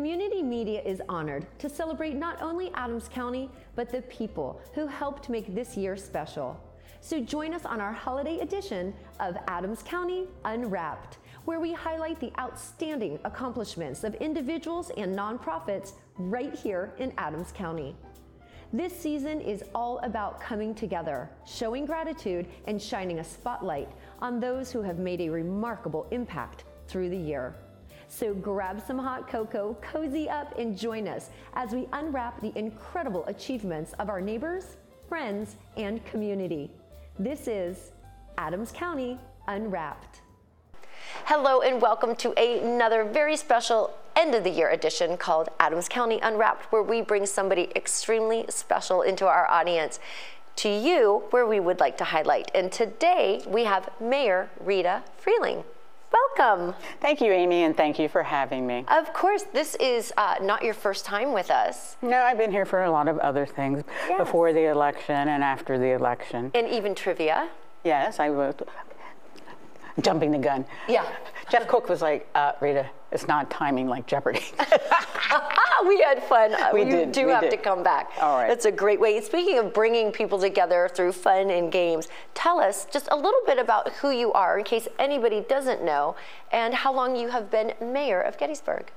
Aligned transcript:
Community 0.00 0.42
media 0.42 0.80
is 0.80 1.02
honored 1.10 1.46
to 1.58 1.68
celebrate 1.68 2.16
not 2.16 2.40
only 2.40 2.72
Adams 2.72 3.06
County, 3.06 3.50
but 3.76 3.90
the 3.90 4.00
people 4.00 4.58
who 4.72 4.86
helped 4.86 5.28
make 5.28 5.54
this 5.54 5.76
year 5.76 5.94
special. 5.94 6.58
So 7.02 7.20
join 7.20 7.52
us 7.52 7.66
on 7.66 7.82
our 7.82 7.92
holiday 7.92 8.38
edition 8.38 8.94
of 9.20 9.36
Adams 9.46 9.82
County 9.82 10.26
Unwrapped, 10.46 11.18
where 11.44 11.60
we 11.60 11.74
highlight 11.74 12.18
the 12.18 12.32
outstanding 12.40 13.18
accomplishments 13.26 14.02
of 14.02 14.14
individuals 14.14 14.90
and 14.96 15.14
nonprofits 15.14 15.92
right 16.16 16.54
here 16.54 16.94
in 16.96 17.12
Adams 17.18 17.52
County. 17.52 17.94
This 18.72 18.98
season 18.98 19.42
is 19.42 19.64
all 19.74 19.98
about 19.98 20.40
coming 20.40 20.74
together, 20.74 21.28
showing 21.44 21.84
gratitude, 21.84 22.46
and 22.66 22.80
shining 22.80 23.18
a 23.18 23.24
spotlight 23.24 23.90
on 24.22 24.40
those 24.40 24.72
who 24.72 24.80
have 24.80 24.98
made 24.98 25.20
a 25.20 25.28
remarkable 25.28 26.06
impact 26.10 26.64
through 26.88 27.10
the 27.10 27.18
year. 27.18 27.54
So 28.12 28.34
grab 28.34 28.82
some 28.84 28.98
hot 28.98 29.28
cocoa, 29.28 29.76
cozy 29.80 30.28
up, 30.28 30.58
and 30.58 30.76
join 30.76 31.06
us 31.06 31.30
as 31.54 31.70
we 31.70 31.86
unwrap 31.92 32.40
the 32.40 32.52
incredible 32.58 33.24
achievements 33.26 33.92
of 34.00 34.08
our 34.08 34.20
neighbors, 34.20 34.76
friends, 35.08 35.54
and 35.76 36.04
community. 36.04 36.72
This 37.20 37.46
is 37.46 37.92
Adams 38.36 38.72
County 38.72 39.16
Unwrapped. 39.46 40.22
Hello, 41.26 41.60
and 41.60 41.80
welcome 41.80 42.16
to 42.16 42.32
another 42.32 43.04
very 43.04 43.36
special 43.36 43.96
end 44.16 44.34
of 44.34 44.42
the 44.42 44.50
year 44.50 44.70
edition 44.70 45.16
called 45.16 45.48
Adams 45.60 45.88
County 45.88 46.18
Unwrapped, 46.20 46.72
where 46.72 46.82
we 46.82 47.02
bring 47.02 47.26
somebody 47.26 47.70
extremely 47.76 48.44
special 48.48 49.02
into 49.02 49.28
our 49.28 49.46
audience 49.46 50.00
to 50.56 50.68
you, 50.68 51.22
where 51.30 51.46
we 51.46 51.60
would 51.60 51.78
like 51.78 51.96
to 51.98 52.04
highlight. 52.04 52.50
And 52.56 52.72
today 52.72 53.40
we 53.46 53.64
have 53.64 53.88
Mayor 54.00 54.50
Rita 54.58 55.04
Frealing. 55.24 55.62
Welcome. 56.12 56.74
Thank 57.00 57.20
you, 57.20 57.32
Amy, 57.32 57.62
and 57.64 57.76
thank 57.76 57.98
you 57.98 58.08
for 58.08 58.22
having 58.22 58.66
me. 58.66 58.84
Of 58.88 59.12
course, 59.12 59.44
this 59.52 59.76
is 59.76 60.12
uh, 60.16 60.36
not 60.42 60.62
your 60.64 60.74
first 60.74 61.04
time 61.04 61.32
with 61.32 61.50
us. 61.50 61.96
No, 62.02 62.18
I've 62.18 62.38
been 62.38 62.50
here 62.50 62.64
for 62.66 62.82
a 62.84 62.90
lot 62.90 63.06
of 63.08 63.18
other 63.18 63.46
things 63.46 63.84
Yes. 64.08 64.18
before 64.18 64.52
the 64.52 64.64
election 64.70 65.28
and 65.28 65.44
after 65.44 65.78
the 65.78 65.90
election. 65.92 66.50
And 66.54 66.66
even 66.68 66.94
trivia. 66.94 67.48
Yes, 67.84 68.18
I 68.18 68.30
was 68.30 68.54
jumping 70.00 70.32
the 70.32 70.38
gun. 70.38 70.64
Yeah. 70.88 71.06
Jeff 71.50 71.68
Cook 71.68 71.88
was 71.88 72.02
like, 72.02 72.28
uh, 72.34 72.52
Rita, 72.60 72.86
it's 73.12 73.28
not 73.28 73.50
timing 73.50 73.88
like 73.88 74.06
Jeopardy. 74.06 74.44
We 75.86 76.00
had 76.00 76.22
fun. 76.24 76.54
We 76.74 76.84
you 76.84 76.90
did, 76.90 77.12
do 77.12 77.26
we 77.26 77.32
have 77.32 77.42
did. 77.42 77.52
to 77.52 77.56
come 77.56 77.82
back. 77.82 78.10
All 78.20 78.36
right. 78.36 78.48
That's 78.48 78.66
a 78.66 78.72
great 78.72 79.00
way. 79.00 79.20
Speaking 79.20 79.58
of 79.58 79.72
bringing 79.72 80.12
people 80.12 80.38
together 80.38 80.90
through 80.92 81.12
fun 81.12 81.50
and 81.50 81.72
games, 81.72 82.08
tell 82.34 82.60
us 82.60 82.86
just 82.92 83.08
a 83.10 83.16
little 83.16 83.40
bit 83.46 83.58
about 83.58 83.90
who 83.94 84.10
you 84.10 84.32
are 84.32 84.58
in 84.58 84.64
case 84.64 84.88
anybody 84.98 85.40
doesn't 85.48 85.82
know 85.82 86.16
and 86.52 86.74
how 86.74 86.92
long 86.92 87.16
you 87.16 87.28
have 87.28 87.50
been 87.50 87.72
mayor 87.80 88.20
of 88.20 88.36
Gettysburg. 88.36 88.90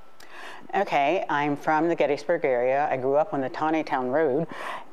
okay, 0.74 1.24
I'm 1.28 1.56
from 1.56 1.88
the 1.88 1.94
Gettysburg 1.96 2.44
area. 2.44 2.86
I 2.90 2.96
grew 2.96 3.16
up 3.16 3.32
on 3.32 3.40
Taneytown 3.42 4.12
Road. 4.12 4.46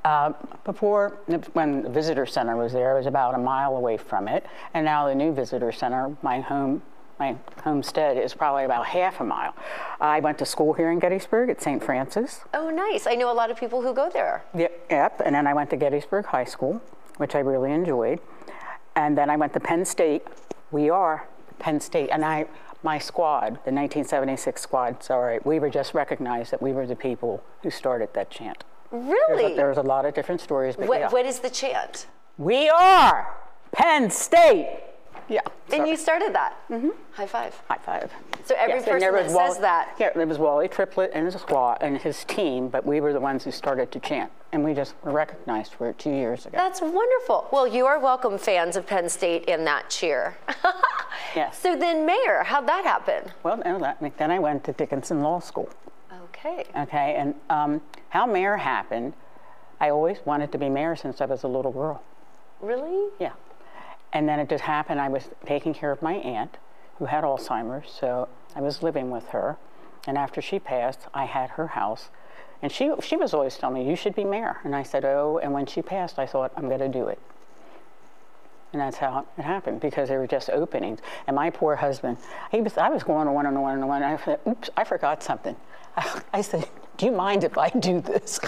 Uh, 0.06 0.34
before, 0.64 1.18
when 1.54 1.84
the 1.84 1.90
visitor 1.90 2.26
center 2.26 2.56
was 2.56 2.72
there, 2.72 2.92
I 2.92 2.98
was 2.98 3.06
about 3.06 3.36
a 3.36 3.38
mile 3.38 3.76
away 3.76 3.98
from 3.98 4.28
it. 4.28 4.46
And 4.74 4.86
now 4.86 5.08
the 5.08 5.16
new 5.16 5.34
visitor 5.34 5.72
center, 5.72 6.16
my 6.22 6.40
home, 6.40 6.82
my 7.22 7.36
homestead, 7.64 8.18
is 8.18 8.34
probably 8.34 8.64
about 8.66 8.88
half 8.88 9.20
a 9.20 9.24
mile. 9.24 9.54
I 10.00 10.20
went 10.20 10.40
to 10.40 10.46
school 10.46 10.74
here 10.74 10.90
in 10.92 10.98
Gettysburg 10.98 11.50
at 11.52 11.62
St. 11.62 11.84
Francis. 11.84 12.42
Oh, 12.54 12.72
nice. 12.72 13.06
I 13.06 13.14
know 13.14 13.32
a 13.32 13.38
lot 13.42 13.52
of 13.52 13.58
people 13.58 13.84
who 13.84 13.94
go 13.94 14.10
there. 14.10 14.44
Yep, 14.58 14.88
yep, 14.90 15.22
and 15.24 15.36
then 15.36 15.46
I 15.46 15.54
went 15.54 15.70
to 15.70 15.78
Gettysburg 15.78 16.26
High 16.26 16.46
School, 16.46 16.82
which 17.18 17.36
I 17.36 17.40
really 17.40 17.72
enjoyed. 17.72 18.20
And 18.96 19.16
then 19.16 19.30
I 19.30 19.36
went 19.38 19.54
to 19.54 19.60
Penn 19.60 19.86
State. 19.86 20.24
We 20.72 20.90
are 20.90 21.28
Penn 21.60 21.80
State, 21.80 22.10
and 22.12 22.26
I, 22.26 22.48
my 22.82 22.98
squad, 22.98 23.50
the 23.66 23.72
1976 23.72 24.60
squad, 24.60 25.04
sorry, 25.04 25.40
we 25.44 25.60
were 25.60 25.70
just 25.70 25.94
recognized 25.94 26.50
that 26.52 26.62
we 26.62 26.72
were 26.74 26.88
the 26.88 26.96
people 26.96 27.44
who 27.62 27.70
started 27.70 28.10
that 28.16 28.32
chant. 28.32 28.64
There's 28.92 29.06
Really? 29.06 29.54
a, 29.54 29.56
there's 29.56 29.78
a 29.78 29.84
lot 29.84 30.06
of 30.06 30.16
different 30.16 30.42
stories, 30.42 30.76
but 30.76 30.88
what, 30.88 31.00
yeah. 31.00 31.10
what 31.10 31.26
is 31.28 31.40
the 31.40 31.52
chant? 31.52 32.08
we 32.38 32.68
are 32.68 33.36
Penn 33.72 34.10
State. 34.10 34.80
Yeah. 35.30 35.42
And 35.68 35.78
sorry. 35.78 35.90
you 35.90 35.98
started 35.98 36.34
that. 36.34 36.56
Mm-hmm. 36.70 36.90
High 37.14 37.28
five. 37.28 37.62
High 37.68 37.78
five. 37.78 38.12
So 38.46 38.56
every 38.58 38.74
and 38.78 38.84
person 38.86 39.00
there 39.00 39.12
that 39.14 39.24
was 39.32 39.54
says 39.54 39.60
that- 39.62 39.96
Yeah, 40.00 40.10
there 40.16 40.28
was 40.28 40.38
Wally 40.38 40.68
Triplett 40.68 41.12
and 41.14 41.26
his 41.26 41.36
squad 41.42 41.78
and 41.82 41.98
his 41.98 42.24
team, 42.26 42.68
but 42.68 42.86
we 42.86 43.00
were 43.00 43.14
the 43.14 43.20
ones 43.20 43.44
who 43.44 43.52
started 43.52 43.92
to 43.94 44.00
chant, 44.00 44.32
and 44.52 44.64
we 44.64 44.74
just 44.74 44.96
were 45.04 45.12
recognized 45.12 45.74
for 45.74 45.90
it 45.90 45.98
two 46.00 46.10
years 46.12 46.46
ago. 46.46 46.58
That's 46.58 46.82
wonderful. 46.82 47.48
Well, 47.52 47.68
you 47.68 47.86
are 47.86 48.00
welcome, 48.00 48.38
fans 48.38 48.76
of 48.76 48.86
Penn 48.88 49.08
State, 49.10 49.46
in 49.46 49.64
that 49.66 49.90
cheer. 49.90 50.38
Yes. 51.36 51.60
So 51.60 51.78
then, 51.78 52.06
Mayor, 52.06 52.44
how'd 52.44 52.68
that 52.68 52.84
happen? 52.84 53.32
Well, 53.44 53.58
no, 53.58 53.80
that, 53.80 54.02
then 54.18 54.32
I 54.32 54.40
went 54.40 54.64
to 54.66 54.74
Dickinson 54.74 55.22
Law 55.22 55.40
School. 55.40 55.70
Okay. 56.26 56.66
Okay, 56.76 57.16
and 57.16 57.36
um, 57.50 57.82
how 58.10 58.26
mayor 58.26 58.58
happened, 58.58 59.14
I 59.80 59.90
always 59.92 60.18
wanted 60.26 60.52
to 60.52 60.58
be 60.58 60.68
mayor 60.68 60.96
since 60.96 61.22
I 61.22 61.26
was 61.26 61.44
a 61.44 61.48
little 61.48 61.72
girl. 61.72 62.04
Really? 62.60 63.10
Yeah. 63.20 63.32
And 64.14 64.28
then 64.28 64.40
it 64.40 64.50
just 64.50 64.64
happened, 64.64 65.00
I 65.00 65.08
was 65.08 65.30
taking 65.46 65.74
care 65.74 65.92
of 65.92 66.02
my 66.02 66.16
aunt 66.16 66.58
who 66.98 67.06
had 67.06 67.24
Alzheimer's, 67.24 67.90
so 67.92 68.28
I 68.56 68.62
was 68.62 68.84
living 68.84 69.10
with 69.10 69.30
her. 69.30 69.58
And 70.08 70.18
after 70.18 70.42
she 70.42 70.60
passed, 70.60 71.00
I 71.14 71.26
had 71.26 71.52
her 71.52 71.68
house. 71.68 72.10
And 72.62 72.72
she, 72.72 72.92
she 73.02 73.16
was 73.16 73.34
always 73.34 73.58
telling 73.58 73.84
me, 73.84 73.90
you 73.90 73.96
should 73.96 74.16
be 74.16 74.24
mayor. 74.24 74.58
And 74.64 74.76
I 74.76 74.84
said, 74.84 75.06
oh, 75.06 75.40
and 75.42 75.54
when 75.54 75.66
she 75.66 75.82
passed, 75.82 76.20
I 76.20 76.26
thought, 76.26 76.52
I'm 76.56 76.68
going 76.68 76.80
to 76.80 76.90
do 76.90 77.08
it. 77.08 77.20
And 78.74 78.82
that's 78.82 78.98
how 78.98 79.26
it 79.38 79.42
happened 79.42 79.82
because 79.82 80.10
there 80.10 80.20
were 80.20 80.28
just 80.28 80.50
openings. 80.50 81.00
And 81.28 81.36
my 81.36 81.50
poor 81.50 81.76
husband, 81.76 82.18
he 82.52 82.62
was, 82.62 82.78
I 82.78 82.90
was 82.90 83.04
going 83.04 83.28
on 83.28 83.46
and 83.46 83.58
on 83.58 83.74
and 83.74 83.84
on. 83.84 84.04
And 84.04 84.06
I 84.06 84.24
said, 84.24 84.40
oops, 84.48 84.70
I 84.78 84.84
forgot 84.84 85.24
something. 85.24 85.56
I 86.34 86.42
said, 86.42 86.68
do 86.98 87.06
you 87.06 87.12
mind 87.12 87.44
if 87.44 87.58
I 87.58 87.70
do 87.70 88.00
this? 88.00 88.40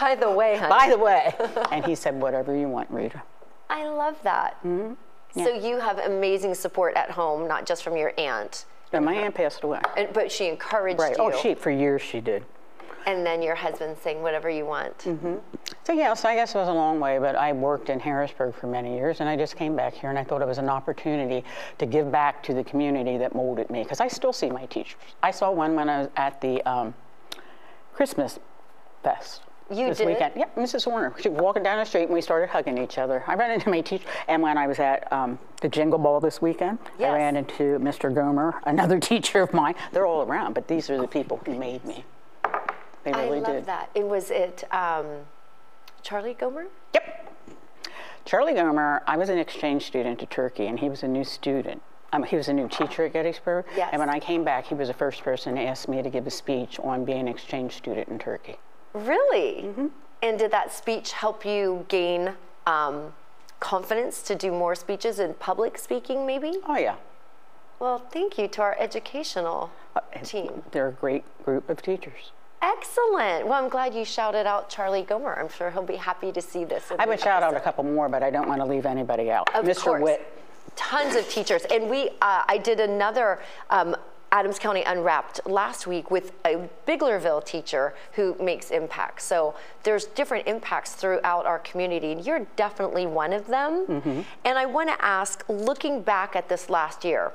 By 0.00 0.14
the 0.14 0.30
way, 0.30 0.56
honey, 0.56 0.70
By 0.70 0.88
the 0.88 0.98
way. 0.98 1.34
and 1.70 1.84
he 1.84 1.94
said, 1.94 2.20
whatever 2.20 2.56
you 2.56 2.68
want, 2.68 2.90
Rita. 2.90 3.22
I 3.70 3.86
love 3.88 4.16
that. 4.22 4.56
Mm-hmm. 4.64 4.94
So 5.34 5.48
you 5.54 5.78
have 5.78 5.98
amazing 5.98 6.54
support 6.54 6.94
at 6.96 7.10
home, 7.10 7.46
not 7.46 7.66
just 7.66 7.82
from 7.84 7.96
your 7.96 8.12
aunt, 8.18 8.64
And 8.92 9.04
my 9.04 9.14
aunt 9.14 9.34
passed 9.34 9.62
away. 9.62 9.80
and, 9.96 10.12
but 10.12 10.32
she 10.32 10.48
encouraged 10.48 10.98
Right. 11.00 11.16
you. 11.16 11.22
Oh, 11.22 11.30
she, 11.42 11.54
for 11.54 11.70
years 11.70 12.02
she 12.02 12.20
did. 12.20 12.44
And 13.06 13.24
then 13.24 13.40
your 13.40 13.54
husband 13.54 13.96
saying 14.02 14.20
whatever 14.22 14.50
you 14.50 14.66
want. 14.66 14.98
Mm-hmm. 14.98 15.36
So, 15.84 15.92
yeah, 15.92 16.12
so 16.14 16.28
I 16.28 16.34
guess 16.34 16.54
it 16.54 16.58
was 16.58 16.68
a 16.68 16.72
long 16.72 17.00
way, 17.00 17.18
but 17.18 17.36
I 17.36 17.52
worked 17.52 17.88
in 17.88 17.98
Harrisburg 18.00 18.54
for 18.54 18.66
many 18.66 18.94
years, 18.96 19.20
and 19.20 19.28
I 19.28 19.36
just 19.36 19.56
came 19.56 19.74
back 19.74 19.94
here, 19.94 20.10
and 20.10 20.18
I 20.18 20.24
thought 20.24 20.42
it 20.42 20.48
was 20.48 20.58
an 20.58 20.68
opportunity 20.68 21.42
to 21.78 21.86
give 21.86 22.12
back 22.12 22.42
to 22.42 22.52
the 22.52 22.62
community 22.64 23.16
that 23.16 23.34
molded 23.34 23.70
me, 23.70 23.82
because 23.82 24.00
I 24.00 24.08
still 24.08 24.32
see 24.32 24.50
my 24.50 24.66
teachers. 24.66 25.00
I 25.22 25.30
saw 25.30 25.50
one 25.50 25.74
when 25.74 25.88
I 25.88 26.00
was 26.00 26.08
at 26.16 26.40
the 26.42 26.60
um, 26.68 26.94
Christmas 27.94 28.38
Fest. 29.02 29.42
You 29.70 29.88
this 29.88 29.98
did? 29.98 30.06
weekend. 30.06 30.32
Yep, 30.36 30.56
Mrs. 30.56 30.86
Warner. 30.86 31.12
She 31.20 31.28
was 31.28 31.40
walking 31.40 31.62
down 31.62 31.78
the 31.78 31.84
street 31.84 32.04
and 32.04 32.12
we 32.14 32.20
started 32.22 32.48
hugging 32.48 32.78
each 32.78 32.96
other. 32.96 33.22
I 33.26 33.34
ran 33.34 33.50
into 33.50 33.68
my 33.68 33.80
teacher, 33.82 34.06
and 34.26 34.42
when 34.42 34.56
I 34.56 34.66
was 34.66 34.78
at 34.78 35.12
um, 35.12 35.38
the 35.60 35.68
Jingle 35.68 35.98
Ball 35.98 36.20
this 36.20 36.40
weekend, 36.40 36.78
Yes. 36.98 37.10
I 37.10 37.14
ran 37.18 37.36
into 37.36 37.78
Mr. 37.78 38.12
Gomer, 38.14 38.60
another 38.64 38.98
teacher 39.12 39.42
of 39.42 39.52
mine. 39.52 39.74
They're 39.92 40.06
all 40.06 40.22
around, 40.22 40.54
but 40.54 40.68
these 40.68 40.88
are 40.88 40.98
the 40.98 41.06
people 41.08 41.40
who 41.44 41.54
made 41.58 41.84
me. 41.84 42.04
They 43.04 43.12
I 43.12 43.24
really 43.24 43.40
love 43.40 43.52
did. 43.52 43.66
that. 43.66 43.90
It 43.94 44.06
was 44.06 44.30
it 44.30 44.64
um, 44.72 45.06
Charlie 46.02 46.34
Gomer? 46.34 46.66
Yep. 46.94 47.34
Charlie 48.24 48.54
Gomer, 48.54 49.02
I 49.06 49.16
was 49.16 49.28
an 49.28 49.38
exchange 49.38 49.86
student 49.86 50.18
to 50.20 50.26
Turkey, 50.26 50.66
and 50.66 50.78
he 50.80 50.88
was 50.88 51.02
a 51.02 51.08
new 51.08 51.24
student. 51.24 51.82
Um, 52.12 52.22
he 52.22 52.36
was 52.36 52.48
a 52.48 52.52
new 52.54 52.68
teacher 52.68 53.04
at 53.04 53.12
Gettysburg. 53.12 53.66
Yes. 53.76 53.90
And 53.92 54.00
when 54.00 54.08
I 54.08 54.18
came 54.18 54.42
back, 54.44 54.66
he 54.66 54.74
was 54.74 54.88
the 54.88 54.94
first 54.94 55.22
person 55.22 55.54
to 55.56 55.60
ask 55.62 55.88
me 55.88 56.02
to 56.02 56.08
give 56.08 56.26
a 56.26 56.30
speech 56.30 56.78
on 56.80 57.04
being 57.04 57.20
an 57.20 57.28
exchange 57.28 57.74
student 57.76 58.08
in 58.08 58.18
Turkey. 58.18 58.56
Really? 59.06 59.62
Mm-hmm. 59.62 59.86
And 60.22 60.38
did 60.38 60.50
that 60.50 60.72
speech 60.72 61.12
help 61.12 61.44
you 61.44 61.86
gain 61.88 62.32
um, 62.66 63.12
confidence 63.60 64.22
to 64.22 64.34
do 64.34 64.50
more 64.50 64.74
speeches 64.74 65.18
in 65.18 65.34
public 65.34 65.78
speaking, 65.78 66.26
maybe? 66.26 66.54
Oh, 66.66 66.76
yeah. 66.76 66.96
Well, 67.78 67.98
thank 67.98 68.38
you 68.38 68.48
to 68.48 68.62
our 68.62 68.76
educational 68.78 69.70
Uh, 69.94 70.00
team. 70.24 70.62
They're 70.72 70.88
a 70.88 70.92
great 70.92 71.24
group 71.44 71.70
of 71.70 71.80
teachers. 71.82 72.32
Excellent. 72.60 73.46
Well, 73.46 73.62
I'm 73.62 73.68
glad 73.68 73.94
you 73.94 74.04
shouted 74.04 74.46
out 74.46 74.68
Charlie 74.68 75.02
Gomer. 75.02 75.38
I'm 75.38 75.48
sure 75.48 75.70
he'll 75.70 75.82
be 75.82 75.96
happy 75.96 76.32
to 76.32 76.42
see 76.42 76.64
this. 76.64 76.90
I 76.98 77.06
would 77.06 77.20
shout 77.20 77.42
out 77.44 77.56
a 77.56 77.60
couple 77.60 77.84
more, 77.84 78.08
but 78.08 78.22
I 78.24 78.30
don't 78.30 78.48
want 78.48 78.60
to 78.60 78.66
leave 78.66 78.84
anybody 78.84 79.30
out. 79.30 79.48
Of 79.54 79.64
Mr. 79.64 79.76
course. 79.84 80.02
Witt. 80.02 80.32
Tons 80.74 81.14
of 81.14 81.28
teachers. 81.28 81.64
And 81.70 81.88
we, 81.88 82.08
uh, 82.20 82.42
I 82.48 82.58
did 82.58 82.80
another 82.80 83.40
um, 83.70 83.96
Adams 84.30 84.58
County 84.58 84.82
Unwrapped 84.82 85.40
last 85.46 85.86
week 85.86 86.10
with 86.10 86.32
a 86.44 86.68
Biglerville 86.86 87.44
teacher 87.44 87.94
who 88.12 88.36
makes 88.40 88.70
impacts. 88.70 89.24
So 89.24 89.54
there's 89.82 90.04
different 90.06 90.46
impacts 90.46 90.94
throughout 90.94 91.46
our 91.46 91.58
community, 91.60 92.12
and 92.12 92.24
you're 92.24 92.46
definitely 92.56 93.06
one 93.06 93.32
of 93.32 93.46
them. 93.46 93.86
Mm-hmm. 93.86 94.20
And 94.44 94.58
I 94.58 94.66
want 94.66 94.90
to 94.90 95.04
ask, 95.04 95.44
looking 95.48 96.02
back 96.02 96.36
at 96.36 96.48
this 96.48 96.68
last 96.68 97.04
year, 97.04 97.32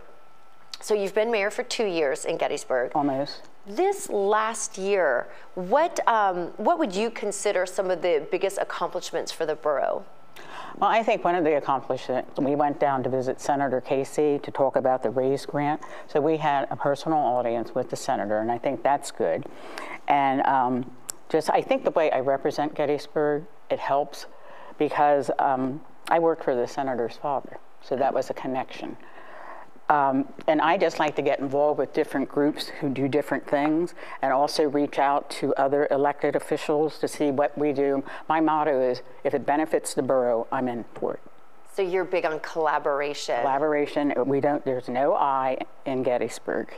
so 0.79 0.93
you've 0.93 1.15
been 1.15 1.31
mayor 1.31 1.49
for 1.49 1.63
two 1.63 1.85
years 1.85 2.25
in 2.25 2.37
Gettysburg. 2.37 2.91
Almost. 2.93 3.43
This 3.65 4.09
last 4.09 4.77
year, 4.77 5.27
what 5.55 6.05
um, 6.07 6.47
what 6.57 6.77
would 6.77 6.93
you 6.93 7.09
consider 7.09 7.65
some 7.65 7.89
of 7.89 8.01
the 8.01 8.27
biggest 8.29 8.57
accomplishments 8.57 9.31
for 9.31 9.45
the 9.45 9.55
borough? 9.55 10.03
Well, 10.79 10.89
I 10.89 11.03
think 11.03 11.23
one 11.23 11.35
of 11.35 11.43
the 11.43 11.57
accomplishments, 11.57 12.39
we 12.39 12.55
went 12.55 12.79
down 12.79 13.03
to 13.03 13.09
visit 13.09 13.39
Senator 13.39 13.79
Casey 13.79 14.39
to 14.39 14.51
talk 14.51 14.75
about 14.75 15.03
the 15.03 15.09
RAISE 15.11 15.45
grant. 15.45 15.81
So 16.07 16.19
we 16.19 16.37
had 16.37 16.67
a 16.71 16.75
personal 16.75 17.19
audience 17.19 17.75
with 17.75 17.89
the 17.89 17.95
senator, 17.95 18.39
and 18.39 18.51
I 18.51 18.57
think 18.57 18.81
that's 18.81 19.11
good. 19.11 19.45
And 20.07 20.41
um, 20.47 20.91
just, 21.29 21.49
I 21.51 21.61
think 21.61 21.83
the 21.83 21.91
way 21.91 22.11
I 22.11 22.21
represent 22.21 22.73
Gettysburg, 22.73 23.45
it 23.69 23.79
helps 23.79 24.25
because 24.79 25.29
um, 25.37 25.79
I 26.09 26.17
worked 26.17 26.43
for 26.43 26.55
the 26.55 26.67
senator's 26.67 27.17
father, 27.17 27.59
so 27.81 27.95
that 27.95 28.13
was 28.13 28.31
a 28.31 28.33
connection. 28.33 28.97
Um, 29.89 30.27
and 30.47 30.61
I 30.61 30.77
just 30.77 30.97
like 30.97 31.15
to 31.17 31.21
get 31.21 31.39
involved 31.39 31.77
with 31.77 31.93
different 31.93 32.29
groups 32.29 32.69
who 32.79 32.89
do 32.89 33.07
different 33.07 33.45
things 33.47 33.93
and 34.21 34.31
also 34.31 34.63
reach 34.63 34.97
out 34.97 35.29
to 35.31 35.53
other 35.55 35.87
elected 35.91 36.35
officials 36.35 36.97
to 36.99 37.07
see 37.07 37.31
what 37.31 37.57
we 37.57 37.73
do. 37.73 38.03
My 38.29 38.39
motto 38.39 38.81
is 38.81 39.01
if 39.23 39.33
it 39.33 39.45
benefits 39.45 39.93
the 39.93 40.01
borough, 40.01 40.47
I'm 40.51 40.67
in 40.67 40.85
for 40.95 41.15
it. 41.15 41.19
So 41.73 41.81
you're 41.81 42.05
big 42.05 42.25
on 42.25 42.39
collaboration. 42.39 43.39
Collaboration, 43.41 44.13
we 44.25 44.39
don't, 44.39 44.63
there's 44.63 44.87
no 44.87 45.15
I 45.15 45.57
in 45.85 46.03
Gettysburg. 46.03 46.73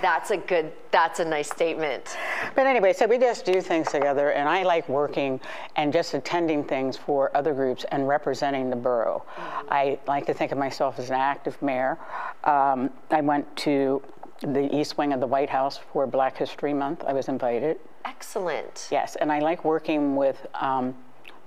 That's 0.00 0.30
a 0.30 0.36
good, 0.36 0.72
that's 0.90 1.20
a 1.20 1.24
nice 1.24 1.50
statement. 1.50 2.16
But 2.54 2.66
anyway, 2.66 2.92
so 2.92 3.06
we 3.06 3.18
just 3.18 3.44
do 3.44 3.60
things 3.60 3.90
together, 3.90 4.30
and 4.30 4.48
I 4.48 4.62
like 4.62 4.88
working 4.88 5.40
and 5.76 5.92
just 5.92 6.14
attending 6.14 6.64
things 6.64 6.96
for 6.96 7.36
other 7.36 7.52
groups 7.52 7.84
and 7.90 8.06
representing 8.06 8.70
the 8.70 8.76
borough. 8.76 9.24
Mm-hmm. 9.36 9.72
I 9.72 9.98
like 10.06 10.26
to 10.26 10.34
think 10.34 10.52
of 10.52 10.58
myself 10.58 10.98
as 10.98 11.10
an 11.10 11.16
active 11.16 11.60
mayor. 11.62 11.98
Um, 12.44 12.90
I 13.10 13.20
went 13.20 13.56
to 13.56 14.02
the 14.40 14.74
East 14.74 14.98
Wing 14.98 15.12
of 15.12 15.20
the 15.20 15.26
White 15.26 15.50
House 15.50 15.78
for 15.92 16.06
Black 16.06 16.36
History 16.36 16.72
Month. 16.72 17.04
I 17.04 17.12
was 17.12 17.28
invited. 17.28 17.78
Excellent. 18.04 18.88
Yes, 18.90 19.16
and 19.16 19.32
I 19.32 19.40
like 19.40 19.64
working 19.64 20.14
with 20.14 20.46
um, 20.54 20.94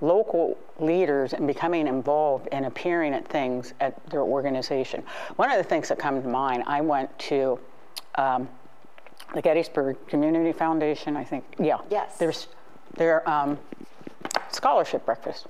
local 0.02 0.58
leaders 0.78 1.32
and 1.32 1.46
becoming 1.46 1.86
involved 1.86 2.48
and 2.52 2.66
appearing 2.66 3.14
at 3.14 3.26
things 3.26 3.72
at 3.80 4.04
their 4.10 4.22
organization. 4.22 5.02
One 5.36 5.50
of 5.50 5.56
the 5.56 5.64
things 5.64 5.88
that 5.88 5.98
come 5.98 6.20
to 6.22 6.28
mind, 6.28 6.64
I 6.66 6.80
went 6.82 7.16
to 7.20 7.58
um, 8.16 8.48
the 9.34 9.42
Gettysburg 9.42 9.96
Community 10.08 10.52
Foundation, 10.52 11.16
I 11.16 11.24
think. 11.24 11.44
Yeah. 11.58 11.78
Yes. 11.90 12.18
There's 12.18 12.48
their 12.96 13.28
um, 13.28 13.58
scholarship 14.50 15.06
breakfast, 15.06 15.46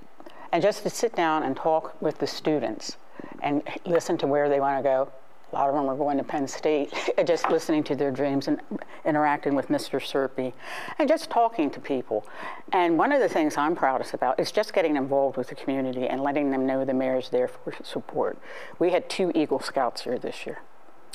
and 0.53 0.63
just 0.63 0.83
to 0.85 0.91
sit 0.91 1.15
down 1.15 1.43
and 1.43 1.57
talk 1.57 2.01
with 2.01 2.19
the 2.19 2.27
students 2.27 2.97
and 3.43 3.63
listen 3.85 4.17
to 4.19 4.27
where 4.27 4.49
they 4.49 4.61
want 4.61 4.79
to 4.79 4.83
go. 4.83 5.11
A 5.53 5.55
lot 5.55 5.69
of 5.69 5.75
them 5.75 5.87
are 5.87 5.97
going 5.97 6.17
to 6.17 6.25
Penn 6.25 6.49
State, 6.49 6.95
just 7.27 7.51
listening 7.51 7.85
to 7.85 7.95
their 7.95 8.11
dreams 8.11 8.49
and 8.49 8.59
interacting 9.05 9.55
with 9.55 9.69
Mr. 9.69 10.01
Serpy 10.01 10.55
and 10.99 11.07
just 11.07 11.29
talking 11.29 11.71
to 11.73 11.81
people. 11.81 12.27
And 12.73 12.97
one 12.97 13.13
of 13.13 13.21
the 13.21 13.29
things 13.29 13.59
I'm 13.59 13.77
proudest 13.77 14.15
about 14.15 14.41
is 14.41 14.51
just 14.51 14.73
getting 14.73 14.97
involved 14.97 15.37
with 15.37 15.49
the 15.49 15.55
community 15.55 16.07
and 16.07 16.23
letting 16.23 16.51
them 16.51 16.65
know 16.65 16.87
the 16.87 16.95
mayor's 16.95 17.29
there 17.29 17.49
for 17.49 17.75
support. 17.83 18.39
We 18.79 18.93
had 18.93 19.11
two 19.11 19.31
Eagle 19.35 19.61
Scouts 19.61 20.03
here 20.03 20.19
this 20.19 20.47
year. 20.47 20.61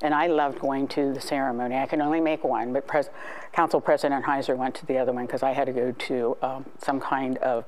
And 0.01 0.13
I 0.13 0.27
loved 0.27 0.59
going 0.59 0.87
to 0.89 1.13
the 1.13 1.21
ceremony. 1.21 1.75
I 1.75 1.87
could 1.87 2.01
only 2.01 2.21
make 2.21 2.43
one, 2.43 2.71
but 2.71 2.85
Pres- 2.87 3.09
Council 3.51 3.81
President 3.81 4.25
Heiser 4.25 4.55
went 4.55 4.75
to 4.75 4.85
the 4.85 4.97
other 4.97 5.11
one 5.11 5.25
because 5.25 5.41
I 5.41 5.53
had 5.53 5.65
to 5.65 5.73
go 5.73 5.91
to 5.91 6.37
um, 6.41 6.65
some 6.77 6.99
kind 6.99 7.37
of 7.39 7.65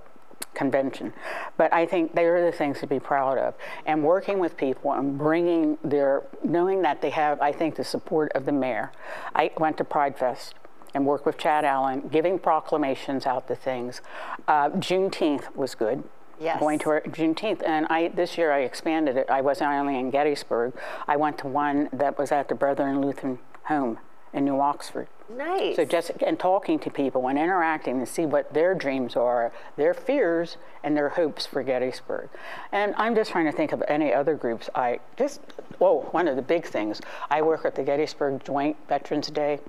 convention. 0.53 1.13
But 1.57 1.73
I 1.73 1.85
think 1.85 2.13
they 2.13 2.25
are 2.25 2.45
the 2.45 2.51
things 2.51 2.79
to 2.79 2.87
be 2.87 2.99
proud 2.99 3.37
of. 3.37 3.55
And 3.85 4.03
working 4.03 4.39
with 4.39 4.57
people 4.57 4.93
and 4.93 5.17
bringing 5.17 5.77
their, 5.83 6.23
knowing 6.43 6.81
that 6.83 7.01
they 7.01 7.09
have, 7.09 7.41
I 7.41 7.51
think, 7.51 7.75
the 7.75 7.83
support 7.83 8.31
of 8.33 8.45
the 8.45 8.51
mayor. 8.51 8.91
I 9.33 9.51
went 9.57 9.77
to 9.77 9.83
Pride 9.83 10.17
Fest 10.17 10.55
and 10.93 11.05
worked 11.05 11.25
with 11.25 11.37
Chad 11.37 11.65
Allen, 11.65 12.09
giving 12.11 12.39
proclamations 12.39 13.25
out 13.25 13.47
to 13.47 13.55
things. 13.55 14.01
Uh, 14.47 14.69
Juneteenth 14.71 15.55
was 15.55 15.75
good 15.75 16.03
yes. 16.39 16.59
going 16.59 16.79
to 16.79 16.89
our 16.89 17.01
Juneteenth. 17.01 17.61
And 17.65 17.85
I 17.87 18.09
this 18.09 18.37
year 18.37 18.51
I 18.51 18.59
expanded 18.59 19.17
it. 19.17 19.29
I 19.29 19.41
wasn't 19.41 19.71
only 19.71 19.97
in 19.97 20.09
Gettysburg. 20.09 20.73
I 21.07 21.17
went 21.17 21.37
to 21.39 21.47
one 21.47 21.89
that 21.93 22.17
was 22.17 22.31
at 22.31 22.49
the 22.49 22.55
Brethren 22.55 23.01
Lutheran 23.01 23.39
Home 23.65 23.99
in 24.33 24.45
New 24.45 24.59
Oxford. 24.59 25.07
Nice. 25.29 25.75
So 25.75 25.85
just 25.85 26.11
and 26.25 26.39
talking 26.39 26.79
to 26.79 26.89
people 26.89 27.27
and 27.27 27.37
interacting 27.37 27.97
and 27.97 28.07
see 28.07 28.25
what 28.25 28.53
their 28.53 28.73
dreams 28.73 29.15
are, 29.15 29.51
their 29.75 29.93
fears 29.93 30.57
and 30.83 30.97
their 30.97 31.09
hopes 31.09 31.45
for 31.45 31.61
Gettysburg. 31.61 32.29
And 32.71 32.95
I'm 32.97 33.15
just 33.15 33.31
trying 33.31 33.45
to 33.45 33.51
think 33.51 33.71
of 33.71 33.83
any 33.87 34.13
other 34.13 34.35
groups. 34.35 34.69
I 34.73 34.99
just 35.17 35.41
whoa, 35.77 36.01
one 36.11 36.27
of 36.27 36.35
the 36.35 36.41
big 36.41 36.65
things. 36.65 36.99
I 37.29 37.41
work 37.41 37.65
at 37.65 37.75
the 37.75 37.83
Gettysburg 37.83 38.43
Joint 38.43 38.75
Veterans 38.87 39.29
Day, 39.29 39.59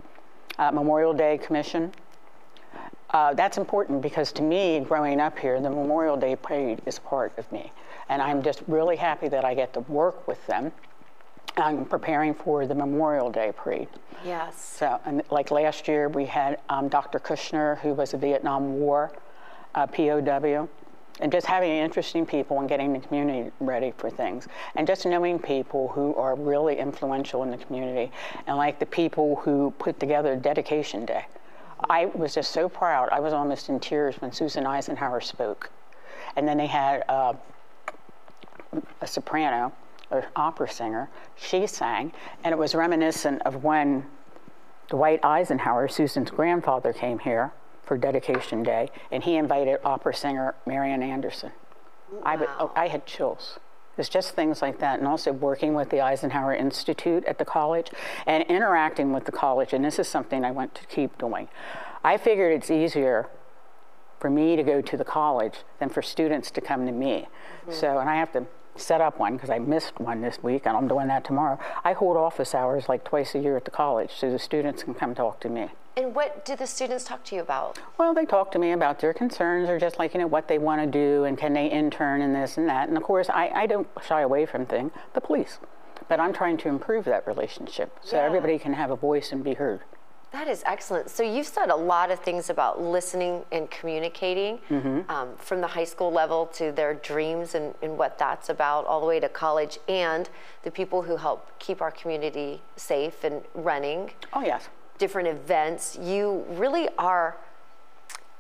uh, 0.58 0.70
Memorial 0.70 1.12
Day 1.12 1.38
Commission. 1.38 1.92
Uh, 3.12 3.34
that's 3.34 3.58
important 3.58 4.00
because 4.02 4.30
to 4.32 4.42
me, 4.42 4.80
growing 4.80 5.20
up 5.20 5.38
here, 5.38 5.60
the 5.60 5.70
Memorial 5.70 6.16
Day 6.16 6.36
Parade 6.36 6.80
is 6.86 6.98
part 6.98 7.36
of 7.38 7.50
me. 7.50 7.72
And 8.08 8.22
I'm 8.22 8.42
just 8.42 8.62
really 8.68 8.96
happy 8.96 9.28
that 9.28 9.44
I 9.44 9.54
get 9.54 9.72
to 9.74 9.80
work 9.80 10.28
with 10.28 10.44
them. 10.46 10.72
I'm 11.56 11.84
preparing 11.84 12.34
for 12.34 12.66
the 12.66 12.74
Memorial 12.74 13.30
Day 13.30 13.52
Parade. 13.54 13.88
Yes. 14.24 14.60
So, 14.62 15.00
and 15.04 15.22
like 15.30 15.50
last 15.50 15.88
year, 15.88 16.08
we 16.08 16.24
had 16.24 16.60
um, 16.68 16.88
Dr. 16.88 17.18
Kushner, 17.18 17.78
who 17.78 17.94
was 17.94 18.14
a 18.14 18.16
Vietnam 18.16 18.78
War 18.78 19.12
uh, 19.74 19.86
POW, 19.86 20.68
and 21.20 21.32
just 21.32 21.46
having 21.46 21.70
interesting 21.70 22.24
people 22.24 22.60
and 22.60 22.68
getting 22.68 22.92
the 22.92 23.00
community 23.00 23.50
ready 23.60 23.92
for 23.96 24.08
things, 24.08 24.46
and 24.76 24.86
just 24.86 25.04
knowing 25.04 25.38
people 25.38 25.88
who 25.88 26.14
are 26.14 26.34
really 26.36 26.78
influential 26.78 27.42
in 27.42 27.50
the 27.50 27.58
community, 27.58 28.12
and 28.46 28.56
like 28.56 28.78
the 28.78 28.86
people 28.86 29.36
who 29.36 29.72
put 29.78 29.98
together 29.98 30.36
Dedication 30.36 31.04
Day. 31.04 31.24
I 31.88 32.06
was 32.06 32.34
just 32.34 32.52
so 32.52 32.68
proud. 32.68 33.08
I 33.10 33.20
was 33.20 33.32
almost 33.32 33.68
in 33.68 33.80
tears 33.80 34.16
when 34.20 34.32
Susan 34.32 34.66
Eisenhower 34.66 35.20
spoke. 35.20 35.70
And 36.36 36.46
then 36.46 36.58
they 36.58 36.66
had 36.66 37.04
uh, 37.08 37.34
a 39.00 39.06
soprano, 39.06 39.72
an 40.10 40.24
opera 40.36 40.68
singer. 40.68 41.08
She 41.36 41.66
sang, 41.66 42.12
and 42.44 42.52
it 42.52 42.58
was 42.58 42.74
reminiscent 42.74 43.42
of 43.42 43.64
when 43.64 44.04
Dwight 44.88 45.24
Eisenhower, 45.24 45.88
Susan's 45.88 46.30
grandfather, 46.30 46.92
came 46.92 47.18
here 47.20 47.52
for 47.82 47.96
Dedication 47.96 48.62
Day, 48.62 48.88
and 49.10 49.22
he 49.22 49.36
invited 49.36 49.78
opera 49.84 50.14
singer 50.14 50.54
Marian 50.66 51.02
Anderson. 51.02 51.52
Wow. 52.12 52.20
I, 52.24 52.46
oh, 52.58 52.72
I 52.76 52.88
had 52.88 53.06
chills. 53.06 53.58
It's 54.00 54.08
just 54.08 54.34
things 54.34 54.62
like 54.62 54.80
that, 54.80 54.98
and 54.98 55.06
also 55.06 55.30
working 55.30 55.74
with 55.74 55.90
the 55.90 56.00
Eisenhower 56.00 56.54
Institute 56.54 57.24
at 57.26 57.38
the 57.38 57.44
college 57.44 57.90
and 58.26 58.42
interacting 58.44 59.12
with 59.12 59.26
the 59.26 59.32
college. 59.32 59.72
And 59.72 59.84
this 59.84 59.98
is 59.98 60.08
something 60.08 60.44
I 60.44 60.50
want 60.50 60.74
to 60.74 60.86
keep 60.86 61.16
doing. 61.18 61.48
I 62.02 62.16
figured 62.16 62.52
it's 62.52 62.70
easier 62.70 63.28
for 64.18 64.30
me 64.30 64.56
to 64.56 64.62
go 64.62 64.80
to 64.80 64.96
the 64.96 65.04
college 65.04 65.58
than 65.78 65.88
for 65.88 66.02
students 66.02 66.50
to 66.52 66.60
come 66.60 66.86
to 66.86 66.92
me. 66.92 67.28
Mm-hmm. 67.62 67.72
So, 67.72 67.98
and 67.98 68.08
I 68.08 68.16
have 68.16 68.32
to 68.32 68.46
set 68.76 69.00
up 69.00 69.18
one 69.18 69.34
because 69.34 69.50
I 69.50 69.58
missed 69.58 70.00
one 70.00 70.20
this 70.20 70.42
week 70.42 70.62
and 70.66 70.76
I'm 70.76 70.88
doing 70.88 71.08
that 71.08 71.24
tomorrow. 71.24 71.58
I 71.84 71.92
hold 71.92 72.16
office 72.16 72.54
hours 72.54 72.88
like 72.88 73.04
twice 73.04 73.34
a 73.34 73.38
year 73.38 73.56
at 73.56 73.64
the 73.64 73.70
college 73.70 74.12
so 74.12 74.30
the 74.30 74.38
students 74.38 74.82
can 74.82 74.94
come 74.94 75.14
talk 75.14 75.40
to 75.40 75.48
me. 75.48 75.68
And 75.96 76.14
what 76.14 76.44
do 76.44 76.54
the 76.56 76.66
students 76.66 77.04
talk 77.04 77.24
to 77.24 77.34
you 77.34 77.42
about? 77.42 77.78
Well, 77.98 78.14
they 78.14 78.24
talk 78.24 78.52
to 78.52 78.58
me 78.58 78.72
about 78.72 79.00
their 79.00 79.12
concerns 79.12 79.68
or 79.68 79.78
just 79.78 79.98
like, 79.98 80.14
you 80.14 80.20
know, 80.20 80.26
what 80.26 80.48
they 80.48 80.58
want 80.58 80.80
to 80.80 80.86
do 80.86 81.24
and 81.24 81.36
can 81.36 81.52
they 81.52 81.66
intern 81.66 82.22
and 82.22 82.34
this 82.34 82.56
and 82.58 82.68
that. 82.68 82.88
And 82.88 82.96
of 82.96 83.02
course, 83.02 83.28
I, 83.28 83.48
I 83.48 83.66
don't 83.66 83.88
shy 84.06 84.20
away 84.20 84.46
from 84.46 84.66
things, 84.66 84.92
the 85.14 85.20
police. 85.20 85.58
But 86.08 86.20
I'm 86.20 86.32
trying 86.32 86.56
to 86.58 86.68
improve 86.68 87.04
that 87.06 87.26
relationship 87.26 87.96
so 88.02 88.16
yeah. 88.16 88.22
everybody 88.22 88.58
can 88.58 88.72
have 88.72 88.90
a 88.90 88.96
voice 88.96 89.32
and 89.32 89.44
be 89.44 89.54
heard. 89.54 89.80
That 90.32 90.46
is 90.46 90.62
excellent. 90.64 91.10
So 91.10 91.24
you've 91.24 91.48
said 91.48 91.70
a 91.70 91.76
lot 91.76 92.12
of 92.12 92.20
things 92.20 92.50
about 92.50 92.80
listening 92.80 93.44
and 93.50 93.68
communicating 93.68 94.60
mm-hmm. 94.70 95.10
um, 95.10 95.30
from 95.36 95.60
the 95.60 95.66
high 95.66 95.84
school 95.84 96.12
level 96.12 96.46
to 96.54 96.70
their 96.70 96.94
dreams 96.94 97.56
and, 97.56 97.74
and, 97.82 97.98
what 97.98 98.16
that's 98.16 98.48
about, 98.48 98.86
all 98.86 99.00
the 99.00 99.06
way 99.06 99.18
to 99.18 99.28
college, 99.28 99.78
and 99.88 100.30
the 100.62 100.70
people 100.70 101.02
who 101.02 101.16
help 101.16 101.58
keep 101.58 101.82
our 101.82 101.90
community 101.90 102.62
safe 102.76 103.24
and 103.24 103.42
running. 103.54 104.12
Oh, 104.32 104.42
yes 104.42 104.68
different 105.00 105.26
events, 105.26 105.98
you 106.00 106.44
really 106.50 106.88
are 106.96 107.36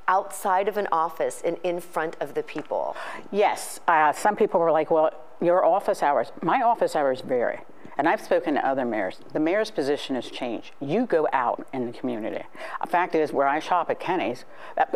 outside 0.06 0.68
of 0.68 0.76
an 0.76 0.86
office 0.92 1.42
and 1.44 1.56
in 1.64 1.80
front 1.80 2.16
of 2.20 2.34
the 2.34 2.42
people. 2.42 2.96
Yes. 3.32 3.80
Uh, 3.88 4.12
some 4.12 4.36
people 4.36 4.60
were 4.60 4.70
like, 4.70 4.90
well, 4.90 5.10
your 5.40 5.64
office 5.64 6.02
hours, 6.02 6.30
my 6.42 6.62
office 6.62 6.94
hours 6.94 7.22
vary. 7.22 7.60
And 8.00 8.08
I've 8.08 8.22
spoken 8.22 8.54
to 8.54 8.66
other 8.66 8.86
mayors. 8.86 9.18
The 9.34 9.40
mayor's 9.40 9.70
position 9.70 10.14
has 10.14 10.30
changed. 10.30 10.70
You 10.80 11.04
go 11.04 11.28
out 11.34 11.66
in 11.74 11.84
the 11.84 11.92
community. 11.92 12.42
The 12.80 12.86
fact 12.86 13.14
is, 13.14 13.30
where 13.30 13.46
I 13.46 13.58
shop 13.58 13.90
at 13.90 14.00
Kennie's, 14.00 14.46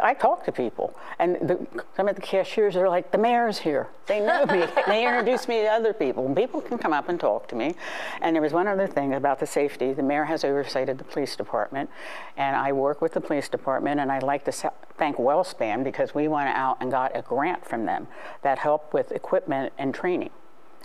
I 0.03 0.15
talk 0.15 0.47
to 0.47 0.53
people. 0.53 0.97
And 1.19 1.35
the, 1.35 1.67
some 1.99 2.09
of 2.09 2.17
the 2.17 2.23
cashiers 2.23 2.77
are 2.77 2.89
like, 2.89 3.13
the 3.13 3.19
mayor's 3.19 3.59
here. 3.59 3.89
They 4.07 4.21
know 4.21 4.47
me. 4.47 4.65
they 4.87 5.07
introduce 5.07 5.47
me 5.49 5.61
to 5.61 5.67
other 5.67 5.93
people. 5.93 6.25
And 6.25 6.35
people 6.35 6.63
can 6.63 6.79
come 6.79 6.95
up 6.95 7.11
and 7.11 7.21
talk 7.21 7.47
to 7.49 7.55
me. 7.55 7.75
And 8.23 8.35
there 8.35 8.41
was 8.41 8.55
one 8.55 8.67
other 8.67 8.87
thing 8.87 9.13
about 9.13 9.39
the 9.39 9.47
safety. 9.47 9.93
The 9.93 10.03
mayor 10.03 10.25
has 10.25 10.43
oversight 10.43 10.89
of 10.89 10.97
the 10.97 11.05
police 11.05 11.37
department. 11.37 11.91
And 12.39 12.57
I 12.57 12.73
work 12.73 13.03
with 13.03 13.13
the 13.13 13.21
police 13.21 13.51
department. 13.51 14.01
And 14.01 14.11
I'd 14.11 14.23
like 14.23 14.47
to 14.47 14.73
thank 14.97 15.19
Wellspan 15.19 15.85
because 15.85 16.15
we 16.15 16.27
went 16.27 16.49
out 16.49 16.79
and 16.81 16.91
got 16.91 17.15
a 17.15 17.21
grant 17.21 17.67
from 17.67 17.85
them 17.85 18.09
that 18.41 18.61
helped 18.61 18.95
with 18.95 19.13
equipment 19.13 19.75
and 19.77 19.95
training. 19.95 20.31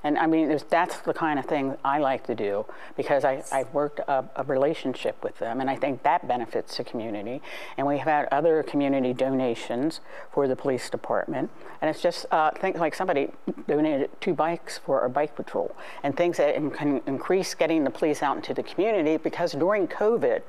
And 0.04 0.18
I 0.18 0.28
mean, 0.28 0.58
that's 0.70 1.00
the 1.00 1.14
kind 1.14 1.40
of 1.40 1.46
thing 1.46 1.76
I 1.84 2.00
like 2.00 2.26
to 2.28 2.36
do 2.36 2.66
because 2.96 3.26
I, 3.26 3.44
I've 3.52 3.74
worked 3.74 4.00
a, 4.00 4.24
a 4.36 4.44
relationship 4.44 5.22
with 5.24 5.38
them, 5.40 5.60
and 5.60 5.70
I 5.70 5.76
think 5.76 6.04
that 6.04 6.28
benefits 6.28 6.78
the 6.78 6.84
community. 6.84 7.42
And 7.78 7.86
we 7.86 7.98
have 7.98 8.08
had 8.08 8.28
other 8.32 8.64
community 8.64 9.14
donations 9.14 10.00
for 10.32 10.48
the 10.48 10.56
police 10.56 10.90
department, 10.90 11.50
and 11.82 11.90
it's 11.90 12.02
just 12.02 12.26
uh, 12.32 12.52
things 12.52 12.80
like 12.80 12.96
somebody 12.96 13.30
donated 13.68 14.10
two 14.22 14.34
bikes 14.34 14.78
for 14.78 15.02
our 15.02 15.10
bike 15.10 15.36
patrol, 15.36 15.76
and 16.04 16.16
things 16.16 16.38
that 16.38 16.56
can 16.74 17.02
increase 17.06 17.54
getting 17.54 17.84
the 17.84 17.92
police 17.92 18.24
out 18.24 18.38
into 18.38 18.54
the 18.54 18.64
community 18.64 19.18
because 19.18 19.52
during 19.52 19.88
COVID, 19.88 20.42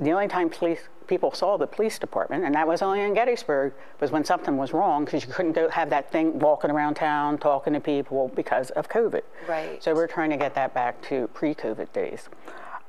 the 0.00 0.10
only 0.10 0.26
time 0.26 0.48
police 0.50 0.80
people 1.12 1.30
saw 1.30 1.58
the 1.58 1.66
police 1.66 1.98
department, 1.98 2.42
and 2.42 2.54
that 2.54 2.66
was 2.66 2.80
only 2.80 3.02
in 3.02 3.12
Gettysburg, 3.12 3.74
was 4.00 4.10
when 4.10 4.24
something 4.24 4.56
was 4.56 4.72
wrong 4.72 5.04
because 5.04 5.26
you 5.26 5.30
couldn't 5.30 5.52
go 5.52 5.68
have 5.68 5.90
that 5.90 6.10
thing 6.10 6.38
walking 6.38 6.70
around 6.70 6.94
town 6.94 7.36
talking 7.36 7.74
to 7.74 7.80
people 7.80 8.32
because 8.34 8.70
of 8.70 8.88
COVID. 8.88 9.20
Right. 9.46 9.82
So 9.84 9.94
we're 9.94 10.06
trying 10.06 10.30
to 10.30 10.38
get 10.38 10.54
that 10.54 10.72
back 10.72 11.02
to 11.10 11.28
pre-COVID 11.34 11.92
days. 11.92 12.30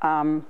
Um, 0.01 0.45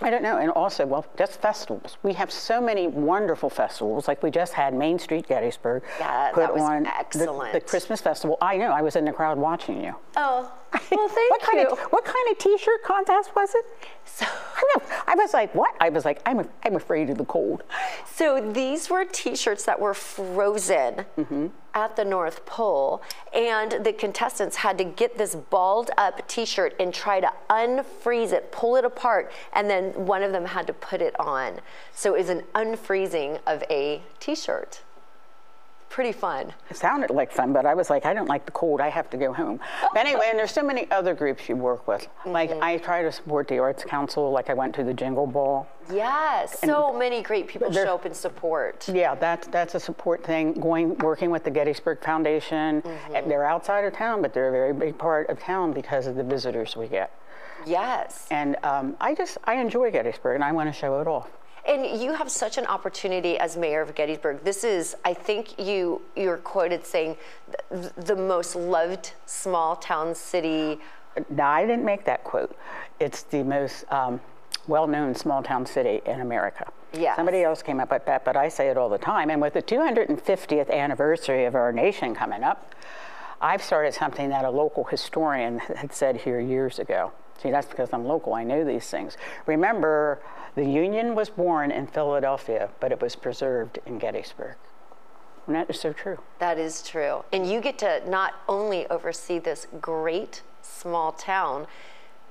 I 0.00 0.08
don't 0.08 0.22
know, 0.22 0.38
and 0.38 0.50
also, 0.50 0.86
well, 0.86 1.04
just 1.18 1.40
festivals. 1.42 1.98
We 2.02 2.14
have 2.14 2.30
so 2.30 2.62
many 2.62 2.86
wonderful 2.86 3.50
festivals, 3.50 4.08
like 4.08 4.22
we 4.22 4.30
just 4.30 4.54
had 4.54 4.72
Main 4.72 4.98
Street 4.98 5.28
Gettysburg 5.28 5.82
Yeah, 5.98 6.30
put 6.32 6.40
that 6.40 6.54
was 6.54 6.62
on 6.62 6.84
the- 6.84 6.96
excellent. 6.98 7.52
The, 7.52 7.60
Christmas 7.60 8.00
festival. 8.00 8.38
I 8.40 8.56
know, 8.56 8.70
I 8.72 8.80
was 8.80 8.96
in 8.96 9.04
the 9.04 9.12
crowd 9.12 9.36
watching 9.36 9.84
you. 9.84 9.94
Oh, 10.16 10.50
well, 10.72 11.08
thank 11.08 11.30
what 11.30 11.42
kind 11.42 11.60
you. 11.60 11.66
Of, 11.68 11.78
what 11.92 12.04
kind 12.06 12.26
of 12.30 12.38
T-shirt 12.38 12.82
contest 12.84 13.34
was 13.36 13.54
it? 13.54 13.64
So, 14.06 14.24
I 15.06 15.14
was 15.14 15.32
like, 15.34 15.54
what? 15.54 15.74
I 15.80 15.88
was 15.90 16.04
like, 16.04 16.20
I'm, 16.26 16.48
I'm 16.64 16.76
afraid 16.76 17.10
of 17.10 17.18
the 17.18 17.24
cold. 17.24 17.62
so 18.14 18.52
these 18.52 18.88
were 18.90 19.04
T-shirts 19.04 19.64
that 19.64 19.78
were 19.80 19.94
frozen 19.94 21.04
Mm-hmm. 21.18 21.46
at 21.74 21.96
the 21.96 22.04
North 22.04 22.44
Pole, 22.46 23.02
and 23.34 23.84
the 23.84 23.92
contestants 23.92 24.56
had 24.56 24.78
to 24.78 24.84
get 24.84 25.18
this 25.18 25.34
balled-up 25.34 26.26
T-shirt 26.28 26.74
and 26.80 26.92
try 26.92 27.20
to 27.20 27.30
unfreeze 27.50 28.32
it, 28.32 28.50
pull 28.52 28.76
it 28.76 28.84
apart, 28.84 29.30
and 29.52 29.68
then 29.68 29.92
one 30.06 30.22
of 30.22 30.32
them 30.32 30.46
had 30.46 30.66
to 30.68 30.72
put 30.72 31.00
it 31.02 31.18
on. 31.20 31.60
So 31.94 32.14
it 32.14 32.18
was 32.20 32.28
an 32.30 32.42
unfreezing 32.54 33.40
of 33.46 33.62
a 33.70 34.02
T-shirt. 34.20 34.82
Pretty 35.88 36.12
fun. 36.12 36.52
It 36.68 36.76
sounded 36.76 37.10
like 37.10 37.32
fun, 37.32 37.52
but 37.52 37.64
I 37.64 37.74
was 37.74 37.88
like, 37.88 38.04
I 38.04 38.12
don't 38.12 38.28
like 38.28 38.44
the 38.44 38.52
cold. 38.52 38.80
I 38.80 38.88
have 38.90 39.08
to 39.10 39.16
go 39.16 39.32
home. 39.32 39.60
But 39.94 40.00
anyway, 40.06 40.26
and 40.28 40.38
there's 40.38 40.50
so 40.50 40.62
many 40.62 40.90
other 40.90 41.14
groups 41.14 41.48
you 41.48 41.56
work 41.56 41.86
with. 41.88 42.06
Like 42.26 42.50
Mm-hmm. 42.50 42.62
I 42.62 42.76
try 42.78 43.02
to 43.02 43.10
support 43.10 43.48
the 43.48 43.58
Arts 43.58 43.82
Council. 43.84 44.30
Like 44.30 44.50
I 44.50 44.54
went 44.54 44.74
to 44.76 44.84
the 44.84 44.92
Jingle 44.92 45.26
Ball. 45.26 45.66
Yes, 45.92 46.58
so 46.60 46.92
many 46.92 47.22
great 47.22 47.46
people 47.46 47.72
show 47.72 47.94
up 47.94 48.04
and 48.04 48.14
support. 48.14 48.88
Yeah, 48.88 49.14
that's 49.14 49.46
that's 49.48 49.74
a 49.76 49.80
support 49.80 50.22
thing. 50.24 50.52
Going 50.54 50.98
working 50.98 51.30
with 51.30 51.44
the 51.44 51.50
Gettysburg 51.50 52.02
Foundation. 52.02 52.82
Mm-hmm. 52.82 53.28
They're 53.28 53.44
outside 53.46 53.84
of 53.84 53.92
town, 53.94 54.20
but 54.20 54.34
they're 54.34 54.48
a 54.48 54.52
very 54.52 54.72
big 54.72 54.98
part 54.98 55.30
of 55.30 55.38
town 55.38 55.72
because 55.72 56.06
of 56.08 56.16
the 56.16 56.24
visitors 56.24 56.76
we 56.76 56.88
get. 56.88 57.10
Yes. 57.64 58.26
And 58.30 58.56
um, 58.64 58.96
I 59.00 59.14
just 59.14 59.38
I 59.44 59.54
enjoy 59.54 59.90
Gettysburg, 59.92 60.34
and 60.34 60.44
I 60.44 60.52
want 60.52 60.68
to 60.68 60.72
show 60.78 61.00
it 61.00 61.06
off. 61.06 61.28
And 61.66 62.00
you 62.00 62.12
have 62.12 62.30
such 62.30 62.58
an 62.58 62.66
opportunity 62.66 63.38
as 63.38 63.56
mayor 63.56 63.80
of 63.80 63.94
Gettysburg. 63.94 64.44
This 64.44 64.62
is, 64.62 64.96
I 65.04 65.14
think 65.14 65.58
you 65.58 66.00
you're 66.14 66.36
quoted 66.36 66.86
saying, 66.86 67.16
th- 67.70 67.92
the 67.96 68.14
most 68.14 68.54
loved 68.54 69.12
small 69.26 69.74
town 69.76 70.14
city. 70.14 70.78
No, 71.28 71.44
I 71.44 71.66
didn't 71.66 71.84
make 71.84 72.04
that 72.04 72.22
quote. 72.22 72.56
It's 73.00 73.22
the 73.22 73.42
most 73.42 73.84
um, 73.90 74.20
well-known 74.68 75.14
small-town 75.14 75.66
city 75.66 76.02
in 76.06 76.20
America. 76.20 76.70
Yes. 76.92 77.16
Somebody 77.16 77.42
else 77.42 77.62
came 77.62 77.80
up 77.80 77.90
with 77.90 78.04
that, 78.06 78.24
but 78.24 78.36
I 78.36 78.48
say 78.48 78.68
it 78.68 78.76
all 78.76 78.88
the 78.88 78.98
time. 78.98 79.30
And 79.30 79.40
with 79.40 79.54
the 79.54 79.62
250th 79.62 80.70
anniversary 80.70 81.44
of 81.44 81.54
our 81.54 81.72
nation 81.72 82.14
coming 82.14 82.42
up, 82.42 82.74
I've 83.40 83.62
started 83.62 83.92
something 83.92 84.30
that 84.30 84.44
a 84.44 84.50
local 84.50 84.84
historian 84.84 85.58
had 85.58 85.92
said 85.92 86.16
here 86.18 86.40
years 86.40 86.78
ago. 86.78 87.12
See, 87.42 87.50
that's 87.50 87.66
because 87.66 87.90
I'm 87.92 88.04
local. 88.04 88.34
I 88.34 88.44
know 88.44 88.64
these 88.64 88.88
things. 88.88 89.16
Remember, 89.46 90.20
the 90.54 90.64
Union 90.64 91.14
was 91.14 91.28
born 91.28 91.70
in 91.70 91.86
Philadelphia, 91.86 92.70
but 92.80 92.92
it 92.92 93.00
was 93.00 93.14
preserved 93.14 93.78
in 93.86 93.98
Gettysburg. 93.98 94.56
And 95.46 95.54
that 95.54 95.70
is 95.70 95.78
so 95.78 95.92
true. 95.92 96.18
That 96.38 96.58
is 96.58 96.82
true. 96.82 97.24
And 97.32 97.48
you 97.48 97.60
get 97.60 97.78
to 97.78 98.02
not 98.08 98.34
only 98.48 98.86
oversee 98.88 99.38
this 99.38 99.66
great 99.80 100.42
small 100.62 101.12
town, 101.12 101.66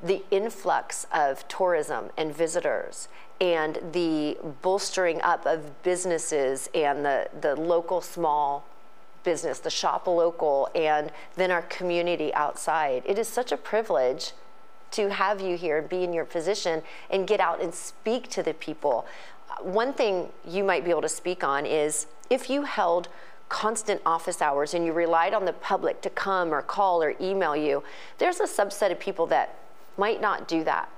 the 0.04 0.24
influx 0.32 1.08
of 1.14 1.48
tourism 1.48 2.10
and 2.18 2.36
visitors 2.36 3.08
and 3.40 3.80
the 3.94 4.38
bolstering 4.62 5.22
up 5.22 5.46
of 5.46 5.82
businesses 5.84 6.70
and 6.74 7.06
the, 7.06 7.30
the 7.40 7.56
local 7.56 8.02
small 8.02 8.66
business, 9.24 9.60
the 9.60 9.70
shop 9.70 10.08
local, 10.08 10.70
and 10.76 11.12
then 11.36 11.52
our 11.52 11.64
community 11.64 12.34
outside. 12.34 13.04
It 13.06 13.18
is 13.18 13.28
such 13.28 13.52
a 13.52 13.58
privilege 13.58 14.34
to 14.96 15.10
have 15.10 15.42
you 15.42 15.58
here 15.58 15.78
and 15.78 15.90
be 15.90 16.04
in 16.04 16.14
your 16.14 16.26
position 16.26 16.82
and 17.10 17.28
get 17.28 17.40
out 17.40 17.62
and 17.62 17.74
speak 17.74 18.30
to 18.30 18.42
the 18.44 18.54
people. 18.54 19.06
One 19.62 19.94
thing 19.94 20.30
you 20.48 20.64
might 20.64 20.84
be 20.84 20.92
able 20.92 21.02
to 21.02 21.10
speak 21.10 21.44
on 21.44 21.66
is 21.66 22.08
if 22.30 22.50
you 22.50 22.64
held 22.64 23.08
constant 23.50 24.02
office 24.06 24.42
hours 24.42 24.74
and 24.74 24.86
you 24.86 24.94
relied 24.94 25.34
on 25.34 25.46
the 25.46 25.54
public 25.54 26.02
to 26.02 26.10
come 26.10 26.54
or 26.54 26.62
call 26.62 27.04
or 27.04 27.16
email 27.22 27.56
you, 27.56 27.84
there's 28.18 28.40
a 28.40 28.46
subset 28.46 28.92
of 28.92 29.00
people 29.00 29.28
that 29.28 29.58
might 29.98 30.22
not 30.22 30.48
do 30.48 30.64
that. 30.64 30.90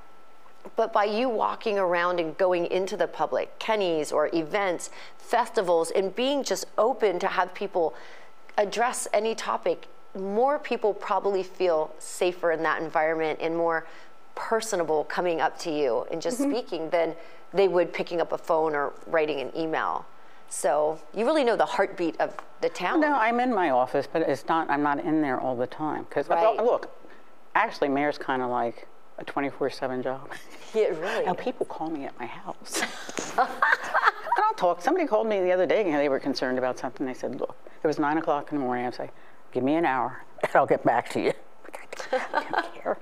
But 0.75 0.91
by 0.91 1.05
you 1.05 1.29
walking 1.29 1.77
around 1.79 2.19
and 2.19 2.37
going 2.37 2.65
into 2.65 2.97
the 2.97 3.07
public, 3.07 3.57
Kennie's 3.59 4.11
or 4.11 4.29
events, 4.33 4.89
festivals, 5.17 5.91
and 5.91 6.15
being 6.15 6.43
just 6.43 6.65
open 6.77 7.19
to 7.19 7.27
have 7.27 7.53
people 7.53 7.93
address 8.57 9.07
any 9.13 9.35
topic, 9.35 9.87
more 10.17 10.59
people 10.59 10.93
probably 10.93 11.43
feel 11.43 11.93
safer 11.99 12.51
in 12.51 12.63
that 12.63 12.81
environment 12.81 13.39
and 13.41 13.55
more 13.55 13.85
personable 14.35 15.03
coming 15.05 15.41
up 15.41 15.57
to 15.59 15.71
you 15.71 16.05
and 16.11 16.21
just 16.21 16.39
mm-hmm. 16.39 16.51
speaking 16.51 16.89
than 16.89 17.15
they 17.53 17.67
would 17.67 17.93
picking 17.93 18.21
up 18.21 18.31
a 18.31 18.37
phone 18.37 18.75
or 18.75 18.93
writing 19.07 19.39
an 19.39 19.51
email. 19.57 20.05
So 20.49 20.99
you 21.13 21.25
really 21.25 21.43
know 21.43 21.55
the 21.55 21.65
heartbeat 21.65 22.19
of 22.19 22.35
the 22.61 22.69
town. 22.69 23.01
No, 23.01 23.13
I'm 23.13 23.39
in 23.39 23.53
my 23.53 23.71
office, 23.71 24.07
but 24.11 24.21
it's 24.21 24.47
not. 24.47 24.69
I'm 24.69 24.83
not 24.83 24.99
in 24.99 25.21
there 25.21 25.39
all 25.39 25.55
the 25.55 25.67
time. 25.67 26.03
Because 26.03 26.27
Right. 26.29 26.55
look, 26.57 26.89
actually, 27.55 27.89
mayor's 27.89 28.17
kind 28.17 28.41
of 28.41 28.49
like 28.49 28.87
a 29.17 29.25
24/7 29.25 30.03
job. 30.03 30.29
Yeah, 30.73 30.87
really. 30.87 31.25
Now 31.25 31.33
people 31.33 31.65
call 31.65 31.89
me 31.89 32.05
at 32.05 32.19
my 32.19 32.25
house. 32.25 32.81
and 33.37 33.47
I'll 34.37 34.53
talk. 34.57 34.81
Somebody 34.81 35.07
called 35.07 35.25
me 35.25 35.41
the 35.41 35.51
other 35.51 35.65
day 35.65 35.85
and 35.85 35.95
they 35.95 36.09
were 36.09 36.19
concerned 36.19 36.57
about 36.57 36.77
something. 36.77 37.05
They 37.05 37.13
said, 37.13 37.39
"Look, 37.39 37.55
it 37.81 37.87
was 37.87 37.97
nine 37.97 38.17
o'clock 38.17 38.51
in 38.51 38.57
the 38.57 38.63
morning." 38.63 38.85
I 38.85 38.91
say, 38.91 39.09
"Give 39.51 39.63
me 39.63 39.75
an 39.75 39.85
hour, 39.85 40.23
and 40.43 40.51
I'll 40.55 40.65
get 40.65 40.83
back 40.83 41.09
to 41.09 41.21
you." 41.21 41.33
I 42.11 42.45
don't 42.51 42.73
care. 42.75 42.97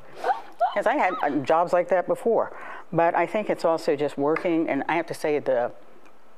Because 0.73 0.87
I 0.87 0.95
had 0.95 1.13
uh, 1.21 1.29
jobs 1.43 1.73
like 1.73 1.89
that 1.89 2.07
before. 2.07 2.51
But 2.91 3.15
I 3.15 3.25
think 3.25 3.49
it's 3.49 3.65
also 3.65 3.95
just 3.95 4.17
working, 4.17 4.69
and 4.69 4.83
I 4.87 4.95
have 4.95 5.05
to 5.07 5.13
say 5.13 5.39
the 5.39 5.71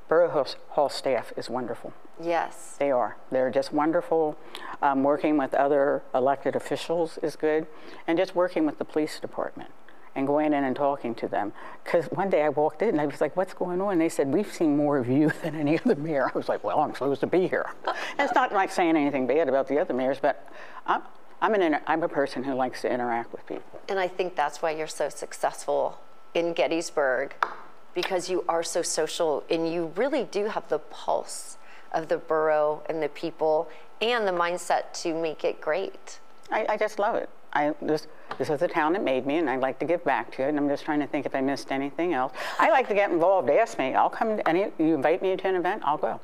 Borough 0.08 0.30
Hall- 0.30 0.46
Hall 0.70 0.88
staff 0.88 1.32
is 1.36 1.48
wonderful. 1.50 1.92
Yes. 2.20 2.76
They 2.78 2.90
are. 2.90 3.16
They're 3.30 3.50
just 3.50 3.72
wonderful. 3.72 4.36
Um, 4.82 5.02
working 5.02 5.36
with 5.36 5.54
other 5.54 6.02
elected 6.14 6.56
officials 6.56 7.18
is 7.22 7.36
good, 7.36 7.66
and 8.06 8.18
just 8.18 8.34
working 8.34 8.66
with 8.66 8.78
the 8.78 8.84
police 8.84 9.20
department 9.20 9.70
and 10.18 10.26
going 10.26 10.52
in 10.52 10.64
and 10.64 10.76
talking 10.76 11.14
to 11.16 11.28
them. 11.28 11.52
Because 11.84 12.06
one 12.06 12.28
day 12.28 12.42
I 12.42 12.50
walked 12.50 12.82
in 12.82 12.90
and 12.90 13.00
I 13.00 13.06
was 13.06 13.20
like, 13.20 13.36
"What's 13.36 13.54
going 13.54 13.80
on?" 13.80 13.92
And 13.92 14.00
they 14.00 14.08
said, 14.08 14.32
"We've 14.32 14.52
seen 14.52 14.76
more 14.76 14.98
of 14.98 15.08
you 15.08 15.30
than 15.42 15.54
any 15.54 15.78
other 15.78 15.96
mayor." 15.96 16.30
I 16.32 16.36
was 16.36 16.48
like, 16.48 16.62
"Well, 16.62 16.80
I'm 16.80 16.92
supposed 16.92 17.20
to 17.20 17.26
be 17.26 17.48
here." 17.48 17.66
it's 18.18 18.34
not 18.34 18.52
like 18.52 18.70
saying 18.70 18.96
anything 18.96 19.26
bad 19.26 19.48
about 19.48 19.68
the 19.68 19.78
other 19.78 19.94
mayors, 19.94 20.18
but 20.20 20.46
I'm 20.86 21.02
I'm 21.40 21.54
an 21.54 21.62
inter- 21.62 21.82
I'm 21.86 22.02
a 22.02 22.08
person 22.08 22.44
who 22.44 22.54
likes 22.54 22.82
to 22.82 22.92
interact 22.92 23.32
with 23.32 23.46
people. 23.46 23.80
And 23.88 23.98
I 23.98 24.08
think 24.08 24.34
that's 24.34 24.60
why 24.60 24.72
you're 24.72 24.86
so 24.86 25.08
successful 25.08 26.00
in 26.34 26.52
Gettysburg 26.52 27.34
because 27.94 28.28
you 28.28 28.44
are 28.48 28.62
so 28.62 28.82
social 28.82 29.44
and 29.48 29.72
you 29.72 29.92
really 29.96 30.24
do 30.24 30.46
have 30.46 30.68
the 30.68 30.78
pulse 30.78 31.56
of 31.92 32.08
the 32.08 32.18
borough 32.18 32.82
and 32.86 33.02
the 33.02 33.08
people 33.08 33.68
and 34.00 34.26
the 34.26 34.32
mindset 34.32 34.92
to 35.02 35.14
make 35.14 35.44
it 35.44 35.60
great. 35.60 36.20
I, 36.50 36.66
I 36.70 36.76
just 36.76 36.98
love 36.98 37.14
it. 37.14 37.28
I 37.52 37.74
this 37.80 38.06
this 38.38 38.50
is 38.50 38.60
the 38.60 38.68
town 38.68 38.92
that 38.92 39.02
made 39.02 39.26
me, 39.26 39.36
and 39.36 39.48
I'd 39.48 39.60
like 39.60 39.78
to 39.80 39.84
give 39.86 40.04
back 40.04 40.30
to 40.32 40.42
it. 40.42 40.48
And 40.50 40.58
I'm 40.58 40.68
just 40.68 40.84
trying 40.84 41.00
to 41.00 41.06
think 41.06 41.26
if 41.26 41.34
I 41.34 41.40
missed 41.40 41.72
anything 41.72 42.12
else. 42.14 42.32
I 42.58 42.70
like 42.70 42.88
to 42.88 42.94
get 42.94 43.10
involved. 43.10 43.48
Ask 43.50 43.78
me. 43.78 43.94
I'll 43.94 44.10
come. 44.10 44.36
to 44.36 44.48
Any 44.48 44.70
you 44.78 44.94
invite 44.94 45.22
me 45.22 45.36
to 45.36 45.48
an 45.48 45.54
event, 45.56 45.82
I'll 45.84 45.96
go. 45.98 46.20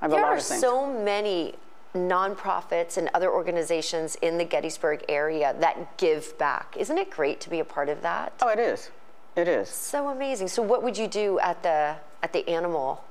I 0.00 0.04
have 0.06 0.12
a 0.12 0.14
There 0.14 0.22
lot 0.22 0.32
are 0.32 0.36
of 0.36 0.42
things. 0.42 0.60
so 0.60 0.86
many 0.86 1.54
nonprofits 1.94 2.96
and 2.96 3.10
other 3.14 3.30
organizations 3.30 4.14
in 4.22 4.38
the 4.38 4.44
Gettysburg 4.44 5.04
area 5.08 5.54
that 5.58 5.96
give 5.98 6.36
back. 6.38 6.76
Isn't 6.78 6.98
it 6.98 7.10
great 7.10 7.40
to 7.40 7.50
be 7.50 7.60
a 7.60 7.64
part 7.64 7.88
of 7.88 8.02
that? 8.02 8.32
oh, 8.42 8.48
it 8.48 8.58
is. 8.58 8.90
It 9.36 9.48
is. 9.48 9.68
So 9.68 10.08
amazing. 10.08 10.48
So 10.48 10.62
what 10.62 10.82
would 10.82 10.96
you 10.98 11.06
do 11.08 11.38
at 11.40 11.62
the 11.62 11.96
at 12.22 12.32
the 12.32 12.48
animal? 12.48 13.04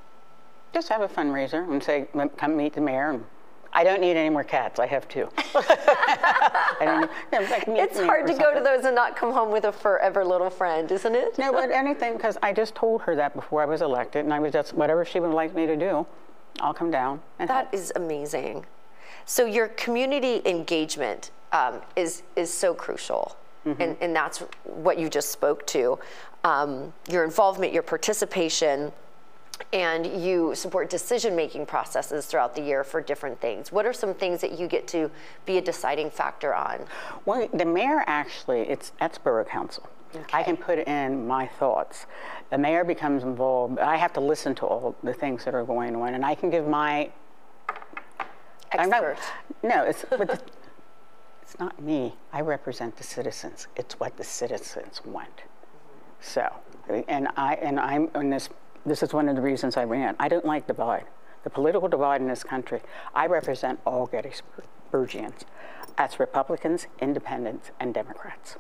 Just 0.74 0.90
have 0.90 1.02
a 1.02 1.08
fundraiser 1.08 1.68
and 1.70 1.82
say, 1.82 2.08
come 2.38 2.56
meet 2.56 2.74
the 2.74 2.82
mayor. 2.82 3.10
And 3.12 3.26
I 3.74 3.84
don't 3.84 4.02
need 4.02 4.18
any 4.18 4.30
more 4.30 4.44
cats. 4.44 4.80
I 4.80 4.88
have 4.88 5.08
two. 5.08 5.30
I 5.56 7.00
need, 7.02 7.10
no, 7.32 7.48
like 7.50 7.66
It's 7.68 8.00
hard 8.00 8.28
to 8.28 8.34
go 8.34 8.54
to 8.54 8.60
those 8.62 8.86
and 8.86 8.96
not 8.96 9.16
come 9.16 9.32
home 9.32 9.52
with 9.52 9.66
a 9.66 9.72
forever 9.72 10.26
little 10.26 10.50
friend, 10.50 10.92
isn't 10.92 11.16
it? 11.16 11.38
No, 11.38 11.52
but 11.52 11.72
anything, 11.72 12.14
because 12.14 12.38
I 12.42 12.52
just 12.54 12.74
told 12.76 13.02
her 13.04 13.16
that 13.16 13.36
before 13.36 13.62
I 13.62 13.66
was 13.66 13.82
elected, 13.82 14.26
and 14.26 14.34
I 14.34 14.40
was 14.40 14.54
just, 14.54 14.74
whatever 14.74 15.06
she 15.06 15.20
would 15.20 15.32
like 15.34 15.54
me 15.54 15.66
to 15.68 15.76
do, 15.76 16.06
I'll 16.60 16.74
come 16.74 16.92
down 16.92 17.22
and 17.38 17.50
help. 17.50 17.72
That 17.72 17.78
is 17.78 17.94
amazing. 17.96 18.66
So 19.26 19.46
your 19.46 19.68
community 19.70 20.42
engagement 20.46 21.32
um, 21.52 21.82
is 21.96 22.24
is 22.36 22.52
so 22.54 22.74
crucial, 22.74 23.36
and, 23.66 23.96
and 24.02 24.16
that's 24.16 24.40
what 24.64 24.98
you 24.98 25.10
just 25.10 25.30
spoke 25.30 25.66
to. 25.68 26.00
Um, 26.44 26.94
your 27.10 27.24
involvement, 27.24 27.74
your 27.74 27.84
participation, 27.84 28.92
and 29.74 30.06
you 30.24 30.56
support 30.56 30.90
decision 30.90 31.36
making 31.36 31.66
processes 31.66 32.26
throughout 32.26 32.56
the 32.56 32.62
year 32.62 32.84
for 32.84 33.02
different 33.02 33.40
things. 33.40 33.72
What 33.72 33.86
are 33.86 33.94
some 33.94 34.14
things 34.14 34.42
that 34.42 34.58
you 34.58 34.68
get 34.68 34.88
to 34.90 35.12
be 35.46 35.58
a 35.58 35.62
deciding 35.62 36.10
factor 36.10 36.54
on? 36.56 36.86
Well, 37.26 37.48
the 37.54 37.66
mayor 37.66 38.04
actually, 38.08 38.62
it's 38.62 38.92
that's 39.00 39.18
borough 39.18 39.46
council. 39.46 39.88
I 40.34 40.44
can 40.44 40.58
put 40.58 40.80
in 40.80 41.28
my 41.28 41.46
thoughts. 41.46 42.08
The 42.50 42.58
mayor 42.58 42.84
becomes 42.84 43.24
involved. 43.24 43.80
I 43.80 43.96
have 43.96 44.12
to 44.14 44.20
listen 44.20 44.56
to 44.56 44.66
all 44.66 44.96
the 45.04 45.14
things 45.14 45.46
that 45.46 45.54
are 45.54 45.64
going 45.64 45.96
on, 45.96 46.16
and 46.16 46.26
I 46.26 46.34
can 46.36 46.50
give 46.50 46.68
my. 46.68 47.12
I'm 48.72 48.90
not- 48.90 49.18
no, 49.64 49.84
it's 49.84 50.06
but 50.10 50.28
the, 50.28 50.42
it's 51.44 51.60
not 51.60 51.80
me. 51.82 52.16
I 52.34 52.42
represent 52.42 52.96
the 52.96 53.04
citizens. 53.04 53.68
It's 53.76 54.00
what 54.00 54.18
the 54.18 54.24
citizens 54.24 55.02
want. 55.06 55.44
So, 56.22 56.52
and 57.08 57.28
I 57.38 57.56
and 57.56 57.80
I'm 57.80 58.10
on 58.16 58.30
this. 58.30 58.50
This 58.90 59.04
is 59.04 59.14
one 59.14 59.30
of 59.30 59.36
the 59.36 59.42
reasons 59.44 59.78
I 59.78 59.84
ran. 59.84 60.16
I 60.20 60.28
don't 60.28 60.46
like 60.46 60.66
divide, 60.66 61.06
the 61.44 61.52
political 61.52 61.88
divide 61.88 62.22
in 62.22 62.28
this 62.28 62.44
country. 62.44 62.82
I 63.14 63.28
represent 63.28 63.80
all 63.86 64.08
Gettysburgians. 64.08 65.42
That's 65.96 66.20
Republicans, 66.20 66.88
Independents, 67.00 67.70
and 67.80 67.94
Democrats. 67.94 68.56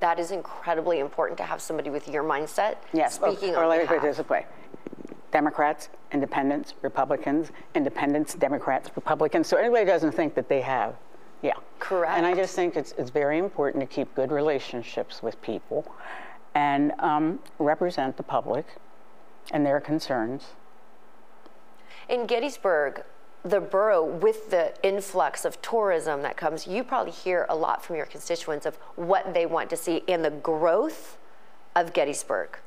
That 0.00 0.18
is 0.18 0.30
incredibly 0.30 0.98
important 0.98 1.36
to 1.38 1.44
have 1.44 1.60
somebody 1.60 1.90
with 1.90 2.08
your 2.08 2.24
mindset 2.24 2.76
Yes. 2.94 3.18
or- 3.20 3.36
speaking 3.36 3.54
or 3.54 3.64
on 3.64 3.68
let 3.68 3.82
me 3.82 3.86
put 3.86 3.98
it 3.98 4.16
this 4.16 4.26
way: 4.30 4.46
Democrats, 5.30 5.90
Independents, 6.10 6.72
Republicans, 6.80 7.52
Independents, 7.74 8.32
Democrats, 8.32 8.90
Republicans. 8.96 9.46
So 9.46 9.58
anybody 9.58 9.84
doesn't 9.84 10.12
think 10.12 10.34
that 10.36 10.48
they 10.48 10.62
have, 10.62 10.94
yeah. 11.42 11.52
Correct. 11.80 12.16
And 12.16 12.24
I 12.24 12.34
just 12.34 12.54
think 12.56 12.76
it's 12.76 12.92
it's 12.92 13.10
very 13.10 13.36
important 13.36 13.82
to 13.82 13.94
keep 13.94 14.14
good 14.14 14.32
relationships 14.32 15.22
with 15.22 15.38
people, 15.42 15.84
and 16.54 16.92
um, 17.00 17.40
represent 17.58 18.16
the 18.16 18.22
public 18.22 18.64
and 19.50 19.64
their 19.64 19.80
concerns. 19.80 20.46
In 22.08 22.26
Gettysburg, 22.26 23.04
the 23.44 23.60
borough, 23.60 24.04
with 24.04 24.50
the 24.50 24.72
influx 24.82 25.44
of 25.44 25.60
tourism 25.60 26.22
that 26.22 26.36
comes, 26.36 26.66
you 26.66 26.82
probably 26.82 27.12
hear 27.12 27.46
a 27.48 27.54
lot 27.54 27.84
from 27.84 27.96
your 27.96 28.06
constituents 28.06 28.64
of 28.64 28.76
what 28.96 29.34
they 29.34 29.44
want 29.46 29.68
to 29.70 29.76
see 29.76 30.02
in 30.06 30.22
the 30.22 30.30
growth 30.30 31.18
of 31.76 31.92
Gettysburg. 31.92 32.58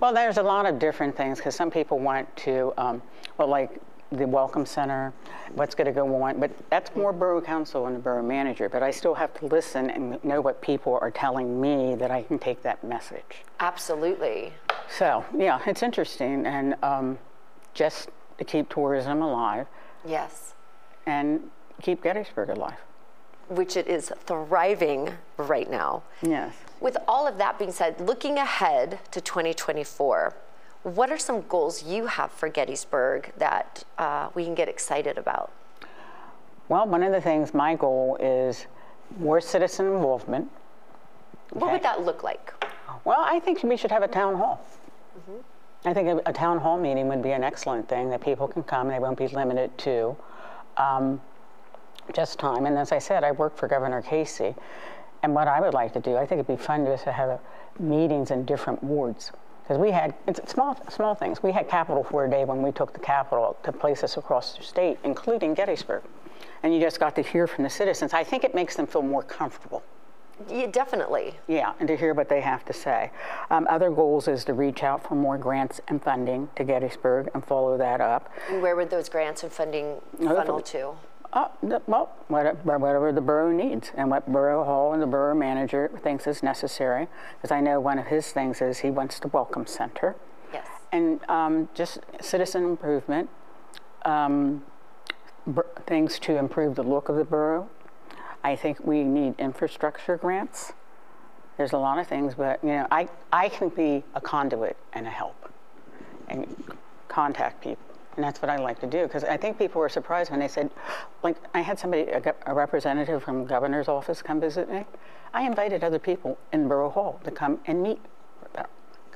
Well, 0.00 0.14
there's 0.14 0.38
a 0.38 0.42
lot 0.42 0.66
of 0.66 0.78
different 0.78 1.16
things 1.16 1.38
because 1.38 1.54
some 1.54 1.70
people 1.70 1.98
want 1.98 2.34
to, 2.36 2.72
um, 2.78 3.02
well, 3.36 3.48
like 3.48 3.80
the 4.16 4.26
Welcome 4.26 4.66
Center, 4.66 5.12
what's 5.54 5.74
going 5.74 5.86
to 5.86 5.92
go 5.92 6.22
on, 6.22 6.40
but 6.40 6.50
that's 6.70 6.94
more 6.96 7.12
Borough 7.12 7.40
Council 7.40 7.86
and 7.86 7.94
the 7.96 8.00
Borough 8.00 8.22
Manager. 8.22 8.68
But 8.68 8.82
I 8.82 8.90
still 8.90 9.14
have 9.14 9.32
to 9.40 9.46
listen 9.46 9.90
and 9.90 10.22
know 10.24 10.40
what 10.40 10.60
people 10.60 10.98
are 11.00 11.10
telling 11.10 11.60
me 11.60 11.94
that 11.96 12.10
I 12.10 12.22
can 12.22 12.38
take 12.38 12.62
that 12.62 12.82
message. 12.82 13.44
Absolutely. 13.60 14.52
So, 14.88 15.24
yeah, 15.36 15.60
it's 15.66 15.82
interesting 15.82 16.46
and 16.46 16.74
um, 16.82 17.18
just 17.74 18.08
to 18.38 18.44
keep 18.44 18.68
tourism 18.68 19.22
alive 19.22 19.66
Yes. 20.06 20.54
and 21.06 21.50
keep 21.82 22.02
Gettysburg 22.02 22.50
alive. 22.50 22.78
Which 23.48 23.76
it 23.76 23.86
is 23.86 24.12
thriving 24.24 25.12
right 25.36 25.70
now. 25.70 26.02
Yes. 26.22 26.54
With 26.80 26.96
all 27.06 27.26
of 27.26 27.38
that 27.38 27.58
being 27.58 27.72
said, 27.72 28.00
looking 28.00 28.38
ahead 28.38 28.98
to 29.12 29.20
2024, 29.20 30.34
what 30.94 31.10
are 31.10 31.18
some 31.18 31.42
goals 31.48 31.82
you 31.82 32.06
have 32.06 32.30
for 32.30 32.48
Gettysburg 32.48 33.32
that 33.38 33.82
uh, 33.98 34.28
we 34.34 34.44
can 34.44 34.54
get 34.54 34.68
excited 34.68 35.18
about? 35.18 35.50
Well, 36.68 36.86
one 36.86 37.02
of 37.02 37.12
the 37.12 37.20
things, 37.20 37.52
my 37.52 37.74
goal 37.74 38.16
is 38.20 38.66
more 39.18 39.40
citizen 39.40 39.86
involvement. 39.86 40.48
What 41.50 41.72
would 41.72 41.82
that 41.82 42.04
look 42.04 42.22
like? 42.22 42.52
Well, 43.04 43.20
I 43.20 43.40
think 43.40 43.62
we 43.64 43.76
should 43.76 43.90
have 43.90 44.02
a 44.02 44.08
town 44.08 44.36
hall. 44.36 44.64
I 45.84 45.92
think 45.92 46.08
a, 46.08 46.30
a 46.30 46.32
town 46.32 46.58
hall 46.58 46.78
meeting 46.78 47.08
would 47.08 47.22
be 47.22 47.32
an 47.32 47.42
excellent 47.42 47.88
thing 47.88 48.10
that 48.10 48.20
people 48.20 48.46
can 48.46 48.62
come. 48.62 48.88
And 48.88 48.96
they 48.96 49.00
won't 49.00 49.18
be 49.18 49.28
limited 49.28 49.76
to 49.78 50.16
um, 50.76 51.20
just 52.12 52.38
time. 52.38 52.66
And 52.66 52.78
as 52.78 52.92
I 52.92 52.98
said, 52.98 53.24
I 53.24 53.32
work 53.32 53.56
for 53.56 53.66
Governor 53.66 54.02
Casey. 54.02 54.54
And 55.24 55.34
what 55.34 55.48
I 55.48 55.60
would 55.60 55.74
like 55.74 55.92
to 55.94 56.00
do, 56.00 56.16
I 56.16 56.26
think 56.26 56.40
it'd 56.40 56.46
be 56.46 56.62
fun 56.62 56.84
just 56.84 57.04
to 57.04 57.12
have 57.12 57.40
meetings 57.80 58.30
in 58.30 58.44
different 58.44 58.82
wards. 58.84 59.32
Because 59.66 59.80
we 59.80 59.90
had 59.90 60.14
it's 60.28 60.48
small, 60.48 60.78
small 60.90 61.16
things. 61.16 61.42
We 61.42 61.50
had 61.50 61.68
capital 61.68 62.04
for 62.04 62.24
a 62.24 62.30
day 62.30 62.44
when 62.44 62.62
we 62.62 62.70
took 62.70 62.92
the 62.92 63.00
capital 63.00 63.56
to 63.64 63.72
places 63.72 64.16
across 64.16 64.56
the 64.56 64.62
state, 64.62 64.96
including 65.02 65.54
Gettysburg. 65.54 66.04
And 66.62 66.72
you 66.72 66.80
just 66.80 67.00
got 67.00 67.16
to 67.16 67.22
hear 67.22 67.48
from 67.48 67.64
the 67.64 67.70
citizens. 67.70 68.12
I 68.12 68.22
think 68.22 68.44
it 68.44 68.54
makes 68.54 68.76
them 68.76 68.86
feel 68.86 69.02
more 69.02 69.24
comfortable. 69.24 69.82
Yeah, 70.48 70.66
definitely. 70.66 71.34
Yeah, 71.48 71.72
and 71.80 71.88
to 71.88 71.96
hear 71.96 72.14
what 72.14 72.28
they 72.28 72.40
have 72.42 72.64
to 72.66 72.72
say. 72.72 73.10
Um, 73.50 73.66
other 73.68 73.90
goals 73.90 74.28
is 74.28 74.44
to 74.44 74.52
reach 74.52 74.84
out 74.84 75.02
for 75.02 75.14
more 75.16 75.36
grants 75.36 75.80
and 75.88 76.00
funding 76.00 76.48
to 76.56 76.62
Gettysburg 76.62 77.30
and 77.34 77.44
follow 77.44 77.76
that 77.76 78.00
up. 78.00 78.30
And 78.48 78.62
where 78.62 78.76
would 78.76 78.90
those 78.90 79.08
grants 79.08 79.42
and 79.42 79.50
funding 79.50 79.96
funnel 80.18 80.60
to? 80.60 80.94
Uh, 81.36 81.48
the- 81.62 81.82
well, 81.86 82.08
whatever, 82.28 82.78
whatever 82.78 83.12
the 83.12 83.20
borough 83.20 83.52
needs 83.52 83.92
and 83.94 84.10
what 84.10 84.26
borough 84.26 84.64
hall 84.64 84.94
and 84.94 85.02
the 85.02 85.06
borough 85.06 85.34
manager 85.34 85.90
thinks 86.02 86.26
is 86.26 86.42
necessary. 86.42 87.08
Because 87.36 87.52
I 87.52 87.60
know 87.60 87.78
one 87.78 87.98
of 87.98 88.06
his 88.06 88.32
things 88.32 88.62
is 88.62 88.78
he 88.78 88.90
wants 88.90 89.20
the 89.20 89.28
welcome 89.28 89.66
center 89.66 90.16
Yes. 90.50 90.66
and 90.92 91.20
um, 91.28 91.68
just 91.74 91.98
citizen 92.22 92.64
improvement, 92.64 93.28
um, 94.06 94.64
things 95.86 96.18
to 96.20 96.38
improve 96.38 96.74
the 96.74 96.82
look 96.82 97.10
of 97.10 97.16
the 97.16 97.24
borough. 97.24 97.68
I 98.42 98.56
think 98.56 98.80
we 98.82 99.04
need 99.04 99.34
infrastructure 99.38 100.16
grants. 100.16 100.72
There's 101.58 101.74
a 101.74 101.78
lot 101.78 101.98
of 101.98 102.06
things, 102.06 102.34
but 102.34 102.64
you 102.64 102.70
know, 102.70 102.86
I, 102.90 103.08
I 103.30 103.50
can 103.50 103.68
be 103.68 104.04
a 104.14 104.22
conduit 104.22 104.78
and 104.94 105.06
a 105.06 105.10
help 105.10 105.52
and 106.28 106.64
contact 107.08 107.60
people. 107.62 107.82
And 108.16 108.24
that's 108.24 108.40
what 108.40 108.50
I 108.50 108.56
like 108.56 108.80
to 108.80 108.86
do 108.86 109.02
because 109.02 109.24
I 109.24 109.36
think 109.36 109.58
people 109.58 109.80
were 109.80 109.88
surprised 109.88 110.30
when 110.30 110.40
they 110.40 110.48
said, 110.48 110.70
like, 111.22 111.36
I 111.54 111.60
had 111.60 111.78
somebody, 111.78 112.04
a, 112.04 112.34
a 112.46 112.54
representative 112.54 113.22
from 113.22 113.42
the 113.42 113.48
governor's 113.48 113.88
office 113.88 114.22
come 114.22 114.40
visit 114.40 114.70
me. 114.70 114.84
I 115.34 115.42
invited 115.42 115.84
other 115.84 115.98
people 115.98 116.38
in 116.52 116.66
Borough 116.66 116.90
Hall 116.90 117.20
to 117.24 117.30
come 117.30 117.60
and 117.66 117.82
meet 117.82 118.00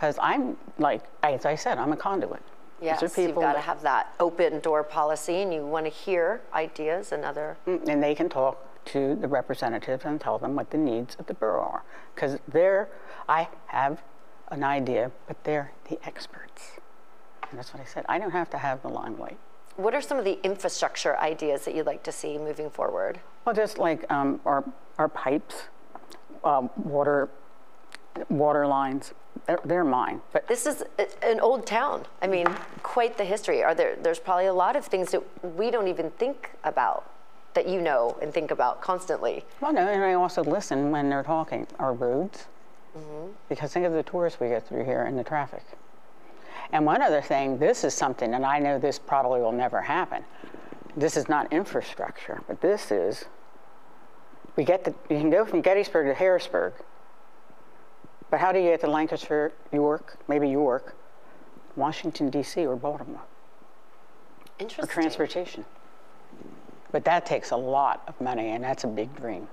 because 0.01 0.19
I'm 0.21 0.57
like, 0.79 1.03
as 1.23 1.45
I 1.45 1.55
said, 1.55 1.77
I'm 1.77 1.93
a 1.93 1.97
conduit. 1.97 2.43
Yes, 2.81 3.03
you've 3.19 3.35
got 3.35 3.53
to 3.53 3.61
have 3.61 3.83
that 3.83 4.15
open 4.19 4.61
door 4.61 4.83
policy 4.83 5.43
and 5.43 5.53
you 5.53 5.67
want 5.67 5.85
to 5.85 5.91
hear 5.91 6.41
ideas 6.55 7.13
and 7.13 7.23
other. 7.23 7.59
Mm, 7.67 7.87
and 7.87 8.03
they 8.03 8.15
can 8.15 8.31
talk 8.31 8.85
to 8.87 9.15
the 9.17 9.29
representatives 9.29 10.07
and 10.07 10.19
tell 10.19 10.39
them 10.39 10.57
what 10.57 10.71
the 10.71 10.79
needs 10.79 11.17
of 11.19 11.27
the 11.27 11.35
borough 11.35 11.61
are. 11.61 11.83
Because 12.15 12.39
they're, 12.49 12.89
I 13.29 13.49
have 13.67 14.03
an 14.49 14.65
idea, 14.65 15.11
but 15.27 15.45
they're 15.45 15.73
the 15.91 15.99
experts. 16.07 16.79
That's 17.53 17.73
what 17.75 17.83
I 17.83 17.87
said. 17.87 18.05
I 18.09 18.19
don't 18.19 18.31
have 18.31 18.51
to 18.51 18.59
have 18.59 18.83
the 18.83 18.89
limelight. 18.89 19.37
What 19.77 19.95
are 19.95 20.01
some 20.03 20.19
of 20.19 20.25
the 20.25 20.39
infrastructure 20.45 21.17
ideas 21.19 21.65
that 21.65 21.75
you'd 21.75 21.87
like 21.87 22.03
to 22.05 22.13
see 22.13 22.39
moving 22.39 22.71
forward? 22.71 23.21
Well, 23.45 23.55
just 23.55 23.79
like 23.79 24.11
um, 24.13 24.41
our, 24.45 24.65
our 24.99 25.09
pipes, 25.09 25.55
um, 26.45 26.71
water, 26.77 27.29
water 28.29 28.67
lines, 28.67 29.15
they're, 29.47 29.61
they're 29.65 29.85
mine. 29.85 30.21
But 30.33 30.47
This 30.49 30.67
is 30.67 30.85
a- 30.99 31.25
an 31.27 31.41
old 31.41 31.67
town. 31.67 32.05
I 32.21 32.27
mean, 32.27 32.47
quite 32.83 33.17
the 33.17 33.25
history. 33.25 33.63
Are 33.63 33.75
there? 33.75 33.97
There's 33.97 34.19
probably 34.19 34.47
a 34.47 34.53
lot 34.53 34.77
of 34.77 34.85
things 34.85 35.13
that 35.13 35.23
we 35.57 35.71
don't 35.71 35.89
even 35.89 36.11
think 36.11 36.51
about 36.65 37.11
that 37.55 37.67
you 37.67 37.81
know 37.81 38.17
and 38.23 38.33
think 38.33 38.51
about 38.51 38.81
constantly. 38.81 39.45
Well, 39.61 39.73
no, 39.73 39.81
and 39.89 40.05
I 40.05 40.13
also 40.15 40.45
listen 40.45 40.91
when 40.91 41.09
they're 41.09 41.23
talking. 41.25 41.67
Our 41.79 41.93
roads, 41.95 42.47
because 43.49 43.73
think 43.73 43.87
of 43.87 43.93
the 43.93 44.03
tourists 44.03 44.39
we 44.41 44.49
get 44.49 44.67
through 44.69 44.85
here 44.85 45.03
and 45.03 45.19
the 45.19 45.25
traffic. 45.25 45.63
And 46.73 46.87
one 46.87 47.03
other 47.03 47.21
thing, 47.21 47.59
this 47.59 47.85
is 47.85 47.95
something, 47.95 48.35
and 48.35 48.47
I 48.47 48.59
know 48.59 48.79
this 48.79 48.99
probably 48.99 49.41
will 49.41 49.53
never 49.53 49.81
happen. 49.81 50.25
This 50.97 51.17
is 51.17 51.29
not 51.29 51.53
infrastructure, 51.53 52.41
but 52.47 52.61
this 52.61 52.91
is. 52.91 53.25
We 54.57 54.65
get 54.65 54.85
the, 54.85 54.95
you 55.09 55.19
can 55.21 55.31
go 55.31 55.45
from 55.45 55.63
Gettysburg 55.63 56.07
to 56.07 56.15
Harrisburg, 56.15 56.75
but 58.31 58.41
how 58.41 58.53
do 58.53 58.59
you 58.59 58.71
get 58.71 58.81
to 58.81 58.91
Lancaster, 58.91 59.53
York, 59.73 60.19
maybe 60.29 60.49
York, 60.49 60.95
Washington 61.77 62.31
D.C. 62.31 62.67
or 62.67 62.77
Baltimore? 62.77 63.23
or 64.61 64.63
Interesting. 64.63 64.93
transportation. 64.93 65.65
But 66.93 67.05
that 67.05 67.25
takes 67.25 67.51
a 67.51 67.57
lot 67.57 68.03
of 68.07 68.21
money, 68.21 68.51
and 68.51 68.63
that's 68.63 68.85
a 68.85 68.89
big 68.89 69.15
dream. 69.17 69.49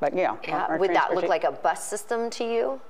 But 0.00 0.14
yeah, 0.14 0.36
Yeah, 0.46 0.66
our 0.66 0.78
would 0.78 0.94
that 0.94 1.14
look 1.14 1.28
like 1.28 1.44
a 1.44 1.52
bus 1.52 1.82
system 1.84 2.30
to 2.30 2.44
you? 2.44 2.80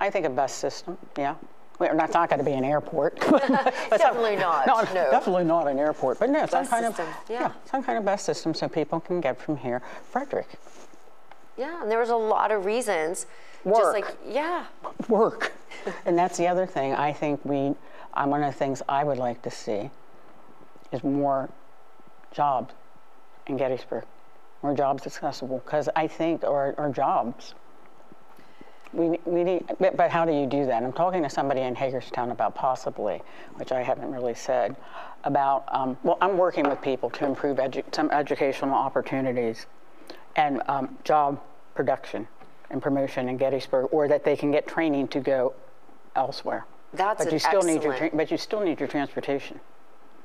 I 0.00 0.10
think 0.10 0.24
a 0.26 0.30
bus 0.30 0.52
system. 0.52 0.96
Yeah, 1.18 1.34
well, 1.78 1.96
that's 1.96 2.14
not 2.14 2.28
going 2.28 2.38
to 2.38 2.44
be 2.44 2.52
an 2.52 2.64
airport. 2.64 3.18
Definitely 3.90 4.36
not, 4.36 4.66
no. 4.94 5.10
definitely 5.10 5.44
not 5.44 5.66
an 5.66 5.78
airport. 5.78 6.18
But 6.20 6.30
no, 6.30 6.46
some 6.46 6.62
Bus 6.62 6.70
kind 6.70 6.86
system, 6.86 7.06
of 7.08 7.14
yeah. 7.30 7.52
some 7.70 7.82
kind 7.82 7.98
of 7.98 8.04
bus 8.04 8.22
system 8.22 8.54
so 8.54 8.68
people 8.68 9.00
can 9.00 9.20
get 9.20 9.40
from 9.40 9.56
here. 9.56 9.82
Frederick, 10.10 10.48
Yeah, 11.56 11.82
and 11.82 11.90
there 11.90 11.98
was 11.98 12.10
a 12.10 12.16
lot 12.16 12.50
of 12.50 12.64
reasons. 12.64 13.26
Just 13.66 13.82
Work. 13.82 13.94
like 13.94 14.16
yeah, 14.28 14.66
work, 15.08 15.52
and 16.04 16.18
that's 16.18 16.36
the 16.36 16.46
other 16.46 16.66
thing. 16.66 16.92
I 16.94 17.12
think 17.14 17.42
we. 17.44 17.74
I'm 18.12 18.30
one 18.30 18.42
of 18.44 18.52
the 18.52 18.58
things 18.58 18.82
I 18.88 19.02
would 19.04 19.16
like 19.18 19.40
to 19.42 19.50
see 19.50 19.90
is 20.92 21.02
more 21.02 21.48
jobs 22.30 22.74
in 23.46 23.56
Gettysburg, 23.56 24.04
more 24.62 24.74
jobs 24.74 25.06
accessible, 25.06 25.62
because 25.64 25.88
I 25.96 26.06
think 26.06 26.44
our, 26.44 26.74
our 26.78 26.90
jobs, 26.90 27.54
we, 28.94 29.18
we 29.24 29.44
need, 29.44 29.64
but, 29.80 29.96
but 29.96 30.10
how 30.10 30.24
do 30.24 30.32
you 30.32 30.46
do 30.46 30.66
that? 30.66 30.82
I'm 30.82 30.92
talking 30.92 31.22
to 31.22 31.30
somebody 31.30 31.60
in 31.62 31.74
Hagerstown 31.74 32.30
about 32.30 32.54
possibly, 32.54 33.22
which 33.54 33.72
I 33.72 33.82
haven't 33.82 34.10
really 34.10 34.34
said, 34.34 34.76
about, 35.24 35.64
um, 35.68 35.96
well, 36.02 36.18
I'm 36.20 36.36
working 36.38 36.68
with 36.68 36.80
people 36.80 37.10
to 37.10 37.24
improve 37.26 37.58
edu- 37.58 37.94
some 37.94 38.10
educational 38.10 38.74
opportunities 38.74 39.66
and 40.36 40.62
um, 40.68 40.96
job 41.04 41.40
production 41.74 42.28
and 42.70 42.82
promotion 42.82 43.28
in 43.28 43.36
Gettysburg, 43.36 43.88
or 43.92 44.08
that 44.08 44.24
they 44.24 44.36
can 44.36 44.50
get 44.50 44.66
training 44.66 45.08
to 45.08 45.20
go 45.20 45.54
elsewhere. 46.16 46.66
That's 46.92 47.24
but 47.24 47.32
you 47.32 47.38
still 47.38 47.62
need 47.62 47.82
your, 47.82 47.92
excellent- 47.92 48.12
tra- 48.12 48.16
but 48.16 48.30
you 48.30 48.38
still 48.38 48.60
need 48.60 48.78
your 48.78 48.88
transportation. 48.88 49.60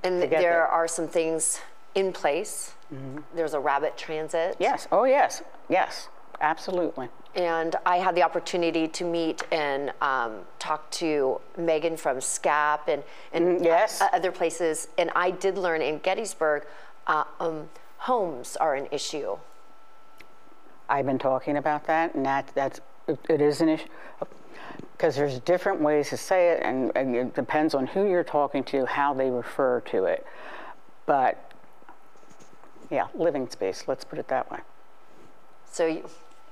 And 0.03 0.21
there 0.21 0.29
there. 0.29 0.67
are 0.67 0.87
some 0.87 1.07
things 1.07 1.59
in 1.95 2.13
place. 2.13 2.73
There's 3.35 3.53
a 3.53 3.59
rabbit 3.59 3.97
transit. 3.97 4.55
Yes. 4.59 4.87
Oh, 4.91 5.03
yes. 5.03 5.43
Yes. 5.67 6.07
Absolutely. 6.41 7.09
And 7.35 7.75
I 7.85 7.97
had 7.97 8.15
the 8.15 8.23
opportunity 8.23 8.87
to 8.87 9.03
meet 9.03 9.43
and 9.51 9.91
um, 10.01 10.39
talk 10.57 10.89
to 10.91 11.39
Megan 11.57 11.95
from 11.97 12.17
SCAP 12.21 12.87
and, 12.87 13.03
and 13.33 13.59
Mm, 13.59 13.65
yes. 13.65 14.01
o- 14.01 14.07
other 14.13 14.31
places. 14.31 14.87
And 14.97 15.11
I 15.15 15.31
did 15.31 15.57
learn 15.57 15.81
in 15.81 15.99
Gettysburg, 15.99 16.65
uh, 17.07 17.25
um, 17.39 17.69
homes 17.97 18.55
are 18.57 18.75
an 18.75 18.87
issue. 18.91 19.37
I've 20.89 21.05
been 21.05 21.19
talking 21.19 21.57
about 21.57 21.85
that, 21.85 22.15
and 22.15 22.25
that 22.25 22.49
that's 22.55 22.79
it, 23.07 23.19
it 23.29 23.41
is 23.41 23.61
an 23.61 23.69
issue 23.69 23.85
because 24.93 25.15
there's 25.15 25.39
different 25.41 25.81
ways 25.81 26.09
to 26.09 26.17
say 26.17 26.49
it, 26.49 26.61
and, 26.63 26.91
and 26.95 27.15
it 27.15 27.35
depends 27.35 27.73
on 27.75 27.85
who 27.87 28.05
you're 28.09 28.23
talking 28.23 28.63
to, 28.65 28.85
how 28.85 29.13
they 29.13 29.29
refer 29.29 29.81
to 29.81 30.05
it. 30.05 30.25
But 31.05 31.37
yeah, 32.89 33.07
living 33.13 33.47
space. 33.49 33.83
Let's 33.87 34.03
put 34.03 34.17
it 34.19 34.27
that 34.29 34.49
way. 34.51 34.59
So 35.71 35.85
you- 35.85 36.09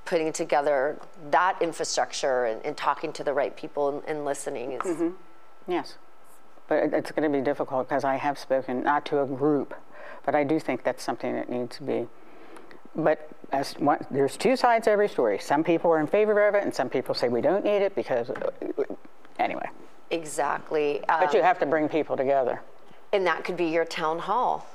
putting 0.08 0.32
together 0.32 0.98
that 1.30 1.62
infrastructure 1.62 2.46
and, 2.46 2.65
and 2.65 2.76
talking 2.78 3.12
to 3.13 3.24
the 3.24 3.34
right 3.34 3.56
people 3.56 3.89
and, 3.89 4.02
and 4.08 4.26
listening 4.26 4.72
is 4.72 4.82
Mm-hmm. 4.82 5.10
Yes, 5.70 5.96
but 6.70 6.76
it, 6.84 6.93
it's 6.93 7.12
going 7.12 7.30
to 7.30 7.38
be 7.38 7.43
difficult 7.43 7.89
because 7.89 8.06
I 8.06 8.15
have 8.15 8.39
spoken 8.39 8.84
not 8.84 9.06
to 9.08 9.22
a 9.22 9.26
group, 9.26 9.74
but 10.26 10.34
I 10.34 10.46
do 10.46 10.60
think 10.60 10.84
that's 10.84 11.04
something 11.04 11.34
that 11.36 11.50
needs 11.50 11.76
to 11.78 11.84
be. 11.84 12.08
But 12.96 13.30
as 13.52 13.74
one, 13.74 14.00
there's 14.10 14.38
two 14.38 14.56
sides 14.56 14.86
to 14.86 14.91
every 14.91 15.10
story. 15.10 15.39
Some 15.39 15.63
people 15.63 15.91
are 15.91 16.00
in 16.00 16.08
favor 16.08 16.48
of 16.48 16.56
it, 16.56 16.63
and 16.63 16.74
some 16.74 16.89
people 16.89 17.13
say 17.13 17.28
we 17.28 17.41
don't 17.41 17.65
need 17.65 17.82
it 17.84 17.93
because. 17.96 18.32
Anyway, 19.39 19.70
exactly. 20.10 21.02
but 21.08 21.30
um, 21.30 21.36
you 21.36 21.41
have 21.43 21.60
to 21.60 21.65
bring 21.65 21.89
people 21.89 22.15
together. 22.17 22.62
and 23.12 23.28
that 23.28 23.43
could 23.43 23.58
be 23.58 23.65
your 23.65 23.86
town 23.86 24.20
hall. 24.20 24.65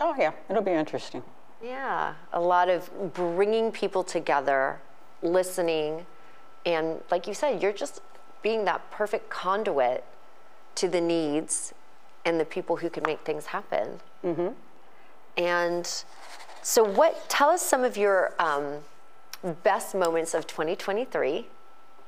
Oh 0.00 0.14
yeah, 0.18 0.32
it'll 0.48 0.62
be 0.62 0.72
interesting. 0.72 1.22
Yeah, 1.62 2.14
a 2.32 2.40
lot 2.40 2.68
of 2.68 3.14
bringing 3.14 3.70
people 3.70 4.02
together, 4.02 4.80
listening, 5.22 6.06
and 6.66 7.00
like 7.10 7.26
you 7.26 7.34
said, 7.34 7.62
you're 7.62 7.72
just 7.72 8.00
being 8.42 8.64
that 8.64 8.90
perfect 8.90 9.30
conduit 9.30 10.04
to 10.74 10.88
the 10.88 11.00
needs 11.00 11.72
and 12.24 12.40
the 12.40 12.44
people 12.44 12.76
who 12.76 12.90
can 12.90 13.04
make 13.06 13.20
things 13.20 13.46
happen. 13.46 14.00
Mm-hmm. 14.24 14.48
And 15.36 16.04
so, 16.62 16.84
what? 16.84 17.28
Tell 17.28 17.50
us 17.50 17.62
some 17.62 17.84
of 17.84 17.96
your 17.96 18.34
um, 18.38 18.78
best 19.62 19.94
moments 19.94 20.34
of 20.34 20.46
2023. 20.46 21.46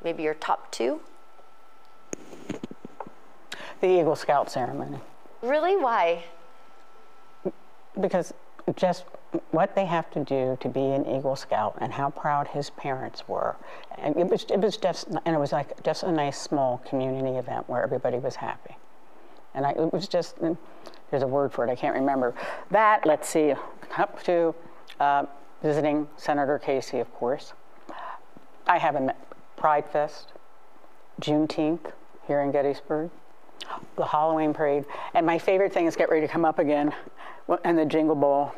Maybe 0.03 0.23
your 0.23 0.35
top 0.35 0.71
two. 0.71 1.01
The 3.81 4.01
Eagle 4.01 4.17
Scout 4.17 4.51
ceremony, 4.51 4.99
Really? 5.43 5.77
Why? 5.77 6.25
because 8.01 8.33
just 8.77 9.05
what 9.51 9.75
they 9.75 9.87
have 9.87 10.11
to 10.11 10.25
do 10.25 10.57
to 10.61 10.69
be 10.69 10.81
an 10.81 11.07
Eagle 11.07 11.37
Scout 11.37 11.77
and 11.81 11.93
how 11.93 12.11
proud 12.11 12.49
his 12.49 12.71
parents 12.71 13.29
were, 13.29 13.57
and 13.99 14.17
it 14.17 14.29
was 14.29 14.45
it 14.51 14.61
was 14.61 14.77
just 14.77 15.09
and 15.09 15.35
it 15.35 15.39
was 15.39 15.53
like 15.53 15.83
just 15.83 16.03
a 16.03 16.13
nice 16.13 16.41
small 16.41 16.79
community 16.89 17.37
event 17.37 17.69
where 17.69 17.83
everybody 17.83 18.19
was 18.19 18.37
happy, 18.37 18.77
and 19.55 19.67
I, 19.67 19.71
it 19.71 19.93
was 19.93 20.09
just 20.09 20.37
there's 21.11 21.23
a 21.23 21.27
word 21.27 21.53
for 21.53 21.67
it 21.67 21.71
I 21.71 21.75
can't 21.75 21.95
remember 21.95 22.35
that. 22.71 23.07
Let's 23.07 23.29
see, 23.29 23.55
up 23.97 24.23
to 24.25 24.55
uh, 25.01 25.27
visiting 25.63 26.09
Senator 26.17 26.59
Casey, 26.59 27.01
of 27.01 27.13
course. 27.15 27.53
I 28.67 28.79
have 28.79 28.97
a 28.97 29.15
Pride 29.57 29.87
Fest, 29.87 30.33
Juneteenth 31.21 31.93
here 32.27 32.41
in 32.41 32.51
Gettysburg, 32.51 33.11
the 33.97 34.05
Halloween 34.05 34.55
parade, 34.55 34.85
and 35.15 35.27
my 35.27 35.39
favorite 35.39 35.73
thing 35.73 35.87
is 35.87 35.97
get 35.97 36.09
ready 36.09 36.27
to 36.27 36.33
come 36.33 36.45
up 36.45 36.59
again, 36.59 36.93
and 37.65 37.79
the 37.79 37.85
Jingle 37.85 38.17
Ball. 38.17 38.55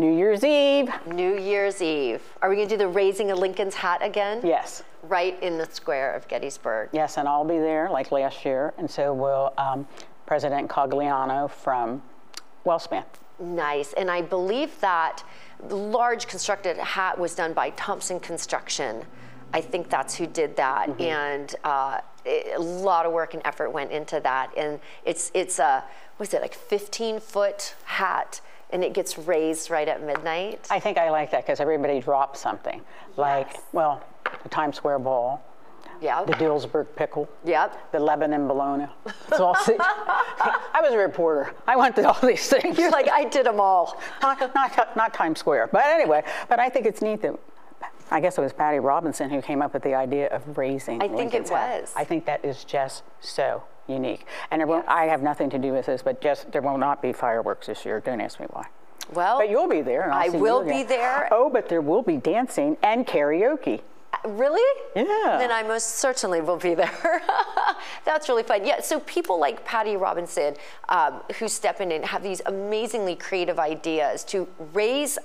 New 0.00 0.16
Year's 0.16 0.42
Eve. 0.44 0.90
New 1.08 1.38
Year's 1.38 1.82
Eve. 1.82 2.22
Are 2.40 2.48
we 2.48 2.56
going 2.56 2.66
to 2.66 2.74
do 2.74 2.78
the 2.78 2.88
raising 2.88 3.30
of 3.30 3.38
Lincoln's 3.38 3.74
hat 3.74 4.00
again? 4.02 4.40
Yes, 4.42 4.82
Right 5.02 5.40
in 5.42 5.58
the 5.58 5.66
square 5.66 6.14
of 6.14 6.26
Gettysburg. 6.26 6.88
yes, 6.92 7.18
and 7.18 7.28
I'll 7.28 7.44
be 7.44 7.58
there 7.58 7.90
like 7.90 8.10
last 8.10 8.44
year, 8.46 8.72
and 8.78 8.90
so 8.90 9.12
will 9.12 9.52
um, 9.58 9.86
President 10.24 10.70
Cogliano 10.70 11.50
from 11.50 12.02
Wellspan. 12.64 13.04
Nice. 13.38 13.92
And 13.92 14.10
I 14.10 14.22
believe 14.22 14.78
that 14.80 15.22
large 15.68 16.26
constructed 16.28 16.78
hat 16.78 17.18
was 17.18 17.34
done 17.34 17.52
by 17.52 17.68
Thompson 17.70 18.20
Construction. 18.20 19.02
I 19.52 19.60
think 19.60 19.90
that's 19.90 20.14
who 20.14 20.26
did 20.26 20.56
that. 20.56 20.98
And 20.98 21.54
uh, 21.64 22.00
it- 22.24 22.56
a 22.56 22.60
lot 22.62 23.04
of 23.04 23.12
work 23.12 23.34
and 23.34 23.42
effort 23.46 23.68
went 23.70 23.90
into 23.90 24.18
that. 24.20 24.50
And 24.56 24.80
it's, 25.04 25.30
it's 25.34 25.58
a, 25.58 25.84
was 26.18 26.32
it 26.32 26.40
like 26.40 26.54
15 26.54 27.20
foot 27.20 27.74
hat 27.84 28.40
and 28.72 28.82
it 28.84 28.92
gets 28.92 29.18
raised 29.18 29.70
right 29.70 29.88
at 29.88 30.02
midnight? 30.04 30.66
I 30.70 30.80
think 30.80 30.98
I 30.98 31.10
like 31.10 31.30
that 31.32 31.44
because 31.44 31.60
everybody 31.60 32.00
drops 32.00 32.40
something, 32.40 32.80
like 33.16 33.48
Yes. 33.52 33.62
well, 33.72 34.02
the 34.42 34.48
Times 34.48 34.76
Square 34.76 35.00
ball, 35.00 35.42
yeah. 36.00 36.24
the 36.24 36.32
Dillsburg 36.32 36.86
pickle. 36.96 37.28
Yep. 37.44 37.92
The 37.92 37.98
Lebanon 37.98 38.46
bologna. 38.46 38.86
It's 39.28 39.40
all. 39.40 39.56
I 39.78 40.80
was 40.82 40.92
a 40.92 40.98
reporter. 40.98 41.54
I 41.66 41.76
went 41.76 41.96
to 41.96 42.08
all 42.08 42.18
these 42.26 42.48
things. 42.48 42.78
You're 42.78 42.90
like, 42.90 43.08
I 43.10 43.24
did 43.24 43.46
them 43.46 43.60
all. 43.60 44.00
not, 44.22 44.54
not, 44.54 44.96
not 44.96 45.14
Times 45.14 45.38
Square. 45.40 45.68
But 45.72 45.84
anyway, 45.86 46.22
but 46.48 46.58
I 46.58 46.68
think 46.68 46.86
it's 46.86 47.02
neat 47.02 47.22
that, 47.22 47.38
I 48.10 48.20
guess 48.20 48.38
it 48.38 48.40
was 48.40 48.52
Patty 48.52 48.78
Robinson 48.78 49.30
who 49.30 49.40
came 49.40 49.62
up 49.62 49.72
with 49.72 49.82
the 49.82 49.94
idea 49.94 50.28
of 50.28 50.58
raising 50.58 51.02
I 51.02 51.08
think 51.08 51.34
it 51.34 51.48
hat. 51.48 51.80
was. 51.82 51.92
I 51.96 52.04
think 52.04 52.24
that 52.26 52.44
is 52.44 52.64
just 52.64 53.02
so 53.20 53.62
unique. 53.86 54.26
And 54.50 54.60
there 54.60 54.66
won't, 54.66 54.86
I 54.88 55.04
have 55.06 55.22
nothing 55.22 55.50
to 55.50 55.58
do 55.58 55.72
with 55.72 55.86
this, 55.86 56.02
but 56.02 56.20
just 56.20 56.50
there 56.52 56.62
will 56.62 56.78
not 56.78 57.02
be 57.02 57.12
fireworks 57.12 57.66
this 57.68 57.84
year. 57.84 58.00
Don't 58.00 58.20
ask 58.20 58.40
me 58.40 58.46
why. 58.50 58.66
Well, 59.12 59.38
But 59.38 59.50
you'll 59.50 59.68
be 59.68 59.80
there. 59.82 60.02
And 60.02 60.12
I'll 60.12 60.20
I 60.22 60.28
see 60.28 60.36
you 60.36 60.42
will 60.42 60.60
again. 60.60 60.76
be 60.76 60.82
there. 60.84 61.28
Oh, 61.32 61.50
but 61.50 61.68
there 61.68 61.80
will 61.80 62.02
be 62.02 62.16
dancing 62.16 62.76
and 62.82 63.06
karaoke. 63.06 63.80
Really? 64.24 64.82
Yeah. 64.94 65.36
Then 65.38 65.50
I 65.50 65.62
most 65.62 65.96
certainly 65.96 66.40
will 66.40 66.58
be 66.58 66.74
there. 66.74 67.22
That's 68.04 68.28
really 68.28 68.42
fun. 68.42 68.66
Yeah, 68.66 68.80
so 68.80 69.00
people 69.00 69.38
like 69.40 69.64
Patty 69.64 69.96
Robinson 69.96 70.54
um, 70.88 71.22
who 71.38 71.48
step 71.48 71.80
in 71.80 71.90
and 71.92 72.04
have 72.04 72.22
these 72.22 72.42
amazingly 72.46 73.16
creative 73.16 73.58
ideas 73.58 74.22
to 74.24 74.46
raise 74.74 75.18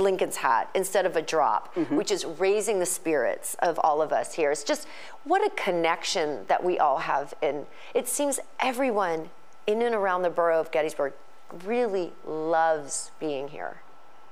Lincoln's 0.00 0.36
hat 0.36 0.70
instead 0.74 1.04
of 1.06 1.16
a 1.16 1.22
drop, 1.22 1.74
Mm-hmm. 1.74 1.96
which 1.96 2.10
is 2.10 2.24
raising 2.24 2.78
the 2.78 2.86
spirits 2.86 3.54
of 3.60 3.78
all 3.80 4.00
of 4.02 4.12
us 4.12 4.34
here. 4.34 4.50
It's 4.50 4.64
just 4.64 4.86
what 5.24 5.44
a 5.46 5.50
connection 5.50 6.44
that 6.48 6.64
we 6.64 6.78
all 6.78 6.98
have. 6.98 7.34
And 7.42 7.66
it 7.94 8.08
seems 8.08 8.40
everyone 8.60 9.30
in 9.66 9.82
and 9.82 9.94
around 9.94 10.22
the 10.22 10.30
borough 10.30 10.60
of 10.60 10.70
Gettysburg 10.70 11.12
really 11.64 12.12
loves 12.26 13.10
being 13.20 13.48
here. 13.48 13.80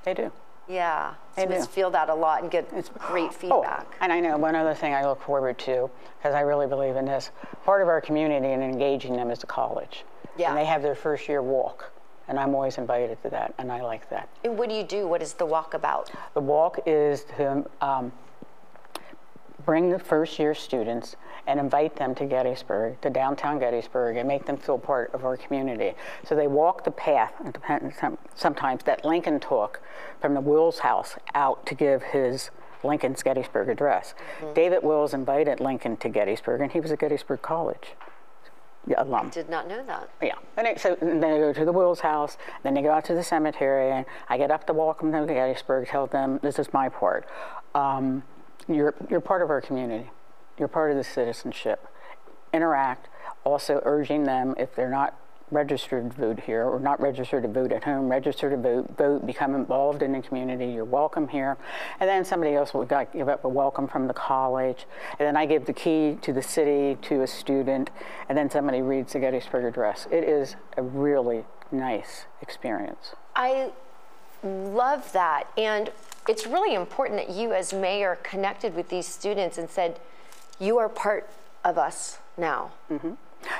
They 0.05 0.15
do. 0.15 0.33
Yeah, 0.69 1.15
They 1.35 1.45
so 1.47 1.49
just 1.51 1.71
feel 1.71 1.91
that 1.91 2.09
a 2.09 2.15
lot 2.15 2.43
and 2.43 2.51
get 2.51 2.69
great 3.01 3.35
feedback. 3.35 3.59
Oh, 3.59 3.63
feedback. 3.63 3.97
and 4.01 4.13
I 4.13 4.21
know 4.21 4.37
one 4.39 4.55
other 4.55 4.73
thing 4.75 4.95
I 4.95 5.05
look 5.05 5.21
forward 5.21 5.59
to, 5.61 5.91
because 6.19 6.33
I 6.35 6.41
really 6.43 6.69
believe 6.69 6.95
in 6.95 7.07
this. 7.07 7.31
Part 7.65 7.83
of 7.83 7.89
our 7.89 8.01
community 8.01 8.53
and 8.53 8.63
engaging 8.63 9.17
them 9.17 9.31
is 9.33 9.41
the 9.41 9.47
college. 9.49 10.05
Yeah. 10.37 10.51
And 10.51 10.57
they 10.57 10.65
have 10.67 10.81
their 10.83 10.95
first 10.95 11.29
year 11.29 11.43
walk, 11.43 11.91
and 12.31 12.39
I'm 12.39 12.55
always 12.55 12.79
invited 12.79 13.21
to 13.25 13.31
that, 13.31 13.53
and 13.59 13.73
I 13.73 13.83
like 13.83 14.09
that. 14.11 14.29
And 14.45 14.57
what 14.57 14.69
do 14.69 14.75
you 14.77 14.85
do? 14.85 15.07
What 15.09 15.21
is 15.21 15.35
the 15.35 15.45
walk 15.45 15.75
about? 15.75 16.13
The 16.35 16.41
walk 16.41 16.79
is 16.87 17.25
to 17.37 17.69
um, 17.81 18.13
bring 19.67 19.91
the 19.91 19.99
first 19.99 20.39
year 20.39 20.55
students 20.55 21.17
and 21.49 21.59
invite 21.59 21.97
them 21.97 22.15
to 22.15 22.27
Gettysburg, 22.27 23.01
to 23.01 23.11
downtown 23.11 23.59
Gettysburg, 23.59 24.17
and 24.17 24.29
make 24.29 24.47
them 24.47 24.57
feel 24.57 24.79
part 24.79 25.13
of 25.13 25.25
our 25.25 25.37
community. 25.37 25.95
So 26.25 26.37
they 26.37 26.47
walk 26.47 26.85
the 26.85 26.93
path, 26.93 27.33
it 27.45 27.53
depends, 27.53 27.97
some- 27.99 28.19
sometimes 28.37 28.85
that 28.85 29.05
Lincoln 29.05 29.41
took 29.41 29.83
from 30.21 30.35
the 30.35 30.41
Wills 30.41 30.79
house 30.79 31.17
out 31.35 31.67
to 31.67 31.75
give 31.75 32.05
his 32.05 32.51
Lincoln's 32.85 33.25
Gettysburg 33.25 33.69
address. 33.69 34.15
David 34.55 34.85
Wills 34.85 35.13
invited 35.13 35.59
Lincoln 35.59 35.97
to 35.97 36.09
Gettysburg, 36.09 36.61
and 36.61 36.71
he 36.71 36.79
was 36.79 36.93
at 36.93 37.01
Gettysburg 37.01 37.43
College 37.43 37.95
alum. 38.97 39.31
Did 39.31 39.49
not 39.49 39.69
know 39.69 39.85
that. 39.85 40.11
Yeah, 40.23 40.35
and 40.57 40.79
so 40.79 40.97
then 41.01 41.21
they 41.21 41.39
go 41.39 41.53
to 41.53 41.65
the 41.65 41.73
Wills 41.73 42.01
house, 42.01 42.37
then 42.63 42.75
they 42.75 42.83
go 42.83 42.91
out 42.91 43.05
to 43.07 43.15
the 43.15 43.23
cemetery, 43.23 43.91
and 43.91 44.07
I 44.29 44.39
get 44.39 44.51
up 44.51 44.67
to 44.67 44.73
welcome 44.73 45.11
them 45.11 45.27
to 45.27 45.35
Gettysburg, 45.35 45.89
tell 45.89 46.07
them 46.07 46.41
this 46.43 46.59
is 46.59 46.73
my 46.73 46.89
part. 46.89 47.29
Um, 47.75 48.23
you're, 48.69 48.95
you're 49.09 49.21
part 49.21 49.43
of 49.43 49.51
our 49.51 49.61
community, 49.61 50.11
you're 50.59 50.69
part 50.69 50.91
of 50.91 50.97
the 50.97 51.05
citizenship. 51.05 51.87
Interact, 52.53 53.09
also 53.45 53.81
urging 53.85 54.25
them 54.25 54.55
if 54.59 54.75
they're 54.75 54.91
not 54.91 55.17
registered 55.51 56.11
to 56.11 56.17
vote 56.17 56.41
here, 56.41 56.65
or 56.65 56.79
not 56.79 57.01
registered 57.01 57.43
to 57.43 57.49
vote 57.49 57.73
at 57.73 57.85
home, 57.85 58.09
register 58.09 58.51
to 58.51 58.57
vote, 58.57 58.97
vote, 58.97 59.27
become 59.27 59.55
involved 59.55 60.03
in 60.03 60.13
the 60.13 60.21
community. 60.21 60.67
You're 60.67 60.85
welcome 60.85 61.29
here. 61.29 61.57
And 61.99 62.09
then 62.09 62.25
somebody 62.25 62.55
else 62.55 62.73
will 62.73 62.85
give 62.85 63.29
up 63.29 63.45
a 63.45 63.49
welcome 63.49 63.89
from 63.89 64.07
the 64.07 64.15
college. 64.15 64.87
And 65.19 65.27
then 65.27 65.37
I 65.37 65.47
give 65.47 65.67
the 65.67 65.73
key 65.73 66.19
to 66.23 66.33
the 66.33 66.43
city 66.43 66.99
to 67.03 67.23
a 67.23 67.27
student. 67.27 67.91
And 68.29 68.37
then 68.37 68.51
somebody 68.51 68.83
reads 68.83 69.13
the 69.13 69.21
Gettysburg 69.21 69.65
Address. 69.65 70.07
It 70.11 70.25
is 70.25 70.57
a 70.77 70.83
really 70.83 71.45
nice 71.73 72.27
experience. 72.43 73.15
I 73.35 73.73
love 74.43 75.13
that. 75.13 75.49
And 75.57 75.91
it's 76.29 76.47
really 76.47 76.75
important 76.75 77.19
that 77.19 77.35
you, 77.35 77.53
as 77.53 77.73
mayor, 77.73 78.19
connected 78.23 78.75
with 78.75 78.89
these 78.89 79.07
students 79.07 79.59
and 79.59 79.69
said, 79.69 79.99
You 80.59 80.79
are 80.79 80.89
part 80.89 81.29
of 81.65 81.79
us 81.79 82.19
now. 82.37 82.73
Mm-hmm. 82.91 83.15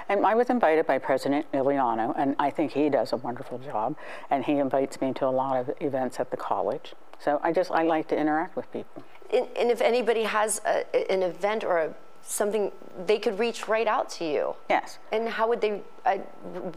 And 0.09 0.27
I 0.27 0.35
was 0.35 0.51
invited 0.51 0.87
by 0.87 0.99
President 0.99 1.51
Iuliano, 1.53 2.15
and 2.17 2.37
I 2.39 2.51
think 2.51 2.73
he 2.73 2.89
does 2.89 3.13
a 3.13 3.17
wonderful 3.17 3.59
job. 3.59 3.97
And 4.31 4.45
he 4.45 4.59
invites 4.59 5.01
me 5.01 5.13
to 5.15 5.27
a 5.27 5.31
lot 5.31 5.57
of 5.57 5.71
events 5.81 6.21
at 6.21 6.31
the 6.31 6.37
college. 6.37 6.95
So 7.19 7.41
I 7.43 7.53
just 7.53 7.71
I 7.71 7.83
like 7.83 8.09
to 8.09 8.17
interact 8.19 8.57
with 8.57 8.71
people. 8.73 9.03
And, 9.33 9.47
and 9.57 9.71
if 9.71 9.81
anybody 9.81 10.25
has 10.25 10.61
a, 10.67 11.13
an 11.13 11.23
event 11.23 11.65
or 11.65 11.79
a, 11.79 11.95
something, 12.23 12.73
they 13.07 13.19
could 13.19 13.39
reach 13.39 13.69
right 13.69 13.87
out 13.87 14.09
to 14.11 14.25
you. 14.25 14.55
Yes. 14.69 14.99
And 15.13 15.29
how 15.29 15.49
would 15.49 15.61
they, 15.61 15.83
uh, 16.05 16.17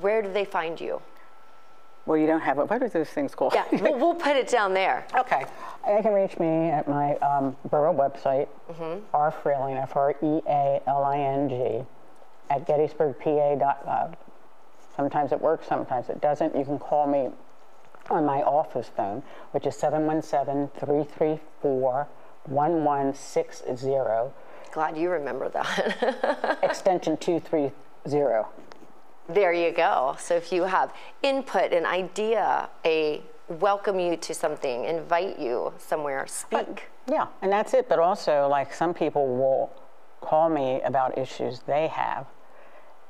where 0.01 0.21
do 0.21 0.31
they 0.31 0.45
find 0.45 0.79
you? 0.79 1.01
Well, 2.05 2.17
you 2.17 2.27
don't 2.27 2.41
have 2.41 2.57
a, 2.57 2.65
what 2.65 2.83
are 2.83 2.89
those 2.89 3.09
things 3.09 3.33
called? 3.33 3.53
Yeah, 3.53 3.65
we'll, 3.71 3.97
we'll 3.97 4.15
put 4.15 4.35
it 4.35 4.47
down 4.47 4.73
there. 4.73 5.07
Okay. 5.17 5.45
They 5.85 6.01
can 6.01 6.13
reach 6.13 6.37
me 6.39 6.69
at 6.69 6.87
my 6.87 7.15
um, 7.17 7.57
borough 7.69 7.93
website, 7.93 8.47
R 9.13 9.33
Frealing, 9.43 9.81
F 9.81 9.95
R 9.95 10.15
E 10.21 10.41
A 10.47 10.81
L 10.87 11.03
I 11.03 11.17
N 11.17 11.49
G, 11.49 11.85
at 12.49 12.67
gettysburgpa.gov. 12.67 14.15
Sometimes 14.95 15.31
it 15.31 15.41
works, 15.41 15.67
sometimes 15.67 16.09
it 16.09 16.21
doesn't. 16.21 16.55
You 16.55 16.65
can 16.65 16.77
call 16.77 17.07
me 17.07 17.29
on 18.09 18.25
my 18.25 18.41
office 18.43 18.89
phone, 18.95 19.23
which 19.51 19.65
is 19.65 19.75
717 19.75 20.69
334 20.79 22.07
1160, 22.45 23.89
Glad 24.71 24.97
you 24.97 25.09
remember 25.09 25.49
that. 25.49 26.59
extension 26.63 27.15
230. 27.17 27.73
there 29.29 29.53
you 29.53 29.71
go. 29.71 30.15
So 30.19 30.35
if 30.35 30.51
you 30.51 30.63
have 30.63 30.93
input, 31.21 31.71
an 31.71 31.85
idea, 31.85 32.69
a 32.85 33.21
welcome 33.47 33.99
you 33.99 34.17
to 34.17 34.33
something, 34.33 34.85
invite 34.85 35.39
you 35.39 35.73
somewhere, 35.77 36.25
speak. 36.27 36.89
Yeah, 37.07 37.27
and 37.41 37.51
that's 37.51 37.73
it. 37.73 37.87
But 37.87 37.99
also, 37.99 38.47
like 38.49 38.73
some 38.73 38.93
people 38.93 39.27
will 39.27 39.71
call 40.23 40.49
me 40.49 40.81
about 40.81 41.17
issues 41.17 41.61
they 41.67 41.87
have, 41.87 42.25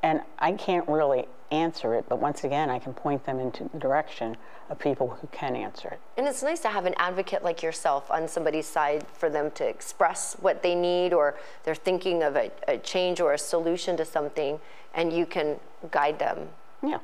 and 0.02 0.20
I 0.38 0.52
can't 0.52 0.86
really 0.88 1.26
answer 1.50 1.94
it. 1.94 2.06
But 2.08 2.18
once 2.18 2.44
again, 2.44 2.68
I 2.68 2.78
can 2.78 2.92
point 2.92 3.24
them 3.24 3.38
into 3.38 3.64
the 3.72 3.78
direction 3.78 4.36
of 4.68 4.78
people 4.78 5.08
who 5.08 5.28
can 5.28 5.54
answer 5.54 5.88
it. 5.88 6.00
And 6.16 6.26
it's 6.26 6.42
nice 6.42 6.60
to 6.60 6.68
have 6.68 6.86
an 6.86 6.94
advocate 6.96 7.44
like 7.44 7.62
yourself 7.62 8.10
on 8.10 8.28
somebody's 8.28 8.66
side 8.66 9.06
for 9.12 9.30
them 9.30 9.50
to 9.52 9.66
express 9.66 10.34
what 10.40 10.62
they 10.62 10.74
need 10.74 11.12
or 11.12 11.36
they're 11.64 11.74
thinking 11.74 12.22
of 12.22 12.36
a, 12.36 12.50
a 12.66 12.78
change 12.78 13.20
or 13.20 13.32
a 13.32 13.38
solution 13.38 13.96
to 13.96 14.04
something, 14.04 14.60
and 14.94 15.12
you 15.12 15.26
can 15.26 15.60
guide 15.90 16.18
them. 16.18 16.48
Yeah. 16.82 16.98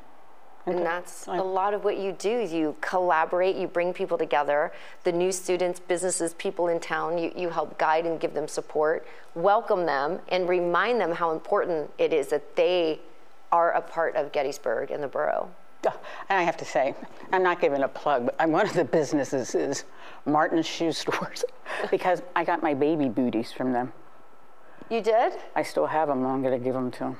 And 0.71 0.87
that's 0.87 1.27
a 1.27 1.43
lot 1.43 1.75
of 1.75 1.85
what 1.85 1.99
you 1.99 2.13
do. 2.13 2.41
You 2.41 2.77
collaborate, 2.81 3.57
you 3.57 3.67
bring 3.67 3.93
people 3.93 4.19
together, 4.19 4.73
the 5.05 5.13
new 5.13 5.33
students, 5.33 5.81
businesses, 5.81 6.35
people 6.35 6.69
in 6.69 6.81
town, 6.81 7.19
you, 7.19 7.33
you 7.37 7.51
help 7.51 7.79
guide 7.79 8.07
and 8.07 8.21
give 8.21 8.35
them 8.35 8.49
support, 8.49 9.07
welcome 9.35 9.87
them, 9.87 10.21
and 10.29 10.49
remind 10.49 11.01
them 11.01 11.13
how 11.13 11.33
important 11.33 11.91
it 11.99 12.13
is 12.13 12.29
that 12.29 12.57
they 12.57 13.01
are 13.53 13.73
a 13.73 13.81
part 13.81 14.15
of 14.17 14.33
Gettysburg 14.33 14.91
and 14.91 15.03
the 15.03 15.09
borough. 15.09 15.51
And 16.29 16.39
I 16.39 16.43
have 16.43 16.57
to 16.59 16.65
say, 16.65 16.95
I'm 17.33 17.43
not 17.43 17.61
giving 17.61 17.83
a 17.83 17.89
plug, 17.89 18.27
but 18.27 18.37
I'm- 18.39 18.53
one 18.53 18.67
of 18.67 18.75
the 18.75 18.85
businesses 18.85 19.55
is 19.55 19.85
Martin's 20.27 20.67
Shoe 20.67 20.93
Stores 20.93 21.45
because 21.91 22.23
I 22.37 22.45
got 22.45 22.63
my 22.63 22.75
baby 22.75 23.09
booties 23.09 23.51
from 23.51 23.73
them. 23.73 23.93
You 24.91 25.01
did? 25.01 25.33
I 25.55 25.63
still 25.63 25.87
have 25.87 26.09
them. 26.09 26.25
I'm 26.27 26.43
going 26.43 26.59
to 26.59 26.63
give 26.63 26.75
them 26.75 26.91
to 26.91 26.99
them. 26.99 27.17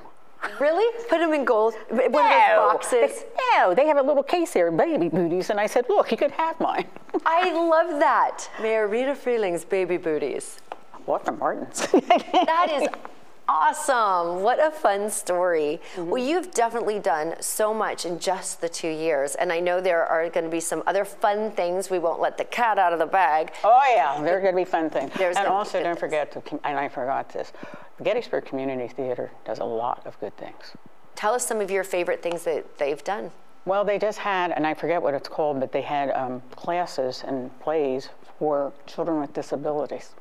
Really? 0.59 0.87
Put 1.09 1.19
them 1.19 1.33
in 1.33 1.45
gold, 1.45 1.75
one 1.89 2.05
of 2.05 2.11
those 2.11 2.21
boxes. 2.57 3.23
No, 3.55 3.73
they 3.73 3.85
have 3.87 3.97
a 3.97 4.01
little 4.01 4.23
case 4.23 4.53
there, 4.53 4.71
baby 4.71 5.09
booties, 5.09 5.49
and 5.49 5.59
I 5.59 5.67
said, 5.67 5.85
look, 5.89 6.11
you 6.11 6.17
could 6.17 6.31
have 6.31 6.59
mine. 6.59 6.85
I 7.25 7.51
love 7.51 7.99
that. 7.99 8.49
Mayor 8.61 8.87
Rita 8.87 9.15
Frealing's 9.15 9.65
baby 9.65 9.97
booties. 9.97 10.59
what 11.05 11.25
the 11.25 11.31
Martins? 11.31 11.87
That 11.91 12.69
is 12.71 12.87
awesome. 13.51 14.41
What 14.41 14.59
a 14.59 14.71
fun 14.71 15.09
story. 15.09 15.81
Well, 15.97 16.23
you've 16.23 16.51
definitely 16.51 16.99
done 16.99 17.35
so 17.41 17.73
much 17.73 18.05
in 18.05 18.17
just 18.17 18.61
the 18.61 18.69
two 18.69 18.89
years. 18.89 19.35
And 19.35 19.51
I 19.51 19.59
know 19.59 19.81
there 19.81 20.05
are 20.05 20.29
going 20.29 20.45
to 20.45 20.49
be 20.49 20.61
some 20.61 20.83
other 20.87 21.03
fun 21.03 21.51
things. 21.51 21.89
We 21.89 21.99
won't 21.99 22.21
let 22.21 22.37
the 22.37 22.45
cat 22.45 22.79
out 22.79 22.93
of 22.93 22.99
the 22.99 23.05
bag. 23.05 23.51
Oh 23.63 23.81
yeah, 23.93 24.21
they're 24.23 24.39
going 24.39 24.53
to 24.53 24.61
be 24.61 24.65
fun 24.65 24.89
things. 24.89 25.11
There's 25.17 25.35
and 25.35 25.47
also, 25.47 25.79
don't 25.79 25.89
things. 25.89 25.99
forget 25.99 26.31
to, 26.31 26.59
and 26.63 26.77
I 26.77 26.87
forgot 26.87 27.29
this. 27.29 27.51
The 27.97 28.03
Gettysburg 28.05 28.45
Community 28.45 28.87
Theater 28.87 29.31
does 29.45 29.59
a 29.59 29.65
lot 29.65 30.01
of 30.05 30.17
good 30.19 30.35
things. 30.37 30.73
Tell 31.15 31.33
us 31.33 31.45
some 31.45 31.59
of 31.59 31.69
your 31.69 31.83
favorite 31.83 32.23
things 32.23 32.43
that 32.45 32.77
they've 32.77 33.03
done. 33.03 33.31
Well, 33.65 33.83
they 33.83 33.99
just 33.99 34.17
had, 34.17 34.51
and 34.51 34.65
I 34.65 34.73
forget 34.73 35.01
what 35.01 35.13
it's 35.13 35.27
called, 35.27 35.59
but 35.59 35.71
they 35.71 35.81
had 35.81 36.09
um, 36.11 36.41
classes 36.55 37.23
and 37.27 37.51
plays 37.59 38.09
for 38.39 38.73
children 38.87 39.19
with 39.19 39.33
disabilities. 39.33 40.15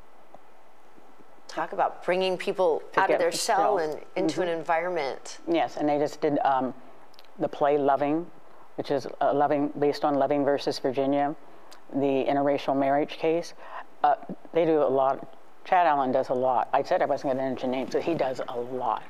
Talk 1.51 1.73
about 1.73 2.05
bringing 2.05 2.37
people 2.39 2.81
out 2.97 3.09
get 3.09 3.15
of 3.15 3.19
their 3.21 3.33
shell 3.33 3.77
themselves. 3.79 4.05
and 4.15 4.25
into 4.31 4.41
an 4.43 4.47
environment. 4.49 5.39
Yes, 5.51 5.77
and 5.79 5.89
they 5.89 5.99
just 5.99 6.21
did 6.21 6.39
um, 6.45 6.73
the 7.41 7.49
play 7.49 7.77
Loving, 7.77 8.25
which 8.77 8.93
is 8.93 9.09
uh, 9.21 9.35
Loving 9.35 9.73
based 9.81 10.05
on 10.05 10.15
Loving 10.15 10.45
versus 10.45 10.79
Virginia, 10.79 11.35
the 11.93 12.25
interracial 12.29 12.79
marriage 12.79 13.19
case. 13.19 13.55
Uh, 14.05 14.15
they 14.53 14.65
do 14.65 14.81
a 14.81 14.85
lot. 14.85 15.37
Chad 15.65 15.89
Allen 15.89 16.13
does 16.13 16.29
a 16.29 16.35
lot. 16.35 16.69
I 16.73 16.85
said 16.85 17.03
I 17.03 17.07
wasn't 17.07 17.33
going 17.35 17.39
to 17.39 17.43
mention 17.51 17.73
names, 17.73 17.91
but 17.95 18.03
he 18.05 18.15
does 18.15 18.41
a 18.47 18.57
lot. 18.57 19.03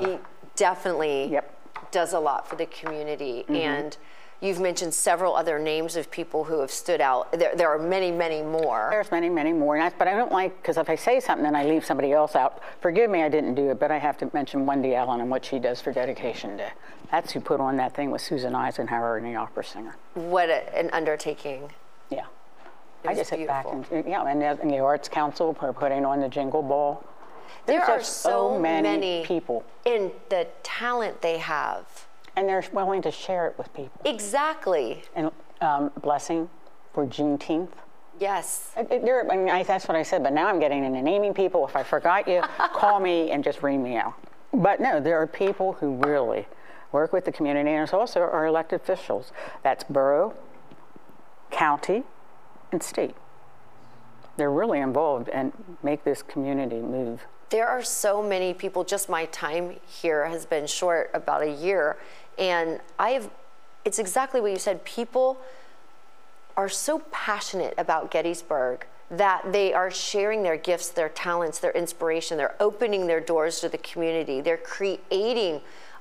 he 0.00 0.18
definitely 0.54 1.32
Yep. 1.32 1.44
Mm-hmm. 1.74 1.86
does 1.90 2.12
a 2.12 2.20
lot 2.20 2.48
for 2.48 2.54
the 2.54 2.66
community. 2.66 3.44
And 3.48 3.96
you've 4.40 4.60
mentioned 4.60 4.92
several 4.92 5.34
other 5.34 5.58
names 5.58 5.96
of 5.96 6.10
people 6.10 6.44
who 6.44 6.60
have 6.60 6.70
stood 6.70 7.00
out. 7.00 7.32
There, 7.32 7.54
there 7.54 7.68
are 7.68 7.78
many, 7.78 8.10
many 8.10 8.42
more. 8.42 8.88
There's 8.90 9.10
many, 9.10 9.28
many 9.28 9.52
more, 9.52 9.76
and 9.76 9.84
I, 9.84 9.90
but 9.96 10.08
I 10.08 10.14
don't 10.14 10.32
like 10.32 10.60
because 10.60 10.76
if 10.76 10.90
I 10.90 10.96
say 10.96 11.20
something 11.20 11.46
and 11.46 11.56
I 11.56 11.64
leave 11.64 11.84
somebody 11.84 12.12
else 12.12 12.36
out, 12.36 12.60
forgive 12.80 13.10
me, 13.10 13.22
I 13.22 13.28
didn't 13.28 13.54
do 13.54 13.70
it, 13.70 13.78
but 13.78 13.90
I 13.90 13.98
have 13.98 14.18
to 14.18 14.30
mention 14.32 14.66
Wendy 14.66 14.94
Allen 14.94 15.20
and 15.20 15.30
what 15.30 15.44
she 15.44 15.58
does 15.58 15.80
for 15.80 15.92
Dedication 15.92 16.56
Day. 16.56 16.70
That's 17.10 17.32
who 17.32 17.40
put 17.40 17.60
on 17.60 17.76
that 17.76 17.94
thing 17.94 18.10
with 18.10 18.20
Susan 18.20 18.54
Eisenhower 18.54 19.16
and 19.16 19.26
the 19.26 19.36
opera 19.36 19.64
singer. 19.64 19.96
What 20.14 20.50
a, 20.50 20.76
an 20.76 20.90
undertaking. 20.92 21.70
Yeah. 22.10 22.26
I 23.04 23.14
just 23.14 23.30
sit 23.30 23.46
back 23.46 23.64
beautiful. 23.70 23.98
and 23.98 24.08
yeah, 24.08 24.24
and 24.26 24.42
the, 24.42 24.60
and 24.60 24.70
the 24.70 24.78
Arts 24.78 25.08
Council 25.08 25.54
for 25.54 25.72
putting 25.72 26.04
on 26.04 26.20
the 26.20 26.28
Jingle 26.28 26.62
Ball. 26.62 27.04
There 27.66 27.78
There's 27.78 27.88
are 27.88 27.98
just 27.98 28.22
so 28.22 28.58
many, 28.58 28.88
many 28.88 29.24
people, 29.24 29.64
in 29.84 30.12
the 30.28 30.46
talent 30.62 31.22
they 31.22 31.38
have. 31.38 32.05
And 32.36 32.48
they're 32.48 32.64
willing 32.72 33.02
to 33.02 33.10
share 33.10 33.46
it 33.46 33.56
with 33.58 33.72
people. 33.74 34.00
Exactly. 34.04 35.02
And 35.14 35.30
um, 35.60 35.90
blessing 36.02 36.48
for 36.92 37.06
Juneteenth. 37.06 37.70
Yes. 38.20 38.72
It- 38.76 38.90
it- 38.90 39.04
there- 39.04 39.30
I 39.30 39.36
mean, 39.36 39.48
I, 39.50 39.62
that's 39.62 39.88
what 39.88 39.96
I 39.96 40.02
said, 40.02 40.22
but 40.22 40.32
now 40.32 40.46
I'm 40.46 40.60
getting 40.60 40.84
into 40.84 41.02
naming 41.02 41.34
people. 41.34 41.66
If 41.66 41.74
I 41.76 41.82
forgot 41.82 42.28
you, 42.28 42.42
call 42.72 43.00
me 43.00 43.30
and 43.30 43.42
just 43.42 43.62
ring 43.62 43.82
me 43.82 43.96
out. 43.96 44.14
But 44.52 44.80
no, 44.80 45.00
there 45.00 45.20
are 45.20 45.26
people 45.26 45.74
who 45.74 45.96
really 45.96 46.46
work 46.92 47.12
with 47.12 47.24
the 47.24 47.32
community, 47.32 47.70
and 47.70 47.78
there's 47.78 47.92
also 47.92 48.20
our 48.20 48.46
elected 48.46 48.80
officials. 48.80 49.32
That's 49.62 49.84
borough, 49.84 50.34
county, 51.50 52.04
and 52.72 52.82
state. 52.82 53.14
They're 54.36 54.50
really 54.50 54.80
involved 54.80 55.28
and 55.30 55.52
make 55.82 56.04
this 56.04 56.22
community 56.22 56.80
move. 56.80 57.26
There 57.50 57.66
are 57.68 57.82
so 57.82 58.22
many 58.22 58.54
people, 58.54 58.82
just 58.84 59.08
my 59.08 59.26
time 59.26 59.76
here 59.86 60.26
has 60.26 60.44
been 60.46 60.66
short, 60.66 61.10
about 61.14 61.42
a 61.42 61.50
year. 61.50 61.96
And 62.38 62.80
I've, 62.98 63.30
it's 63.84 63.98
exactly 63.98 64.40
what 64.40 64.50
you 64.52 64.58
said. 64.58 64.84
People 64.84 65.38
are 66.56 66.68
so 66.68 67.00
passionate 67.10 67.74
about 67.76 68.10
Gettysburg 68.10 68.86
that 69.10 69.52
they 69.52 69.72
are 69.72 69.90
sharing 69.90 70.42
their 70.42 70.56
gifts, 70.56 70.88
their 70.88 71.08
talents, 71.08 71.58
their 71.58 71.72
inspiration. 71.72 72.36
They're 72.36 72.56
opening 72.58 73.06
their 73.06 73.20
doors 73.20 73.60
to 73.60 73.68
the 73.68 73.78
community. 73.78 74.40
They're 74.40 74.56
creating 74.56 75.60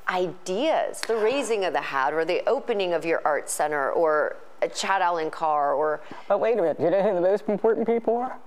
ideas, 0.09 1.01
the 1.01 1.15
raising 1.15 1.65
of 1.65 1.73
the 1.73 1.81
hat, 1.81 2.13
or 2.13 2.25
the 2.25 2.47
opening 2.47 2.93
of 2.93 3.05
your 3.05 3.21
art 3.25 3.49
center, 3.49 3.91
or 3.91 4.37
a 4.61 4.69
Chad 4.69 5.01
Allen 5.01 5.29
car, 5.29 5.73
or 5.73 6.01
But 6.27 6.39
wait 6.39 6.57
a 6.57 6.61
minute, 6.61 6.77
do 6.77 6.83
you 6.85 6.89
know 6.89 7.01
who 7.01 7.13
the 7.15 7.21
most 7.21 7.47
important 7.47 7.85
people 7.85 8.17
are? 8.17 8.37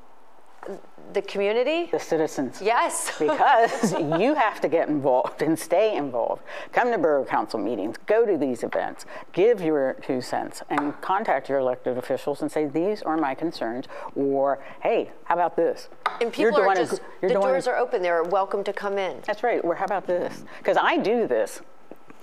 The 1.15 1.23
community. 1.23 1.89
The 1.91 1.99
citizens. 1.99 2.61
Yes. 2.63 3.13
because 3.19 3.93
you 3.93 4.35
have 4.35 4.61
to 4.61 4.69
get 4.69 4.89
involved 4.89 5.43
and 5.43 5.59
stay 5.59 5.97
involved. 5.97 6.43
Come 6.73 6.91
to 6.93 6.99
borough 6.99 7.25
council 7.25 7.59
meetings, 7.59 7.97
go 8.07 8.25
to 8.27 8.37
these 8.37 8.63
events, 8.63 9.07
give 9.33 9.61
your 9.61 9.95
two 10.03 10.21
cents, 10.21 10.63
and 10.71 10.99
contact 11.01 11.49
your 11.49 11.59
elected 11.59 11.97
officials 11.99 12.43
and 12.43 12.51
say, 12.51 12.67
These 12.67 13.03
are 13.03 13.17
my 13.17 13.35
concerns, 13.35 13.87
or 14.15 14.59
Hey, 14.83 15.11
how 15.25 15.35
about 15.35 15.57
this? 15.57 15.89
And 16.21 16.37
You're 16.37 16.51
people 16.53 16.61
are 16.69 16.75
doing 16.75 16.87
a 16.87 16.91
just, 16.91 17.03
you're 17.23 17.31
the 17.31 17.39
a- 17.39 17.43
doors 17.43 17.67
are 17.67 17.77
open. 17.77 18.03
They're 18.03 18.23
welcome 18.25 18.65
to 18.65 18.73
come 18.73 18.99
in. 18.99 19.19
That's 19.27 19.43
right, 19.43 19.61
or 19.65 19.75
how 19.75 19.85
about 19.85 20.07
this? 20.07 20.45
Because 20.59 20.77
I 20.77 20.97
do 20.99 21.27
this. 21.27 21.61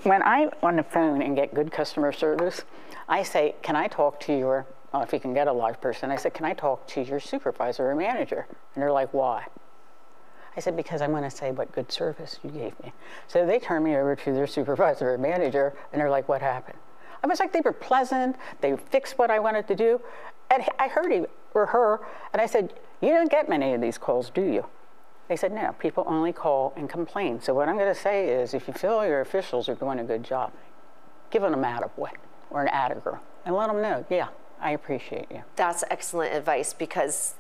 when 0.04 0.22
I'm 0.24 0.50
on 0.62 0.76
the 0.76 0.84
phone 0.84 1.22
and 1.22 1.36
get 1.36 1.54
good 1.54 1.72
customer 1.72 2.12
service, 2.12 2.64
I 3.08 3.24
say, 3.24 3.56
Can 3.62 3.76
I 3.76 3.88
talk 3.88 4.20
to 4.22 4.38
your, 4.38 4.66
well, 4.96 5.04
if 5.04 5.12
you 5.12 5.20
can 5.20 5.34
get 5.34 5.48
a 5.48 5.52
live 5.52 5.82
person, 5.82 6.10
I 6.10 6.16
said, 6.16 6.34
Can 6.34 6.46
I 6.46 6.54
talk 6.54 6.88
to 6.88 7.02
your 7.02 7.20
supervisor 7.20 7.90
or 7.90 7.96
manager? 7.96 8.48
And 8.74 8.82
they're 8.82 8.94
like, 8.94 9.14
Why? 9.14 9.46
I 10.56 10.62
said, 10.62 10.78
Because 10.78 11.02
I 11.02 11.08
want 11.08 11.30
to 11.30 11.36
say 11.36 11.52
what 11.52 11.70
good 11.74 11.92
service 11.92 12.40
you 12.44 12.50
gave 12.50 12.80
me. 12.82 12.94
So 13.28 13.46
they 13.46 13.60
turned 13.60 13.84
me 13.84 13.98
over 13.98 14.16
to 14.16 14.34
their 14.34 14.48
supervisor 14.48 15.14
or 15.14 15.18
manager, 15.18 15.74
and 15.92 16.00
they're 16.00 16.10
like, 16.10 16.30
What 16.30 16.42
happened? 16.42 16.78
I 17.22 17.28
was 17.28 17.42
like, 17.42 17.52
They 17.52 17.60
were 17.60 17.74
pleasant, 17.74 18.38
they 18.62 18.78
fixed 18.78 19.18
what 19.18 19.30
I 19.30 19.40
wanted 19.40 19.68
to 19.68 19.76
do. 19.76 20.00
And 20.50 20.64
I 20.80 20.88
heard 20.88 21.12
him 21.12 21.26
or 21.54 21.66
her, 21.66 22.00
and 22.32 22.42
I 22.42 22.46
said, 22.46 22.74
You 23.02 23.10
don't 23.10 23.30
get 23.30 23.50
many 23.50 23.74
of 23.74 23.82
these 23.82 23.98
calls, 23.98 24.30
do 24.30 24.44
you? 24.44 24.66
They 25.28 25.36
said, 25.36 25.52
no, 25.52 25.74
people 25.80 26.04
only 26.06 26.32
call 26.32 26.72
and 26.76 26.88
complain. 26.88 27.42
So 27.42 27.56
what 27.56 27.68
I'm 27.68 27.78
going 27.80 27.92
to 27.92 28.00
say 28.00 28.30
is 28.30 28.54
if 28.54 28.68
you 28.68 28.76
feel 28.76 29.04
your 29.08 29.22
officials 29.22 29.68
are 29.68 29.74
doing 29.74 29.98
a 29.98 30.04
good 30.04 30.24
job, 30.24 30.54
give 31.32 31.42
them 31.42 31.56
a 31.56 31.58
attaboy 31.58 32.12
or 32.52 32.62
an 32.62 32.68
attagirl 32.68 33.18
and 33.44 33.56
let 33.56 33.66
them 33.66 33.82
know, 33.82 34.06
yeah, 34.08 34.28
I 34.66 34.72
appreciate 34.72 35.28
you. 35.32 35.44
That's 35.56 35.84
excellent 35.92 36.34
advice 36.34 36.74
because 36.74 37.36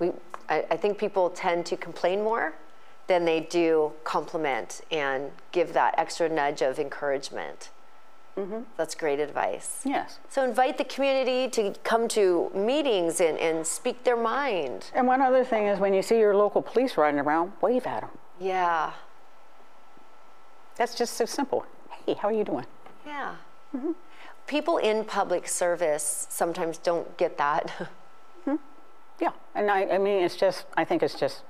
we, 0.00 0.10
I, 0.48 0.64
I 0.68 0.76
think 0.76 0.98
people 0.98 1.30
tend 1.30 1.64
to 1.66 1.76
complain 1.76 2.24
more 2.24 2.54
than 3.06 3.24
they 3.24 3.38
do 3.38 3.92
compliment 4.02 4.80
and 4.90 5.30
give 5.52 5.72
that 5.74 5.94
extra 5.96 6.28
nudge 6.28 6.62
of 6.62 6.80
encouragement. 6.80 7.70
Mm-hmm. 8.36 8.62
That's 8.76 8.96
great 8.96 9.20
advice. 9.20 9.80
Yes. 9.84 10.18
So 10.28 10.42
invite 10.44 10.76
the 10.76 10.84
community 10.84 11.48
to 11.50 11.72
come 11.84 12.08
to 12.08 12.50
meetings 12.52 13.20
and, 13.20 13.38
and 13.38 13.64
speak 13.64 14.02
their 14.02 14.16
mind. 14.16 14.90
And 14.92 15.06
one 15.06 15.22
other 15.22 15.44
thing 15.44 15.68
is 15.68 15.78
when 15.78 15.94
you 15.94 16.02
see 16.02 16.18
your 16.18 16.34
local 16.34 16.62
police 16.62 16.96
riding 16.96 17.20
around, 17.20 17.52
wave 17.62 17.86
at 17.86 18.00
them. 18.00 18.10
Yeah, 18.40 18.92
That's 20.74 20.96
just 20.96 21.14
so 21.14 21.26
simple. 21.26 21.64
Hey, 22.04 22.14
how 22.14 22.28
are 22.28 22.32
you 22.32 22.44
doing? 22.44 22.66
yeah. 23.06 23.36
Mm-hmm. 23.74 23.92
People 24.46 24.76
in 24.78 25.04
public 25.04 25.48
service 25.48 26.26
sometimes 26.30 26.78
don't 26.78 27.16
get 27.16 27.38
that. 27.38 27.72
Hmm. 28.44 28.56
Yeah. 29.20 29.32
And 29.56 29.68
I, 29.72 29.86
I 29.86 29.98
mean, 29.98 30.22
it's 30.22 30.36
just, 30.36 30.66
I 30.76 30.84
think 30.84 31.02
it's 31.02 31.18
just 31.18 31.42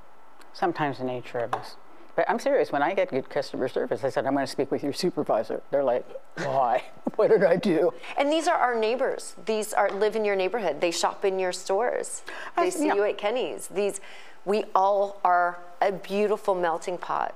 sometimes 0.55 0.97
the 0.97 1.05
nature 1.05 1.41
of 1.41 1.51
this. 1.51 1.77
But 2.17 2.25
I'm 2.31 2.39
serious. 2.39 2.73
When 2.73 2.83
I 2.83 2.95
get 2.95 3.11
good 3.11 3.29
customer 3.29 3.69
service, 3.69 4.03
I 4.03 4.09
said, 4.09 4.25
I'm 4.25 4.33
going 4.33 4.47
to 4.47 4.51
speak 4.51 4.71
with 4.71 4.83
your 4.83 4.95
supervisor. 4.95 5.61
They're 5.71 5.85
like, 5.85 6.07
why? 6.37 6.85
what 7.17 7.29
did 7.29 7.45
I 7.45 7.57
do? 7.57 7.93
And 8.17 8.33
these 8.33 8.49
are 8.49 8.57
our 8.57 8.75
neighbors. 8.75 9.37
These 9.45 9.75
are 9.75 9.91
live 9.91 10.17
in 10.17 10.25
your 10.25 10.35
neighborhood. 10.37 10.81
They 10.81 10.91
shop 10.91 11.27
in 11.27 11.39
your 11.39 11.53
stores. 11.53 12.23
They 12.57 12.63
I- 12.63 12.69
see 12.71 12.87
yeah. 12.87 12.95
you 12.95 13.05
at 13.05 13.19
Kennie's. 13.19 13.67
These, 13.67 14.01
we 14.47 14.65
all 14.75 15.21
are 15.23 15.59
a 15.83 15.93
beautiful 15.93 16.55
melting 16.55 16.97
pot. 16.97 17.35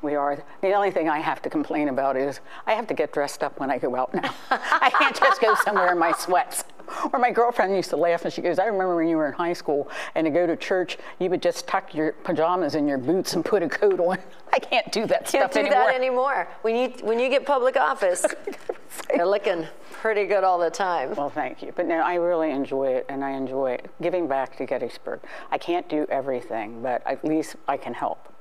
We 0.00 0.14
are. 0.14 0.42
The 0.60 0.72
only 0.72 0.90
thing 0.90 1.08
I 1.08 1.18
have 1.18 1.42
to 1.42 1.50
complain 1.50 1.88
about 1.88 2.16
is 2.16 2.40
I 2.66 2.74
have 2.74 2.86
to 2.86 2.94
get 2.94 3.12
dressed 3.12 3.42
up 3.42 3.58
when 3.58 3.70
I 3.70 3.78
go 3.78 3.96
out 3.96 4.14
now. 4.14 4.32
I 4.50 4.90
can't 4.96 5.16
just 5.16 5.40
go 5.40 5.54
somewhere 5.64 5.90
in 5.92 5.98
my 5.98 6.12
sweats. 6.12 6.64
Or 7.12 7.18
my 7.18 7.30
girlfriend 7.30 7.74
used 7.76 7.90
to 7.90 7.96
laugh 7.96 8.24
and 8.24 8.32
she 8.32 8.40
goes, 8.40 8.58
I 8.58 8.64
remember 8.64 8.96
when 8.96 9.08
you 9.08 9.16
were 9.16 9.26
in 9.26 9.34
high 9.34 9.52
school 9.52 9.90
and 10.14 10.24
to 10.24 10.30
go 10.30 10.46
to 10.46 10.56
church, 10.56 10.96
you 11.18 11.28
would 11.30 11.42
just 11.42 11.66
tuck 11.66 11.94
your 11.94 12.12
pajamas 12.12 12.74
in 12.76 12.88
your 12.88 12.96
boots 12.96 13.34
and 13.34 13.44
put 13.44 13.62
a 13.62 13.68
coat 13.68 14.00
on. 14.00 14.18
I 14.52 14.58
can't 14.58 14.90
do 14.90 15.04
that 15.06 15.26
Can't 15.26 15.28
stuff 15.28 15.52
do 15.52 15.60
anymore. 15.60 15.84
that 15.86 15.94
anymore. 15.94 16.48
When 16.62 16.76
you 16.76 16.88
when 17.06 17.18
you 17.18 17.28
get 17.28 17.44
public 17.44 17.76
office, 17.76 18.24
you're 19.14 19.26
looking 19.26 19.66
pretty 19.92 20.24
good 20.26 20.44
all 20.44 20.58
the 20.58 20.70
time. 20.70 21.14
Well, 21.14 21.28
thank 21.28 21.62
you. 21.62 21.72
But 21.76 21.86
no, 21.86 21.96
I 21.98 22.14
really 22.14 22.52
enjoy 22.52 22.88
it 22.92 23.06
and 23.10 23.22
I 23.22 23.32
enjoy 23.32 23.78
giving 24.00 24.26
back 24.26 24.56
to 24.56 24.64
Gettysburg. 24.64 25.20
I 25.50 25.58
can't 25.58 25.86
do 25.90 26.06
everything, 26.08 26.82
but 26.82 27.02
at 27.06 27.22
least 27.24 27.56
I 27.66 27.76
can 27.76 27.92
help. 27.92 28.32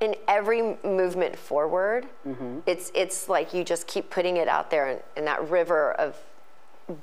In 0.00 0.14
every 0.26 0.76
movement 0.84 1.36
forward, 1.36 2.06
mm-hmm. 2.26 2.60
it's 2.66 2.92
it's 2.94 3.28
like 3.28 3.52
you 3.52 3.64
just 3.64 3.86
keep 3.86 4.10
putting 4.10 4.36
it 4.36 4.48
out 4.48 4.70
there, 4.70 4.86
and, 4.86 5.00
and 5.16 5.26
that 5.26 5.48
river 5.48 5.92
of 5.92 6.16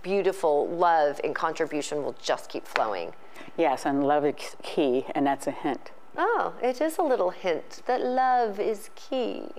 beautiful 0.01 0.67
love 0.67 1.19
and 1.23 1.35
contribution 1.35 2.03
will 2.03 2.15
just 2.21 2.49
keep 2.49 2.67
flowing. 2.67 3.13
Yes, 3.57 3.85
and 3.85 4.05
love 4.05 4.25
is 4.25 4.55
key, 4.63 5.05
and 5.13 5.27
that's 5.27 5.47
a 5.47 5.51
hint. 5.51 5.91
Oh, 6.17 6.53
it 6.61 6.81
is 6.81 6.97
a 6.97 7.03
little 7.03 7.31
hint 7.31 7.81
that 7.85 8.01
love 8.01 8.59
is 8.59 8.89
key. 8.95 9.49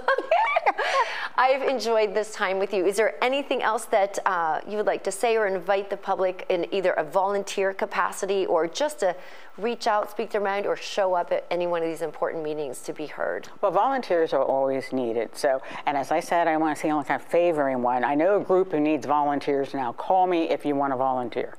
I've 1.39 1.63
enjoyed 1.63 2.15
this 2.15 2.33
time 2.33 2.59
with 2.59 2.73
you. 2.73 2.87
Is 2.87 2.97
there 2.97 3.23
anything 3.23 3.63
else 3.63 3.85
that 3.87 4.19
uh, 4.25 4.61
you 4.67 4.79
would 4.79 4.87
like 4.87 5.05
to 5.05 5.13
say 5.13 5.37
or 5.37 5.47
invite 5.47 5.91
the 5.91 5.97
public 5.97 6.47
in 6.49 6.73
either 6.75 6.93
a 6.93 7.05
volunteer 7.05 7.75
capacity 7.75 8.47
or 8.47 8.67
just 8.67 9.01
to 9.01 9.15
reach 9.59 9.87
out, 9.87 10.11
speak 10.11 10.31
their 10.31 10.41
mind, 10.41 10.65
or 10.65 10.77
show 10.77 11.15
up 11.15 11.33
at 11.33 11.47
any 11.51 11.67
one 11.67 11.83
of 11.83 11.89
these 11.89 12.01
important 12.01 12.43
meetings 12.43 12.81
to 12.81 12.93
be 12.95 13.07
heard? 13.07 13.49
Well, 13.61 13.71
volunteers 13.71 14.33
are 14.33 14.43
always 14.43 14.93
needed. 14.93 15.37
So, 15.37 15.61
and 15.85 15.97
as 15.97 16.11
I 16.11 16.21
said, 16.21 16.49
I 16.49 16.57
want 16.57 16.75
to 16.77 16.81
see 16.81 16.93
like 16.93 17.07
kind 17.07 17.21
of 17.21 17.29
favoring 17.29 17.83
one. 17.83 18.03
I 18.03 18.15
know 18.15 18.41
a 18.41 18.43
group 18.43 18.73
who 18.73 18.81
needs 18.81 19.05
volunteers 19.05 19.75
now. 19.75 19.93
Call 19.93 20.27
me 20.27 20.49
if 20.49 20.65
you 20.65 20.75
want 20.75 20.95
to 20.95 20.97
volunteer. 20.97 21.55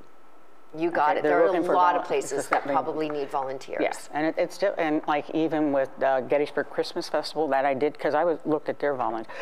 You 0.77 0.91
got 0.91 1.11
Okay, 1.11 1.19
it. 1.19 1.23
There 1.23 1.43
are 1.43 1.55
a 1.55 1.61
lot 1.61 1.95
of 1.95 2.03
places 2.05 2.47
that 2.49 2.63
probably 2.63 3.09
need 3.09 3.29
volunteers. 3.29 3.79
Yes, 3.81 4.09
and 4.13 4.27
it, 4.27 4.35
it's 4.37 4.55
still 4.55 4.75
and 4.77 5.01
like 5.07 5.29
even 5.31 5.71
with 5.71 5.89
uh, 6.03 6.21
Gettysburg 6.21 6.69
Christmas 6.69 7.09
Festival 7.09 7.47
that 7.49 7.65
I 7.65 7.73
did 7.73 7.93
because 7.93 8.13
I 8.13 8.23
was 8.23 8.39
looked 8.45 8.69
at 8.69 8.79
their 8.79 8.93
volunteers. 8.93 9.33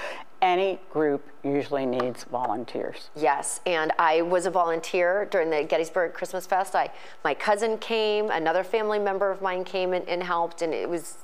Any 0.42 0.80
group 0.92 1.24
usually 1.44 1.86
needs 1.86 2.24
volunteers. 2.26 3.10
Yes, 3.16 3.62
and 3.66 3.92
I 3.98 4.22
was 4.22 4.46
a 4.46 4.52
volunteer 4.52 5.26
during 5.26 5.50
the 5.50 5.64
Gettysburg 5.64 6.14
Christmas 6.14 6.46
Fest. 6.46 6.76
I, 6.76 6.92
my 7.24 7.34
cousin 7.34 7.78
came, 7.80 8.30
another 8.30 8.64
family 8.64 9.00
member 9.00 9.32
of 9.32 9.42
mine 9.42 9.64
came 9.64 9.94
and, 9.94 10.08
and 10.08 10.22
helped, 10.22 10.62
and 10.62 10.74
it 10.74 10.88
was, 10.88 11.18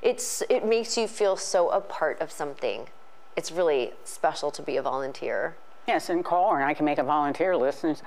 it's, 0.00 0.42
it 0.48 0.64
makes 0.64 0.96
you 0.96 1.08
feel 1.08 1.36
so 1.36 1.70
a 1.70 1.80
part 1.80 2.20
of 2.20 2.30
something. 2.30 2.86
It's 3.36 3.50
really 3.50 3.92
special 4.04 4.50
to 4.52 4.62
be 4.62 4.76
a 4.76 4.82
volunteer. 4.82 5.56
Yes, 5.88 6.08
and 6.08 6.24
call 6.24 6.54
and 6.54 6.62
I 6.62 6.74
can 6.74 6.84
make 6.84 6.98
a 6.98 7.02
volunteer 7.02 7.56
list 7.56 7.82
and 7.82 8.00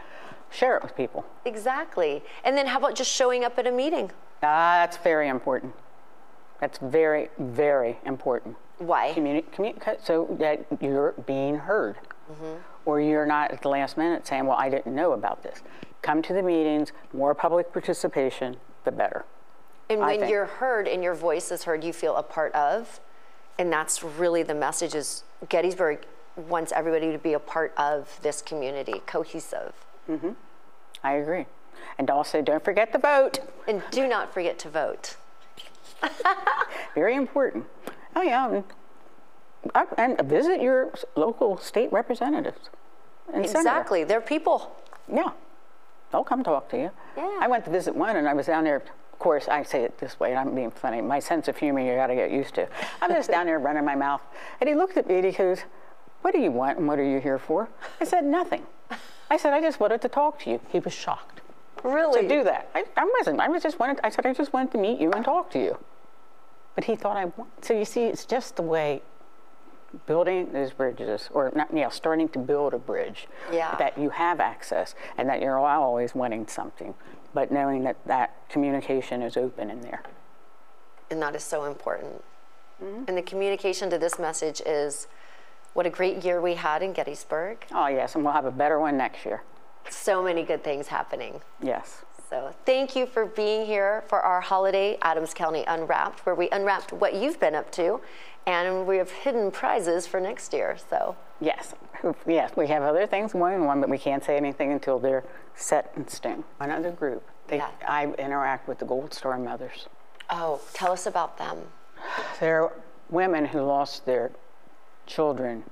share 0.56 0.78
it 0.78 0.84
with 0.84 0.96
people. 0.96 1.26
Exactly. 1.46 2.24
And 2.44 2.58
then 2.58 2.68
how 2.68 2.78
about 2.80 2.96
just 2.96 3.12
showing 3.12 3.44
up 3.44 3.58
at 3.60 3.68
a 3.68 3.72
meeting? 3.72 4.12
Ah, 4.42 4.78
that's 4.80 4.98
very 4.98 5.28
important. 5.28 5.74
That's 6.60 6.78
very, 6.80 7.30
very 7.38 8.00
important. 8.06 8.56
Why? 8.78 9.14
Communi- 9.16 9.44
commu- 9.56 10.04
so 10.04 10.36
that 10.40 10.66
you're 10.82 11.14
being 11.26 11.58
heard. 11.58 11.98
Or 12.86 13.00
you're 13.00 13.26
not 13.26 13.52
at 13.52 13.62
the 13.62 13.70
last 13.70 13.98
minute 13.98 14.26
saying, 14.26 14.46
well, 14.48 14.58
I 14.58 14.70
didn't 14.70 14.96
know 14.96 15.14
about 15.14 15.44
this. 15.44 15.62
Come 16.02 16.22
to 16.24 16.34
the 16.34 16.42
meetings, 16.42 16.92
more 17.14 17.36
public 17.36 17.72
participation, 17.72 18.58
the 18.84 18.92
better. 18.92 19.26
And 19.90 20.00
when 20.00 20.28
you're 20.28 20.46
heard 20.46 20.88
and 20.88 21.04
your 21.04 21.14
voice 21.14 21.52
is 21.52 21.64
heard, 21.64 21.84
you 21.84 21.94
feel 21.94 22.16
a 22.16 22.24
part 22.24 22.54
of. 22.54 23.00
And 23.60 23.72
that's 23.72 24.04
really 24.04 24.42
the 24.44 24.56
message 24.56 24.96
is 24.96 25.24
Gettysburg 25.50 26.06
wants 26.36 26.72
everybody 26.76 27.12
to 27.12 27.18
be 27.18 27.34
a 27.34 27.40
part 27.40 27.74
of 27.78 28.20
this 28.22 28.42
community, 28.42 29.02
cohesive. 29.06 29.74
I 31.04 31.14
agree. 31.14 31.46
And 31.98 32.10
also, 32.10 32.42
don't 32.42 32.64
forget 32.64 32.92
the 32.92 33.00
vote. 33.00 33.40
And 33.68 33.84
do 33.92 34.08
not 34.08 34.34
forget 34.34 34.58
to 34.60 34.70
vote. 34.70 35.16
Very 36.96 37.16
important. 37.16 37.66
Oh, 38.16 38.22
yeah. 38.22 38.50
And, 38.50 38.64
uh, 39.74 39.86
and 39.98 40.20
visit 40.22 40.62
your 40.62 40.94
local 41.16 41.58
state 41.58 41.92
representatives. 41.92 42.70
and 43.34 43.46
senator. 43.46 43.60
Exactly. 43.60 44.04
They're 44.04 44.22
people. 44.22 44.76
Yeah. 45.12 45.32
They'll 46.12 46.24
come 46.24 46.44
talk 46.44 46.70
to 46.70 46.78
you. 46.78 46.92
Yeah. 47.18 47.38
I 47.42 47.48
went 47.48 47.66
to 47.66 47.72
visit 47.72 47.96
one 47.96 48.16
and 48.16 48.28
I 48.28 48.34
was 48.34 48.46
down 48.48 48.64
there. 48.64 48.78
Of 48.78 49.20
course, 49.20 49.48
I 49.48 49.64
say 49.64 49.84
it 49.84 49.98
this 49.98 50.20
way, 50.20 50.32
and 50.32 50.40
I'm 50.40 50.54
being 50.54 50.72
funny. 50.72 51.02
My 51.02 51.20
sense 51.20 51.48
of 51.48 51.56
humor, 51.58 51.80
you 51.80 51.96
got 51.96 52.08
to 52.08 52.16
get 52.16 52.32
used 52.32 52.54
to. 52.56 52.68
I'm 53.02 53.10
just 53.12 53.30
down 53.30 53.46
there 53.46 53.60
running 53.60 53.86
my 53.86 53.96
mouth. 53.96 54.22
And 54.60 54.68
he 54.68 54.76
looked 54.76 54.98
at 54.98 55.08
me 55.08 55.16
and 55.16 55.26
he 55.26 55.32
goes, 55.32 55.60
What 56.22 56.34
do 56.34 56.40
you 56.42 56.52
want 56.52 56.78
and 56.80 56.88
what 56.88 57.00
are 57.00 57.04
you 57.04 57.20
here 57.22 57.40
for? 57.40 57.70
I 58.02 58.04
said, 58.04 58.26
Nothing. 58.26 58.66
I 59.30 59.38
said, 59.38 59.54
I 59.54 59.62
just 59.62 59.80
wanted 59.80 60.02
to 60.02 60.10
talk 60.10 60.40
to 60.42 60.50
you. 60.50 60.60
He 60.70 60.80
was 60.80 60.94
shocked. 60.94 61.42
Really? 61.84 62.22
To 62.22 62.28
do 62.28 62.44
that. 62.44 62.70
I, 62.74 62.86
I 62.98 63.12
wasn't. 63.20 63.40
I 63.40 63.50
was 63.50 63.62
just 63.64 63.80
wanted, 63.80 64.00
I 64.04 64.10
said, 64.10 64.26
I 64.26 64.34
just 64.34 64.54
wanted 64.54 64.72
to 64.72 64.78
meet 64.78 65.00
you 65.00 65.12
and 65.12 65.24
talk 65.24 65.52
to 65.52 65.60
you. 65.60 65.78
But 66.76 66.86
he 66.86 66.96
thought 66.96 67.18
I 67.18 67.26
want. 67.26 67.64
So 67.64 67.74
you 67.74 67.86
see, 67.86 68.04
it's 68.04 68.26
just 68.26 68.56
the 68.56 68.62
way 68.62 69.02
building 70.06 70.52
those 70.52 70.74
bridges, 70.74 71.30
or 71.34 71.52
not, 71.56 71.70
yeah, 71.74 71.90
starting 71.90 72.28
to 72.30 72.40
build 72.40 72.74
a 72.74 72.78
bridge. 72.78 73.28
Yeah. 73.52 73.76
That 73.78 73.98
you 73.98 74.10
have 74.10 74.40
access 74.40 74.94
and 75.18 75.30
that 75.30 75.42
you're 75.42 75.60
always 75.60 76.14
wanting 76.14 76.48
something, 76.48 76.94
but 77.34 77.52
knowing 77.52 77.84
that 77.84 77.98
that 78.06 78.36
communication 78.50 79.22
is 79.22 79.38
open 79.38 79.70
in 79.70 79.82
there. 79.82 80.04
And 81.10 81.22
that 81.22 81.36
is 81.36 81.44
so 81.44 81.66
important. 81.66 82.24
Mm-hmm. 82.84 83.04
And 83.08 83.18
the 83.18 83.22
communication 83.22 83.90
to 83.90 83.98
this 83.98 84.20
message 84.20 84.62
is 84.66 85.08
what 85.76 85.86
a 85.86 85.90
great 85.90 86.24
year 86.24 86.42
we 86.42 86.56
had 86.56 86.82
in 86.82 86.94
Gettysburg. 86.94 87.66
Oh, 87.72 87.88
yes, 87.88 88.16
and 88.16 88.24
we'll 88.24 88.34
have 88.34 88.46
a 88.46 88.52
better 88.52 88.80
one 88.80 88.98
next 88.98 89.26
year. 89.26 89.44
So 89.90 90.24
many 90.24 90.42
good 90.42 90.64
things 90.64 90.88
happening. 90.88 91.42
Yes. 91.62 92.04
So 92.30 92.56
thank 92.66 92.96
you 92.96 93.06
for 93.06 93.26
being 93.26 93.66
here 93.68 94.04
for 94.08 94.22
our 94.22 94.42
holiday 94.42 94.98
Adams 95.02 95.34
County 95.34 95.64
Unwrapped, 95.68 96.26
where 96.26 96.34
we 96.34 96.50
unwrapped 96.50 96.92
what 96.94 97.14
you've 97.14 97.40
been 97.40 97.54
up 97.54 97.72
to, 97.74 98.02
and 98.48 98.88
we 98.88 98.98
have 98.98 99.12
hidden 99.12 99.52
prizes 99.52 100.08
for 100.08 100.20
next 100.20 100.52
year. 100.54 100.78
So 100.90 101.16
Yes. 101.42 101.76
Yes, 102.26 102.52
we 102.56 102.68
have 102.68 102.82
other 102.84 103.06
things 103.06 103.34
going 103.34 103.62
on, 103.68 103.82
but 103.82 103.90
we 103.90 103.98
can't 103.98 104.24
say 104.24 104.38
anything 104.38 104.72
until 104.72 104.98
they're 105.00 105.24
set 105.56 105.92
in 105.98 106.08
stone. 106.08 106.44
Another 106.60 106.92
group. 106.92 107.24
They, 107.48 107.58
Yeah. 107.58 107.70
I 107.88 108.06
interact 108.14 108.68
with 108.68 108.80
the 108.80 108.86
Gold 108.86 109.14
Star 109.14 109.38
Mothers. 109.38 109.88
oh, 110.30 110.62
tell 110.74 110.92
us 110.94 111.06
about 111.06 111.38
them. 111.38 111.58
They're 112.40 112.72
women 113.10 113.46
who 113.46 113.62
lost 113.62 114.06
their 114.06 114.32
children 115.06 115.64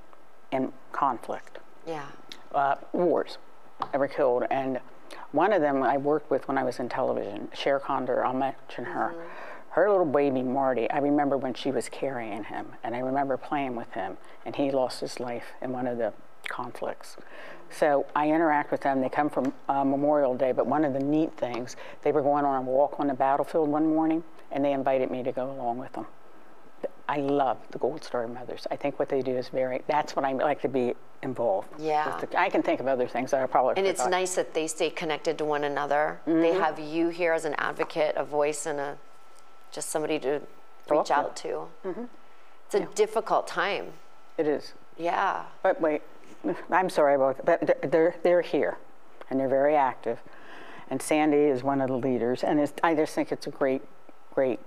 in 0.52 0.72
conflict, 0.92 1.58
Yeah. 1.86 2.06
uh, 2.54 2.76
wars 2.92 3.38
that 3.92 3.98
were 3.98 4.08
killed. 4.08 4.44
And 4.50 4.80
one 5.32 5.52
of 5.52 5.60
them 5.60 5.82
I 5.82 5.96
worked 5.96 6.30
with 6.30 6.46
when 6.48 6.56
I 6.58 6.62
was 6.62 6.78
in 6.78 6.88
television, 6.88 7.48
Cher 7.52 7.78
Condor, 7.80 8.24
I'll 8.24 8.32
mention 8.32 8.84
her. 8.84 9.14
Her 9.70 9.90
little 9.90 10.06
baby 10.06 10.42
Marty, 10.42 10.88
I 10.90 10.98
remember 10.98 11.36
when 11.36 11.52
she 11.54 11.72
was 11.72 11.88
carrying 11.88 12.44
him, 12.44 12.74
and 12.84 12.94
I 12.94 13.00
remember 13.00 13.36
playing 13.36 13.74
with 13.74 13.92
him, 13.92 14.16
and 14.46 14.54
he 14.54 14.70
lost 14.70 15.00
his 15.00 15.18
life 15.18 15.46
in 15.60 15.72
one 15.72 15.88
of 15.88 15.98
the 15.98 16.12
conflicts. 16.46 17.16
So 17.70 18.06
I 18.14 18.30
interact 18.30 18.70
with 18.70 18.82
them. 18.82 19.00
They 19.00 19.08
come 19.08 19.28
from 19.28 19.52
uh, 19.68 19.82
Memorial 19.82 20.36
Day, 20.36 20.52
but 20.52 20.66
one 20.66 20.84
of 20.84 20.92
the 20.92 21.00
neat 21.00 21.32
things, 21.36 21.74
they 22.02 22.12
were 22.12 22.22
going 22.22 22.44
on 22.44 22.62
a 22.62 22.62
walk 22.62 23.00
on 23.00 23.08
the 23.08 23.14
battlefield 23.14 23.68
one 23.68 23.92
morning, 23.92 24.22
and 24.52 24.64
they 24.64 24.72
invited 24.72 25.10
me 25.10 25.24
to 25.24 25.32
go 25.32 25.50
along 25.50 25.78
with 25.78 25.92
them. 25.94 26.06
I 27.08 27.18
love 27.18 27.58
the 27.70 27.78
Gold 27.78 28.02
Star 28.02 28.26
Mothers. 28.26 28.66
I 28.70 28.76
think 28.76 28.98
what 28.98 29.08
they 29.08 29.20
do 29.20 29.32
is 29.36 29.48
very, 29.48 29.82
that's 29.86 30.16
what 30.16 30.24
I 30.24 30.32
like 30.32 30.62
to 30.62 30.68
be 30.68 30.94
involved. 31.22 31.70
with 31.72 31.82
Yeah. 31.82 32.18
the- 32.20 32.38
I 32.40 32.48
can 32.50 32.62
think 32.62 32.80
of 32.80 32.86
other 32.86 33.06
things 33.06 33.30
that 33.30 33.42
I 33.42 33.46
probably 33.46 33.74
And 33.76 33.86
it's 33.86 34.06
nice 34.06 34.34
that 34.36 34.54
they 34.54 34.66
stay 34.66 34.90
connected 34.90 35.36
to 35.38 35.44
one 35.44 35.64
another. 35.64 36.20
They 36.26 36.32
Mm-hmm. 36.32 36.60
have 36.60 36.78
you 36.78 37.08
here 37.08 37.32
as 37.32 37.44
an 37.44 37.54
advocate, 37.58 38.14
a 38.16 38.24
voice, 38.24 38.64
and 38.66 38.80
a 38.80 38.98
just 39.70 39.90
somebody 39.90 40.18
to 40.20 40.40
reach 40.88 41.06
to. 41.08 41.14
out 41.14 41.36
to. 41.36 41.66
It's 42.66 42.74
a 42.74 42.80
difficult 42.94 43.46
time. 43.46 43.92
It 44.38 44.46
is. 44.46 44.72
Yeah. 44.96 45.44
But 45.62 45.80
wait, 45.80 46.02
I'm 46.70 46.88
sorry 46.90 47.14
about 47.16 47.44
that. 47.44 47.66
But 47.66 47.90
they're, 47.90 48.14
they're 48.22 48.40
here 48.42 48.78
and 49.30 49.38
they're 49.40 49.48
very 49.48 49.74
active. 49.76 50.20
And 50.90 51.00
Sandy 51.02 51.36
is 51.38 51.62
one 51.64 51.80
of 51.80 51.88
the 51.88 51.96
leaders. 51.96 52.44
And 52.44 52.70
I 52.82 52.94
just 52.94 53.14
think 53.14 53.32
it's 53.32 53.46
a 53.46 53.50
great, 53.50 53.82
great. 54.34 54.60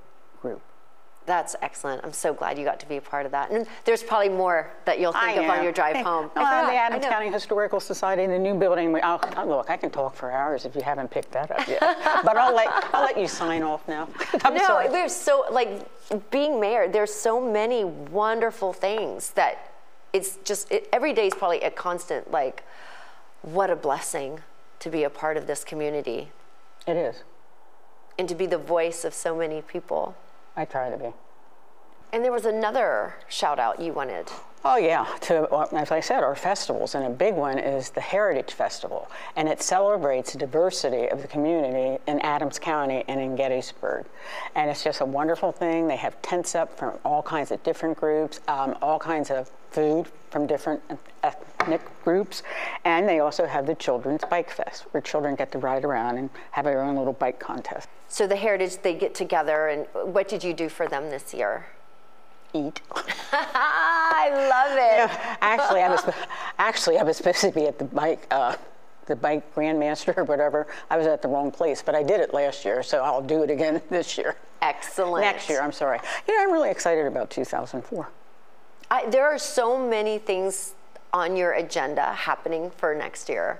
That's 1.28 1.58
excellent. 1.62 2.06
I'm 2.06 2.14
so 2.14 2.34
glad 2.34 2.58
you 2.58 2.64
got 2.64 2.80
to 2.80 2.88
be 2.88 2.96
a 2.96 3.02
part 3.02 3.26
of 3.26 3.34
that. 3.34 3.52
And 3.52 3.68
there's 3.84 4.02
probably 4.02 4.30
more 4.30 4.72
that 4.86 4.98
you'll 4.98 5.12
think 5.12 5.38
of 5.38 5.46
on 5.50 5.62
your 5.62 5.74
drive 5.74 5.98
home. 5.98 6.28
I 6.28 6.40
forgot. 6.40 6.66
the 6.68 6.72
I 6.72 6.76
Adams 6.76 7.04
know. 7.04 7.10
County 7.10 7.30
Historical 7.30 7.82
Society, 7.82 8.24
in 8.24 8.32
the 8.32 8.40
new 8.40 8.56
building. 8.56 8.94
We, 8.94 9.02
I'll, 9.02 9.20
I'll- 9.36 9.46
look, 9.46 9.70
I 9.70 9.76
can 9.76 9.90
talk 9.90 10.16
for 10.16 10.32
hours 10.32 10.64
if 10.64 10.74
you 10.74 10.82
haven't 10.82 11.12
picked 11.12 11.34
that 11.34 11.52
up 11.52 11.68
yet. 11.68 11.82
but 12.24 12.38
I'll 12.38 12.56
let, 12.56 12.70
I'll 12.94 13.04
let 13.04 13.20
you 13.20 13.28
sign 13.28 13.62
off 13.62 13.86
now. 13.90 14.08
I'm 14.46 14.54
no, 14.54 14.66
sorry. 14.66 14.88
there's 14.88 15.14
so 15.14 15.44
like 15.52 15.86
being 16.32 16.62
mayor. 16.62 16.88
There's 16.88 17.14
so 17.14 17.42
many 17.42 17.84
wonderful 17.84 18.72
things 18.72 19.32
that 19.32 19.74
it's 20.14 20.38
just 20.46 20.72
it, 20.72 20.88
every 20.94 21.12
day 21.12 21.28
is 21.28 21.34
probably 21.34 21.60
a 21.62 21.72
constant. 21.72 22.32
Like, 22.32 22.64
what 23.42 23.70
a 23.70 23.76
blessing 23.76 24.40
to 24.80 24.90
be 24.90 25.04
a 25.04 25.10
part 25.10 25.36
of 25.36 25.46
this 25.46 25.66
community 25.66 26.30
It 26.88 26.96
is. 26.96 27.24
and 28.18 28.30
to 28.30 28.36
be 28.36 28.46
the 28.46 28.58
voice 28.58 29.04
of 29.04 29.14
so 29.14 29.36
many 29.36 29.62
people. 29.62 30.16
I 30.58 30.66
try 30.66 30.90
to 30.90 30.98
be. 30.98 31.27
And 32.14 32.24
there 32.24 32.32
was 32.32 32.46
another 32.46 33.16
shout 33.28 33.60
out 33.60 33.82
you 33.82 33.94
wanted. 33.94 34.32
Oh, 34.66 34.78
yeah. 34.78 35.06
To, 35.22 35.48
uh, 35.50 35.68
as 35.74 35.92
I 35.92 36.00
said, 36.00 36.24
our 36.24 36.36
festivals, 36.36 36.96
and 36.96 37.06
a 37.06 37.10
big 37.10 37.36
one 37.36 37.60
is 37.60 37.90
the 37.90 38.02
Heritage 38.02 38.54
Festival, 38.54 39.10
and 39.36 39.48
it 39.48 39.62
celebrates 39.62 40.34
the 40.34 40.40
diversity 40.40 41.08
of 41.08 41.22
the 41.22 41.28
community 41.28 42.02
in 42.08 42.20
Adams 42.22 42.60
County 42.60 43.04
and 43.08 43.22
in 43.22 43.36
Gettysburg. 43.36 44.06
And 44.56 44.70
it's 44.70 44.84
just 44.84 45.00
a 45.00 45.06
wonderful 45.06 45.52
thing. 45.52 45.88
They 45.88 45.96
have 45.96 46.22
tents 46.22 46.56
up 46.56 46.78
from 46.78 46.98
all 47.06 47.22
kinds 47.22 47.52
of 47.52 47.62
different 47.64 47.98
groups, 47.98 48.42
um, 48.48 48.76
all 48.82 49.00
kinds 49.00 49.30
of 49.30 49.50
food 49.72 50.08
from 50.32 50.48
different 50.48 50.82
ethnic 51.24 51.82
groups, 52.04 52.44
and 52.84 53.08
they 53.08 53.20
also 53.20 53.46
have 53.46 53.68
the 53.68 53.76
Children's 53.76 54.24
Bike 54.30 54.50
Fest, 54.50 54.86
where 54.92 55.02
children 55.02 55.36
get 55.36 55.52
to 55.52 55.60
ride 55.60 55.86
around 55.86 56.18
and 56.18 56.30
have 56.52 56.66
their 56.66 56.82
own 56.82 56.98
little 56.98 57.14
bike 57.14 57.40
contest. 57.40 57.88
So 58.08 58.28
the 58.28 58.36
Heritage, 58.36 58.78
they 58.82 58.96
get 58.96 59.14
together, 59.14 59.68
and 59.68 59.86
what 60.14 60.28
did 60.28 60.44
you 60.44 60.54
do 60.54 60.68
for 60.68 60.88
them 60.88 61.10
this 61.10 61.34
year? 61.34 61.68
Eat. 62.54 62.82
I 63.32 64.30
love 64.32 64.78
it. 64.78 65.38
actually, 65.42 65.82
I 65.82 65.90
was 65.90 66.04
actually 66.58 66.98
I 66.98 67.04
was 67.04 67.18
supposed 67.18 67.42
to 67.42 67.52
be 67.52 67.68
at 67.68 67.78
the 67.78 67.86
bike 67.86 68.26
uh, 68.32 68.56
the 69.08 69.16
bike 69.16 69.54
grandmaster 69.56 70.16
or 70.18 70.24
whatever. 70.24 70.68
I 70.90 70.98
was 70.98 71.08
at 71.08 71.22
the 71.22 71.28
wrong 71.28 71.52
place, 71.52 71.82
but 71.82 71.96
I 71.96 72.04
did 72.04 72.20
it 72.20 72.34
last 72.34 72.64
year, 72.66 72.84
so 72.84 73.04
I'll 73.04 73.22
do 73.22 73.44
it 73.44 73.50
again 73.50 73.82
this 73.90 74.18
year. 74.18 74.36
Excellent. 74.62 75.24
Next 75.24 75.50
year, 75.50 75.62
I'm 75.62 75.72
sorry. 75.72 76.00
You 76.28 76.36
know, 76.36 76.44
I'm 76.44 76.52
really 76.52 76.70
excited 76.70 77.06
about 77.06 77.30
2004. 77.30 78.10
I, 78.90 79.06
there 79.10 79.26
are 79.26 79.38
so 79.38 79.78
many 79.78 80.18
things 80.18 80.76
on 81.14 81.36
your 81.36 81.54
agenda 81.54 82.14
happening 82.14 82.72
for 82.72 82.94
next 82.96 83.30
year. 83.30 83.60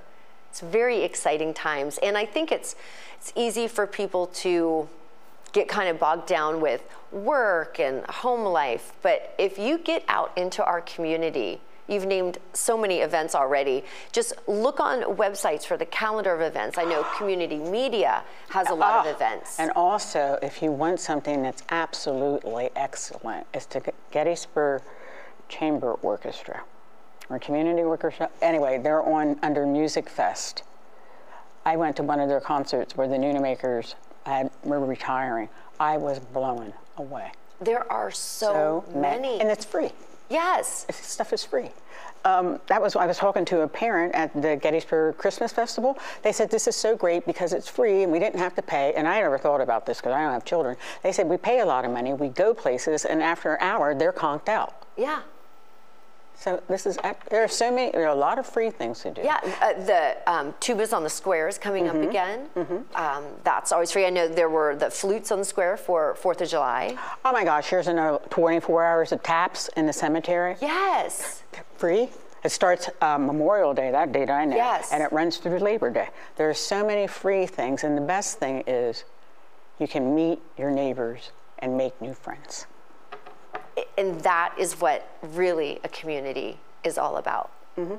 It's 0.50 0.62
very 0.62 1.04
exciting 1.04 1.54
times, 1.54 1.98
and 2.02 2.18
I 2.18 2.26
think 2.26 2.52
it's 2.52 2.76
it's 3.18 3.34
easy 3.36 3.68
for 3.68 3.88
people 3.88 4.28
to 4.28 4.88
get 5.54 5.68
kind 5.68 5.90
of 5.90 6.00
bogged 6.00 6.28
down 6.28 6.62
with 6.62 6.84
work 7.12 7.80
and 7.80 8.06
home 8.08 8.44
life. 8.46 8.94
But 9.02 9.34
if 9.38 9.58
you 9.58 9.78
get 9.78 10.04
out 10.08 10.32
into 10.38 10.64
our 10.64 10.82
community, 10.82 11.62
you've 11.88 12.06
named 12.06 12.38
so 12.54 12.78
many 12.78 13.00
events 13.00 13.34
already. 13.34 13.84
Just 14.12 14.34
look 14.48 14.80
on 14.80 15.02
websites 15.16 15.66
for 15.66 15.78
the 15.78 15.86
calendar 15.86 16.34
of 16.34 16.42
events. 16.42 16.78
I 16.78 16.84
know 16.84 17.06
community 17.18 17.58
media 17.58 18.24
has 18.50 18.70
a 18.70 18.74
lot 18.74 18.94
Ah, 19.06 19.10
of 19.10 19.16
events. 19.16 19.58
And 19.60 19.72
also, 19.76 20.38
if 20.42 20.62
you 20.62 20.72
want 20.72 21.00
something 21.00 21.42
that's 21.42 21.64
absolutely 21.70 22.70
excellent, 22.76 23.48
it's 23.54 23.66
the 23.68 23.82
Gettysburg 24.12 24.82
Chamber 25.48 25.94
Orchestra 26.02 26.64
or 27.30 27.40
Community 27.40 27.84
Orchestra. 27.84 28.30
Anyway, 28.42 28.80
they're 28.80 29.04
on 29.04 29.40
under 29.42 29.66
Music 29.66 30.10
Fest. 30.10 30.64
I 31.66 31.76
went 31.78 31.96
to 31.98 32.04
one 32.04 32.20
of 32.20 32.28
their 32.30 32.40
concerts 32.42 32.96
where 32.98 33.08
the 33.08 33.18
Nunamakers 33.18 33.96
had, 34.28 34.52
were 34.64 34.80
retiring. 34.80 35.50
I 35.80 35.98
was 35.98 36.20
blown 36.20 36.74
away. 36.98 37.32
there 37.62 37.92
are 37.92 38.12
so, 38.12 38.84
ma- 38.94 39.02
many. 39.02 39.40
And 39.40 39.50
it's 39.50 39.66
free. 39.66 39.90
yes. 40.30 40.84
This 40.86 40.98
stuff 40.98 41.34
is 41.34 41.44
free. 41.44 41.70
Um, 42.26 42.60
that 42.68 42.82
was 42.82 42.96
I 42.96 43.06
was 43.06 43.18
talking 43.18 43.46
to 43.46 43.62
a 43.62 43.68
parent 43.68 44.14
at 44.14 44.34
the 44.42 44.58
Gettysburg 44.58 45.18
Christmas 45.18 45.54
Festival. 45.54 45.98
They 46.24 46.34
said 46.34 46.50
this 46.52 46.68
is 46.68 46.76
so 46.76 46.96
great 46.96 47.26
because 47.26 47.54
it's 47.54 47.70
free 47.70 48.04
and 48.04 48.12
we 48.12 48.20
didn't 48.20 48.40
have 48.40 48.54
to 48.56 48.62
pay. 48.62 48.94
And 48.98 49.08
I 49.08 49.22
never 49.22 49.38
thought 49.38 49.62
about 49.62 49.86
this 49.86 50.00
because 50.00 50.12
I 50.14 50.22
don't 50.24 50.34
have 50.34 50.44
children. 50.44 50.76
They 51.04 51.12
said 51.14 51.28
we 51.30 51.38
pay 51.38 51.60
a 51.62 51.66
lot 51.66 51.86
of 51.86 51.92
money, 51.92 52.14
we 52.14 52.28
go 52.28 52.54
places, 52.54 53.06
and 53.06 53.24
after 53.24 53.54
an 53.54 53.60
hour 53.62 53.96
they're 53.96 54.12
conked 54.12 54.50
out. 54.50 54.86
Yeah. 54.98 55.22
So 56.40 56.62
this 56.68 56.86
is 56.86 56.98
there 57.32 57.44
are 57.44 57.48
so 57.48 57.72
many 57.72 57.92
there 57.92 58.04
are 58.04 58.16
a 58.16 58.16
lot 58.16 58.38
of 58.38 58.46
free 58.46 58.70
things 58.70 59.00
to 59.02 59.12
do. 59.12 59.22
Yeah, 59.24 59.40
uh, 59.62 59.74
the 59.86 60.18
um, 60.32 60.54
tubas 60.62 60.94
on 60.96 61.04
the 61.04 61.10
square 61.10 61.48
is 61.48 61.58
coming 61.58 61.86
Mm-hmm. 61.86 62.04
up 62.04 62.10
again. 62.10 62.86
Um, 62.96 63.24
that's 63.44 63.72
always 63.72 63.92
free. 63.92 64.06
I 64.06 64.10
know 64.12 64.28
there 64.28 64.50
were 64.50 64.76
the 64.76 64.90
flutes 64.92 65.32
on 65.32 65.40
the 65.40 65.46
square 65.46 65.78
for 65.78 66.14
Fourth 66.16 66.40
of 66.42 66.50
July. 66.50 66.96
Oh 67.26 67.32
my 67.32 67.44
gosh, 67.44 67.68
here's 67.70 67.88
another 67.88 68.20
24 68.30 68.84
hours 68.84 69.12
of 69.12 69.24
taps 69.24 69.68
in 69.78 69.86
the 69.88 69.94
cemetery. 69.94 70.56
Yes. 70.62 71.44
free. 71.78 72.10
It 72.44 72.50
starts 72.52 72.88
uh, 73.02 73.18
Memorial 73.18 73.74
Day, 73.74 73.90
that 73.92 74.12
date 74.12 74.30
I 74.30 74.46
know, 74.46 74.56
Yes. 74.56 74.92
and 74.94 75.02
it 75.02 75.12
runs 75.12 75.38
through 75.38 75.58
Labor 75.58 75.90
Day. 75.90 76.10
There 76.36 76.50
are 76.50 76.54
so 76.54 76.86
many 76.86 77.08
free 77.08 77.46
things, 77.48 77.84
and 77.84 77.98
the 77.98 78.02
best 78.02 78.38
thing 78.40 78.64
is 78.68 79.06
you 79.80 79.88
can 79.88 80.14
meet 80.16 80.40
your 80.58 80.70
neighbors 80.72 81.32
and 81.60 81.76
make 81.76 82.00
new 82.00 82.14
friends. 82.14 82.68
And 83.98 84.22
that 84.22 84.54
is 84.58 84.74
what 84.76 85.18
really 85.22 85.80
a 85.84 85.90
community 85.90 86.58
is 86.84 86.98
all 86.98 87.18
about. 87.18 87.52
Mm-hmm. 87.78 87.96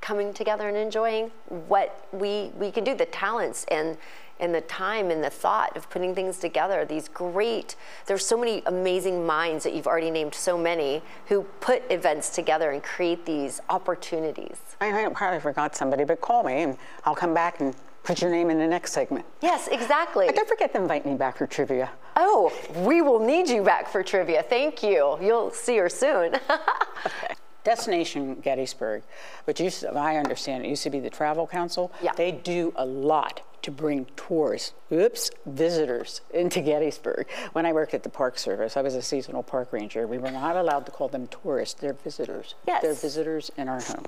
Coming 0.00 0.34
together 0.34 0.68
and 0.68 0.76
enjoying 0.76 1.30
what 1.48 2.06
we, 2.12 2.50
we 2.58 2.70
can 2.70 2.84
do, 2.84 2.94
the 2.94 3.06
talents 3.06 3.64
and, 3.68 3.96
and 4.40 4.54
the 4.54 4.60
time 4.62 5.10
and 5.10 5.22
the 5.22 5.30
thought 5.30 5.76
of 5.76 5.88
putting 5.88 6.14
things 6.14 6.38
together. 6.38 6.84
These 6.84 7.08
great, 7.08 7.76
there's 8.06 8.26
so 8.26 8.36
many 8.36 8.62
amazing 8.66 9.24
minds 9.24 9.62
that 9.64 9.74
you've 9.74 9.86
already 9.86 10.10
named 10.10 10.34
so 10.34 10.58
many 10.58 11.02
who 11.28 11.44
put 11.60 11.82
events 11.90 12.30
together 12.30 12.72
and 12.72 12.82
create 12.82 13.24
these 13.24 13.60
opportunities. 13.70 14.56
I, 14.80 15.06
I 15.06 15.08
probably 15.10 15.40
forgot 15.40 15.76
somebody, 15.76 16.04
but 16.04 16.20
call 16.20 16.42
me 16.42 16.62
and 16.62 16.76
I'll 17.04 17.14
come 17.14 17.32
back 17.32 17.60
and 17.60 17.74
put 18.02 18.20
your 18.20 18.30
name 18.30 18.50
in 18.50 18.58
the 18.58 18.66
next 18.66 18.92
segment. 18.92 19.24
Yes, 19.40 19.68
exactly. 19.68 20.26
But 20.26 20.36
don't 20.36 20.48
forget 20.48 20.72
to 20.72 20.80
invite 20.80 21.06
me 21.06 21.14
back 21.14 21.36
for 21.36 21.46
trivia. 21.46 21.90
Oh, 22.16 22.52
we 22.84 23.02
will 23.02 23.18
need 23.18 23.48
you 23.48 23.62
back 23.62 23.88
for 23.88 24.02
trivia. 24.02 24.42
Thank 24.42 24.82
you. 24.82 25.16
You'll 25.20 25.50
see 25.50 25.76
her 25.78 25.88
soon. 25.88 26.36
Destination 27.64 28.36
Gettysburg, 28.40 29.02
which 29.44 29.60
used 29.60 29.80
to, 29.80 29.92
I 29.94 30.16
understand 30.16 30.64
it 30.64 30.68
used 30.68 30.82
to 30.82 30.90
be 30.90 31.00
the 31.00 31.10
Travel 31.10 31.46
Council. 31.46 31.92
Yeah. 32.02 32.12
They 32.16 32.32
do 32.32 32.72
a 32.76 32.84
lot 32.84 33.42
to 33.62 33.70
bring 33.70 34.06
tourists, 34.16 34.72
oops, 34.90 35.30
visitors 35.46 36.20
into 36.34 36.60
Gettysburg. 36.60 37.28
When 37.52 37.64
I 37.64 37.72
worked 37.72 37.94
at 37.94 38.02
the 38.02 38.08
Park 38.08 38.36
Service, 38.36 38.76
I 38.76 38.82
was 38.82 38.96
a 38.96 39.02
seasonal 39.02 39.44
park 39.44 39.72
ranger. 39.72 40.06
We 40.08 40.18
were 40.18 40.32
not 40.32 40.56
allowed 40.56 40.84
to 40.86 40.92
call 40.92 41.06
them 41.06 41.28
tourists, 41.28 41.80
they're 41.80 41.92
visitors. 41.92 42.56
Yes. 42.66 42.82
They're 42.82 42.94
visitors 42.94 43.52
in 43.56 43.68
our 43.68 43.80
home. 43.80 44.06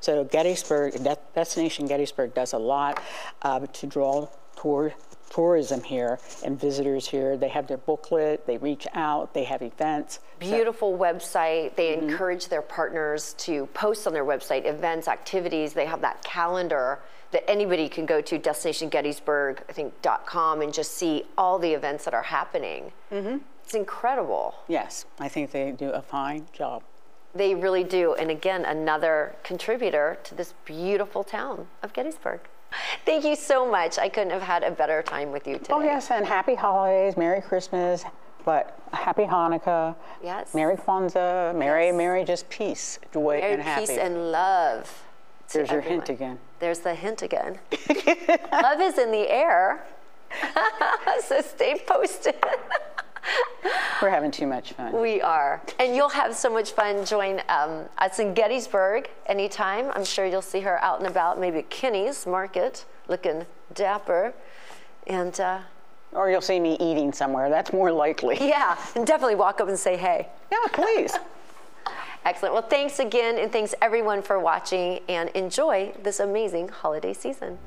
So 0.00 0.24
Gettysburg, 0.24 0.94
De- 1.04 1.18
Destination 1.34 1.86
Gettysburg 1.86 2.32
does 2.32 2.54
a 2.54 2.58
lot 2.58 3.02
uh, 3.42 3.60
to 3.60 3.86
draw 3.86 4.28
tour, 4.56 4.94
tourism 5.34 5.82
here 5.82 6.18
and 6.44 6.58
visitors 6.58 7.08
here. 7.08 7.36
They 7.36 7.48
have 7.48 7.66
their 7.66 7.78
booklet, 7.78 8.46
they 8.46 8.58
reach 8.58 8.86
out, 8.94 9.34
they 9.34 9.44
have 9.44 9.62
events. 9.62 10.20
Beautiful 10.38 10.96
website. 10.96 11.74
They 11.74 11.96
mm-hmm. 11.96 12.08
encourage 12.08 12.48
their 12.48 12.62
partners 12.62 13.34
to 13.38 13.66
post 13.66 14.06
on 14.06 14.12
their 14.12 14.24
website 14.24 14.64
events, 14.66 15.08
activities. 15.08 15.72
They 15.72 15.86
have 15.86 16.00
that 16.02 16.22
calendar 16.22 17.00
that 17.32 17.48
anybody 17.50 17.88
can 17.88 18.06
go 18.06 18.20
to 18.20 18.38
destinationgettysburg, 18.38 19.58
I 19.68 19.72
think 19.72 19.94
.com 20.24 20.60
and 20.60 20.72
just 20.72 20.92
see 20.92 21.24
all 21.36 21.58
the 21.58 21.72
events 21.72 22.04
that 22.04 22.14
are 22.14 22.22
happening. 22.22 22.92
Mm-hmm. 23.10 23.38
It's 23.64 23.74
incredible. 23.74 24.54
Yes, 24.68 25.06
I 25.18 25.28
think 25.28 25.50
they 25.50 25.72
do 25.72 25.90
a 25.90 26.02
fine 26.02 26.46
job. 26.52 26.82
They 27.34 27.56
really 27.56 27.82
do. 27.82 28.14
And 28.14 28.30
again, 28.30 28.64
another 28.64 29.34
contributor 29.42 30.18
to 30.22 30.34
this 30.36 30.54
beautiful 30.64 31.24
town 31.24 31.66
of 31.82 31.92
Gettysburg. 31.92 32.40
Thank 33.04 33.24
you 33.24 33.36
so 33.36 33.70
much. 33.70 33.98
I 33.98 34.08
couldn't 34.08 34.30
have 34.30 34.42
had 34.42 34.62
a 34.62 34.70
better 34.70 35.02
time 35.02 35.32
with 35.32 35.46
you 35.46 35.54
oh, 35.54 35.58
today. 35.58 35.74
Oh, 35.74 35.80
yes, 35.80 36.10
and 36.10 36.26
happy 36.26 36.54
holidays, 36.54 37.16
Merry 37.16 37.40
Christmas, 37.40 38.04
but 38.44 38.78
happy 38.92 39.22
Hanukkah. 39.22 39.94
Yes. 40.22 40.54
Merry 40.54 40.76
Kwanzaa, 40.76 41.54
Merry, 41.54 41.86
Yes. 41.86 41.94
Merry 41.94 42.24
just 42.24 42.48
peace, 42.48 42.98
joy, 43.12 43.40
Merry 43.40 43.52
and 43.54 43.62
happy. 43.62 43.86
peace 43.86 43.98
and 43.98 44.32
love. 44.32 45.02
to 45.48 45.58
There's 45.58 45.70
your 45.70 45.80
hint 45.80 46.08
again. 46.08 46.38
There's 46.58 46.80
the 46.80 46.94
hint 46.94 47.22
again. 47.22 47.58
love 48.52 48.80
is 48.80 48.98
in 48.98 49.10
the 49.10 49.28
air. 49.28 49.84
so 51.26 51.40
stay 51.40 51.82
posted. 51.86 52.36
We're 54.02 54.10
having 54.10 54.30
too 54.30 54.46
much 54.46 54.72
fun. 54.72 55.00
We 55.00 55.20
are. 55.22 55.62
And 55.78 55.94
you'll 55.94 56.08
have 56.10 56.34
so 56.34 56.50
much 56.50 56.72
fun. 56.72 57.04
Join 57.06 57.40
um, 57.48 57.84
us 57.98 58.18
in 58.18 58.34
Gettysburg 58.34 59.08
anytime. 59.26 59.90
I'm 59.94 60.04
sure 60.04 60.26
you'll 60.26 60.42
see 60.42 60.60
her 60.60 60.82
out 60.82 60.98
and 60.98 61.08
about, 61.08 61.40
maybe 61.40 61.58
at 61.58 61.70
Kennie's 61.70 62.26
Market, 62.26 62.84
looking 63.08 63.46
dapper. 63.72 64.34
And 65.06 65.38
uh, 65.40 65.60
Or 66.12 66.30
you'll 66.30 66.40
see 66.40 66.60
me 66.60 66.76
eating 66.80 67.12
somewhere. 67.12 67.48
That's 67.48 67.72
more 67.72 67.90
likely. 67.92 68.36
yeah, 68.40 68.76
and 68.94 69.06
definitely 69.06 69.36
walk 69.36 69.60
up 69.60 69.68
and 69.68 69.78
say 69.78 69.96
hey. 69.96 70.28
Yeah, 70.52 70.58
please. 70.72 71.14
Excellent. 72.24 72.54
Well, 72.54 72.62
thanks 72.62 73.00
again, 73.00 73.36
and 73.38 73.52
thanks 73.52 73.74
everyone 73.82 74.22
for 74.22 74.38
watching, 74.38 75.00
and 75.08 75.28
enjoy 75.30 75.92
this 76.02 76.20
amazing 76.20 76.68
holiday 76.68 77.12
season. 77.12 77.58